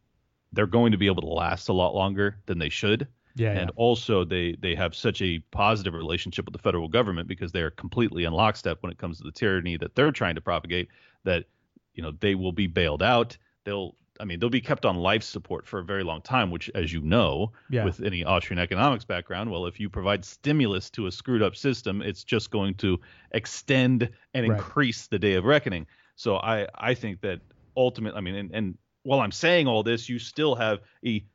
they're 0.51 0.67
going 0.67 0.91
to 0.91 0.97
be 0.97 1.07
able 1.07 1.21
to 1.23 1.29
last 1.29 1.69
a 1.69 1.73
lot 1.73 1.95
longer 1.95 2.37
than 2.45 2.59
they 2.59 2.69
should, 2.69 3.07
Yeah. 3.35 3.51
and 3.51 3.71
also 3.75 4.23
they 4.25 4.55
they 4.59 4.75
have 4.75 4.93
such 4.95 5.21
a 5.21 5.39
positive 5.51 5.93
relationship 5.93 6.45
with 6.45 6.53
the 6.53 6.59
federal 6.59 6.87
government 6.87 7.27
because 7.27 7.51
they 7.51 7.61
are 7.61 7.71
completely 7.71 8.23
in 8.25 8.33
lockstep 8.33 8.83
when 8.83 8.91
it 8.91 8.97
comes 8.97 9.17
to 9.17 9.23
the 9.23 9.31
tyranny 9.31 9.77
that 9.77 9.95
they're 9.95 10.11
trying 10.11 10.35
to 10.35 10.41
propagate. 10.41 10.89
That 11.23 11.45
you 11.93 12.03
know 12.03 12.11
they 12.19 12.35
will 12.35 12.51
be 12.51 12.67
bailed 12.67 13.01
out. 13.03 13.37
They'll 13.65 13.95
I 14.19 14.25
mean 14.25 14.39
they'll 14.39 14.49
be 14.49 14.61
kept 14.61 14.85
on 14.85 14.95
life 14.97 15.23
support 15.23 15.65
for 15.67 15.79
a 15.79 15.83
very 15.83 16.03
long 16.03 16.21
time, 16.21 16.51
which 16.51 16.69
as 16.75 16.93
you 16.93 17.01
know 17.01 17.51
Yeah. 17.69 17.85
with 17.85 18.01
any 18.01 18.23
Austrian 18.23 18.59
economics 18.59 19.05
background, 19.05 19.49
well, 19.49 19.65
if 19.65 19.79
you 19.79 19.89
provide 19.89 20.23
stimulus 20.23 20.89
to 20.91 21.07
a 21.07 21.11
screwed 21.11 21.41
up 21.41 21.55
system, 21.55 22.01
it's 22.03 22.23
just 22.23 22.51
going 22.51 22.75
to 22.75 22.99
extend 23.31 24.09
and 24.33 24.47
Right. 24.47 24.57
increase 24.57 25.07
the 25.07 25.19
day 25.19 25.33
of 25.33 25.45
reckoning. 25.45 25.87
So 26.15 26.37
I 26.37 26.67
I 26.75 26.93
think 26.93 27.21
that 27.21 27.41
ultimately, 27.75 28.17
I 28.17 28.21
mean, 28.21 28.35
and, 28.35 28.51
and 28.53 28.77
while 29.03 29.19
I'm 29.21 29.31
saying 29.31 29.67
all 29.67 29.83
this, 29.83 30.07
you 30.07 30.19
still 30.19 30.55
have 30.55 30.79
a 31.05 31.25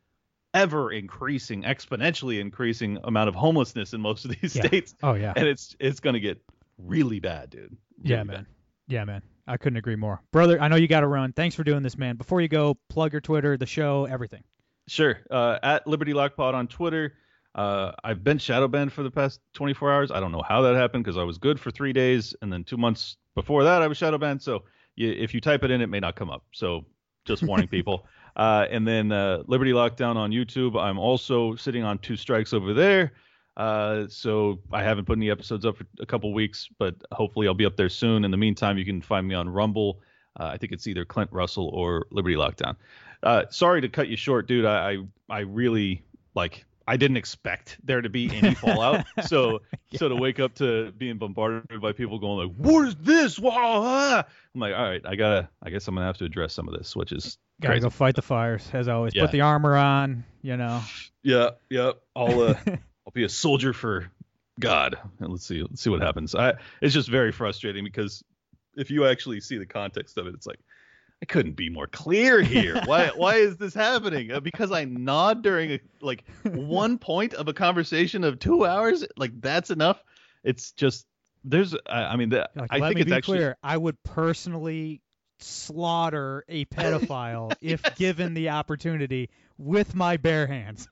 ever 0.53 0.91
increasing, 0.91 1.63
exponentially 1.63 2.39
increasing 2.39 2.97
amount 3.03 3.29
of 3.29 3.35
homelessness 3.35 3.93
in 3.93 4.01
most 4.01 4.25
of 4.25 4.31
these 4.41 4.55
Yeah. 4.55 4.65
states, 4.67 4.95
oh 5.03 5.13
yeah. 5.13 5.33
and 5.35 5.47
it's 5.47 5.75
it's 5.79 5.99
going 5.99 6.13
to 6.15 6.19
get 6.19 6.41
really 6.77 7.19
bad, 7.19 7.49
dude. 7.49 7.75
Yeah, 8.01 8.23
man. 8.23 8.27
bad. 8.27 8.45
Yeah, 8.87 9.05
man. 9.05 9.21
I 9.47 9.57
couldn't 9.57 9.77
agree 9.77 9.95
more. 9.95 10.21
Brother, 10.31 10.61
I 10.61 10.67
know 10.67 10.75
you 10.75 10.87
got 10.87 11.01
to 11.01 11.07
run. 11.07 11.33
Thanks 11.33 11.55
for 11.55 11.63
doing 11.63 11.81
this, 11.83 11.97
man. 11.97 12.15
Before 12.17 12.39
you 12.39 12.47
go, 12.47 12.77
plug 12.89 13.11
your 13.13 13.21
Twitter, 13.21 13.57
the 13.57 13.65
show, 13.65 14.05
everything. 14.05 14.43
Sure. 14.87 15.19
Uh, 15.29 15.57
at 15.63 15.87
Liberty 15.87 16.13
Lockpod 16.13 16.53
on 16.53 16.67
Twitter. 16.67 17.13
Uh, 17.55 17.91
I've 18.03 18.23
been 18.23 18.37
shadow 18.37 18.67
banned 18.67 18.93
for 18.93 19.01
the 19.01 19.09
past 19.11 19.39
24 19.55 19.91
hours. 19.91 20.11
I 20.11 20.19
don't 20.19 20.31
know 20.31 20.43
how 20.47 20.61
that 20.61 20.75
happened 20.75 21.03
because 21.03 21.17
I 21.17 21.23
was 21.23 21.39
good 21.39 21.59
for 21.59 21.71
three 21.71 21.93
days, 21.93 22.35
and 22.43 22.53
then 22.53 22.63
two 22.63 22.77
months 22.77 23.17
before 23.35 23.63
that 23.63 23.81
I 23.81 23.87
was 23.87 23.97
shadow 23.97 24.19
banned. 24.19 24.41
So 24.41 24.63
you, 24.95 25.11
if 25.11 25.33
you 25.33 25.41
type 25.41 25.63
it 25.63 25.71
in, 25.71 25.81
it 25.81 25.87
may 25.87 25.99
not 25.99 26.15
come 26.15 26.29
up. 26.29 26.43
So 26.53 26.85
just 27.25 27.41
warning 27.43 27.67
people. 27.67 28.05
Uh, 28.39 28.65
and 28.71 28.87
then 28.87 29.11
uh, 29.11 29.43
Liberty 29.47 29.73
Lockdown 29.73 30.15
on 30.15 30.31
YouTube. 30.31 30.81
I'm 30.81 30.97
also 30.97 31.55
sitting 31.55 31.83
on 31.83 31.97
two 31.97 32.15
strikes 32.15 32.53
over 32.53 32.73
there. 32.73 33.11
Uh, 33.57 34.05
so 34.07 34.61
I 34.71 34.81
haven't 34.81 35.03
put 35.03 35.17
any 35.17 35.29
episodes 35.29 35.65
up 35.65 35.75
for 35.75 35.85
a 35.99 36.05
couple 36.05 36.31
weeks, 36.33 36.69
but 36.79 36.95
hopefully 37.11 37.47
I'll 37.47 37.53
be 37.53 37.65
up 37.65 37.75
there 37.75 37.89
soon. 37.89 38.23
In 38.23 38.31
the 38.31 38.37
meantime, 38.37 38.77
you 38.77 38.85
can 38.85 39.01
find 39.01 39.27
me 39.27 39.35
on 39.35 39.49
Rumble. 39.49 39.99
Uh, 40.39 40.45
I 40.45 40.57
think 40.57 40.71
it's 40.71 40.87
either 40.87 41.03
Clint 41.03 41.29
Russell 41.33 41.67
or 41.73 42.05
Liberty 42.11 42.35
Lockdown. 42.35 42.77
Uh, 43.21 43.43
sorry 43.49 43.81
to 43.81 43.89
cut 43.89 44.07
you 44.07 44.15
short, 44.15 44.47
dude. 44.47 44.63
I, 44.63 44.91
I 44.91 44.97
I 45.29 45.39
really 45.41 46.01
like. 46.33 46.63
I 46.89 46.97
didn't 46.97 47.17
expect 47.17 47.77
there 47.83 48.01
to 48.01 48.09
be 48.09 48.35
any 48.35 48.55
fallout. 48.55 49.05
so 49.27 49.61
so 49.95 50.09
to 50.09 50.15
wake 50.15 50.39
up 50.39 50.55
to 50.55 50.91
being 50.93 51.19
bombarded 51.19 51.79
by 51.79 51.91
people 51.91 52.17
going 52.17 52.47
like, 52.47 52.57
"What 52.57 52.87
is 52.87 52.95
this?" 52.95 53.37
Wow, 53.37 53.53
ah." 53.55 54.25
I'm 54.55 54.59
like, 54.59 54.73
all 54.73 54.83
right, 54.83 55.01
I 55.05 55.15
gotta. 55.15 55.49
I 55.61 55.69
guess 55.69 55.87
I'm 55.87 55.93
gonna 55.93 56.07
have 56.07 56.17
to 56.17 56.25
address 56.25 56.51
some 56.51 56.67
of 56.67 56.73
this, 56.75 56.95
which 56.95 57.11
is 57.11 57.37
Gotta 57.61 57.73
crazy. 57.73 57.83
go 57.83 57.89
fight 57.91 58.15
the 58.15 58.23
fires 58.23 58.67
as 58.73 58.87
always. 58.87 59.13
Yeah. 59.13 59.21
Put 59.21 59.31
the 59.31 59.41
armor 59.41 59.75
on. 59.75 60.23
You 60.41 60.57
know. 60.57 60.81
Yeah, 61.21 61.51
yeah. 61.69 61.91
I'll 62.15 62.41
uh, 62.41 62.55
I'll 62.67 63.13
be 63.13 63.23
a 63.23 63.29
soldier 63.29 63.71
for 63.71 64.09
God. 64.59 64.97
And 65.19 65.29
let's 65.29 65.45
see 65.45 65.61
let's 65.61 65.83
see 65.83 65.91
what 65.91 66.01
happens. 66.01 66.33
I 66.33 66.55
it's 66.81 66.95
just 66.95 67.07
very 67.07 67.31
frustrating 67.31 67.83
because 67.83 68.23
if 68.75 68.89
you 68.89 69.05
actually 69.05 69.41
see 69.41 69.59
the 69.59 69.67
context 69.67 70.17
of 70.17 70.25
it, 70.25 70.33
it's 70.33 70.47
like 70.47 70.59
I 71.21 71.25
couldn't 71.25 71.55
be 71.55 71.69
more 71.69 71.87
clear 71.87 72.41
here. 72.41 72.81
Why 72.85 73.07
why 73.15 73.35
is 73.35 73.57
this 73.57 73.73
happening? 73.73 74.31
Uh, 74.31 74.39
because 74.39 74.71
I 74.71 74.85
nod 74.85 75.41
during 75.41 75.71
a, 75.71 75.79
like 76.01 76.23
one 76.43 76.97
point 76.97 77.33
of 77.33 77.47
a 77.47 77.53
conversation 77.53 78.23
of 78.23 78.39
two 78.39 78.65
hours. 78.65 79.05
Like 79.17 79.39
that's 79.41 79.69
enough. 79.69 80.01
It's 80.43 80.71
just 80.71 81.05
there's 81.43 81.75
I, 81.85 82.03
I 82.03 82.15
mean 82.15 82.29
the, 82.29 82.49
Like, 82.55 82.71
I 82.71 82.79
think 82.79 82.95
me 82.95 83.01
it's 83.01 83.09
be 83.09 83.15
actually 83.15 83.37
clear. 83.39 83.57
I 83.61 83.75
would 83.75 84.01
personally 84.03 85.01
slaughter 85.41 86.43
a 86.49 86.65
pedophile 86.65 87.53
if 87.61 87.81
given 87.95 88.33
the 88.33 88.49
opportunity 88.49 89.29
with 89.57 89.95
my 89.95 90.15
bare 90.15 90.47
hands. 90.47 90.87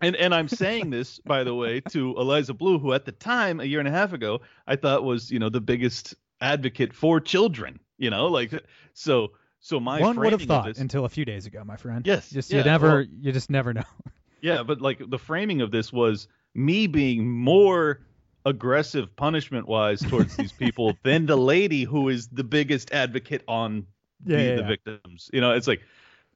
and 0.00 0.14
and 0.14 0.32
I'm 0.32 0.48
saying 0.48 0.90
this 0.90 1.18
by 1.18 1.42
the 1.42 1.54
way 1.54 1.80
to 1.90 2.14
Eliza 2.16 2.54
Bleu, 2.54 2.78
who 2.78 2.92
at 2.92 3.04
the 3.04 3.12
time 3.12 3.58
a 3.58 3.64
year 3.64 3.80
and 3.80 3.88
a 3.88 3.92
half 3.92 4.12
ago 4.12 4.42
I 4.64 4.76
thought 4.76 5.02
was 5.02 5.30
you 5.30 5.40
know 5.40 5.48
the 5.48 5.60
biggest 5.60 6.14
advocate 6.40 6.92
for 6.92 7.20
children. 7.20 7.80
You 7.98 8.10
know, 8.10 8.26
like 8.26 8.52
so 8.94 9.32
so 9.62 9.80
my 9.80 10.00
One 10.00 10.18
would 10.20 10.32
have 10.32 10.42
thought 10.42 10.66
this- 10.66 10.78
until 10.78 11.06
a 11.06 11.08
few 11.08 11.24
days 11.24 11.46
ago, 11.46 11.64
my 11.64 11.76
friend. 11.76 12.06
Yes, 12.06 12.28
Just 12.30 12.50
yeah, 12.50 12.58
you 12.58 12.64
never 12.64 12.88
well- 12.88 13.06
you 13.20 13.32
just 13.32 13.48
never 13.48 13.72
know. 13.72 13.82
Yeah, 14.42 14.64
but 14.64 14.80
like 14.80 14.98
the 15.08 15.18
framing 15.20 15.60
of 15.62 15.70
this 15.70 15.92
was 15.92 16.26
me 16.52 16.88
being 16.88 17.30
more 17.30 18.00
aggressive 18.44 19.14
punishment 19.14 19.68
wise 19.68 20.00
towards 20.00 20.36
these 20.36 20.50
people 20.52 20.98
than 21.04 21.26
the 21.26 21.36
lady 21.36 21.84
who 21.84 22.08
is 22.08 22.26
the 22.26 22.42
biggest 22.42 22.92
advocate 22.92 23.44
on 23.46 23.86
Yeah, 24.26 24.36
the, 24.36 24.42
yeah, 24.42 24.56
the 24.56 24.62
victims. 24.64 25.30
You 25.32 25.40
know, 25.40 25.52
it's 25.52 25.68
like, 25.68 25.82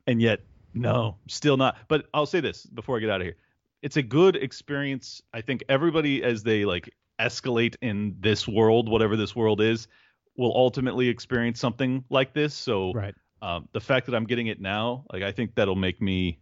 and 0.07 0.22
yet 0.22 0.41
No, 0.72 1.16
still 1.27 1.57
not. 1.57 1.79
But 1.89 2.07
I'll 2.14 2.27
say 2.27 2.39
this 2.39 2.64
before 2.64 2.97
I 2.97 3.01
get 3.01 3.11
out 3.11 3.20
of 3.22 3.27
here. 3.27 3.37
It's 3.83 3.97
a 3.97 4.03
good 4.03 4.37
experience. 4.37 5.20
I 5.35 5.41
think 5.41 5.64
everybody 5.68 6.22
as 6.22 6.45
they 6.45 6.64
like 6.64 6.95
escalate 7.20 7.74
in 7.83 8.14
this 8.20 8.47
world, 8.47 8.89
whatever 8.89 9.16
this 9.16 9.35
world 9.35 9.61
is, 9.61 9.89
will 10.37 10.53
ultimately 10.57 11.09
experience 11.09 11.59
something 11.61 12.05
like 12.11 12.32
this. 12.34 12.55
So 12.55 12.93
Right. 12.93 13.14
um, 13.43 13.68
the 13.72 13.80
fact 13.80 14.07
that 14.07 14.14
I'm 14.14 14.24
getting 14.26 14.47
it 14.49 14.61
now, 14.61 15.05
like 15.12 15.22
I 15.22 15.32
think 15.32 15.55
that'll 15.55 15.76
make 15.76 16.01
me 16.01 16.39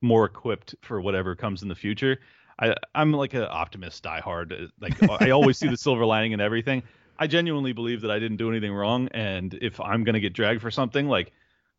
more 0.00 0.24
equipped 0.26 0.74
for 0.82 1.00
whatever 1.00 1.34
comes 1.34 1.62
in 1.62 1.68
the 1.68 1.74
future. 1.74 2.18
I 2.58 2.74
I'm 2.94 3.12
like 3.12 3.34
an 3.34 3.42
optimist, 3.48 4.02
diehard. 4.04 4.52
uh, 4.52 4.68
Like 4.80 5.02
I 5.22 5.30
always 5.30 5.58
see 5.58 5.68
the 5.68 5.76
silver 5.76 6.04
lining 6.06 6.32
in 6.32 6.40
everything. 6.40 6.82
I 7.18 7.26
genuinely 7.26 7.72
believe 7.72 8.02
that 8.02 8.10
I 8.10 8.18
didn't 8.18 8.36
do 8.36 8.50
anything 8.50 8.72
wrong, 8.74 9.08
and 9.12 9.52
if 9.62 9.80
I'm 9.80 10.04
gonna 10.04 10.20
get 10.20 10.32
dragged 10.34 10.60
for 10.62 10.70
something, 10.70 11.08
like 11.08 11.32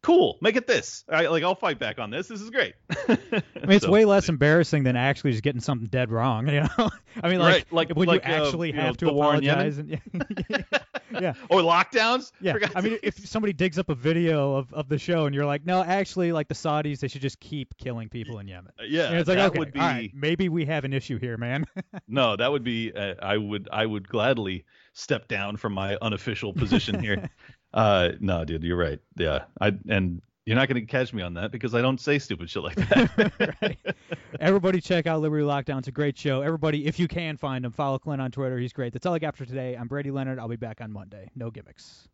cool, 0.04 0.38
make 0.42 0.56
it 0.56 0.68
this. 0.68 1.04
I 1.10 1.28
like 1.28 1.44
I'll 1.44 1.56
fight 1.56 1.80
back 1.80 2.00
on 2.00 2.10
this. 2.12 2.28
This 2.28 2.42
is 2.42 2.50
great. 2.52 2.74
I 3.10 3.18
mean, 3.28 3.42
it's 3.72 3.88
way 3.88 4.06
less 4.06 4.30
embarrassing 4.30 4.84
than 4.84 4.96
actually 4.96 5.32
just 5.32 5.44
getting 5.44 5.62
something 5.62 5.88
dead 5.90 6.12
wrong. 6.12 6.48
You 6.54 6.62
know, 6.62 6.90
I 7.22 7.30
mean, 7.30 7.40
like, 7.40 7.54
Right, 7.54 7.66
like- 7.74 7.90
when 7.96 8.08
like, 8.08 8.26
you 8.28 8.34
uh, 8.34 8.38
actually 8.46 8.68
you 8.70 8.74
know, 8.76 8.82
have 8.84 8.98
to 8.98 9.10
apologize. 9.10 9.78
And, 9.80 9.90
yeah, 10.50 10.62
or 11.50 11.62
lockdowns. 11.62 12.32
yeah. 12.42 12.56
I 12.76 12.82
mean, 12.82 12.98
if 13.04 13.28
somebody 13.28 13.54
digs 13.54 13.80
up 13.80 13.90
a 13.90 13.96
video 13.96 14.56
of, 14.56 14.74
of 14.74 14.90
the 14.90 14.98
show 14.98 15.26
and 15.26 15.34
you're 15.36 15.46
like, 15.46 15.66
no, 15.66 15.84
actually, 15.84 16.32
like 16.32 16.48
the 16.48 16.56
Saudis, 16.56 17.00
they 17.00 17.08
should 17.08 17.22
just 17.22 17.40
keep 17.40 17.76
killing 17.78 18.10
people 18.10 18.40
in 18.40 18.48
Yemen. 18.48 18.72
yeah, 18.88 19.08
And 19.08 19.18
it's 19.18 19.30
like, 19.30 19.38
okay, 19.38 19.66
be 19.72 19.80
right, 19.80 20.12
maybe 20.14 20.50
we 20.50 20.66
have 20.66 20.86
an 20.86 20.94
issue 20.94 21.18
here, 21.20 21.38
man. 21.38 21.66
no, 22.08 22.36
that 22.36 22.52
would 22.52 22.64
be. 22.64 22.92
Uh, 22.94 23.16
I 23.22 23.38
would 23.38 23.70
I 23.72 23.86
would 23.86 24.08
gladly 24.08 24.66
step 24.94 25.28
down 25.28 25.58
from 25.58 25.74
my 25.74 25.98
unofficial 26.02 26.54
position 26.54 27.00
here. 27.00 27.30
uh, 27.74 28.10
no, 28.20 28.46
dude, 28.46 28.64
you're 28.64 28.78
right. 28.78 29.00
Yeah, 29.18 29.46
I 29.62 29.74
and 29.90 30.22
you're 30.48 30.56
not 30.56 30.70
gonna 30.70 30.86
catch 30.86 31.14
me 31.14 31.22
on 31.22 31.34
that 31.34 31.52
because 31.52 31.76
I 31.76 31.82
don't 31.82 32.00
say 32.00 32.18
stupid 32.20 32.50
shit 32.50 32.64
like 32.64 32.76
that. 32.76 33.58
right. 33.62 33.78
Everybody 34.40 34.80
check 34.80 35.06
out 35.06 35.20
Liberty 35.20 35.44
Lockdown. 35.44 35.80
It's 35.80 35.90
a 35.90 35.92
great 35.92 36.18
show. 36.18 36.42
Everybody, 36.42 36.86
if 36.88 36.98
you 37.00 37.10
can 37.10 37.36
find 37.36 37.66
him, 37.66 37.74
follow 37.74 38.00
Clint 38.00 38.22
on 38.22 38.32
Twitter. 38.32 38.58
He's 38.58 38.72
great. 38.72 38.94
That's 38.94 39.06
all 39.06 39.14
I 39.14 39.20
got 39.20 39.36
for 39.36 39.44
today. 39.44 39.76
I'm 39.76 39.90
Brady 39.90 40.10
Leonard. 40.10 40.40
I'll 40.40 40.48
be 40.48 40.56
back 40.56 40.80
on 40.80 40.94
Monday. 40.94 41.30
No 41.36 41.52
gimmicks. 41.52 42.08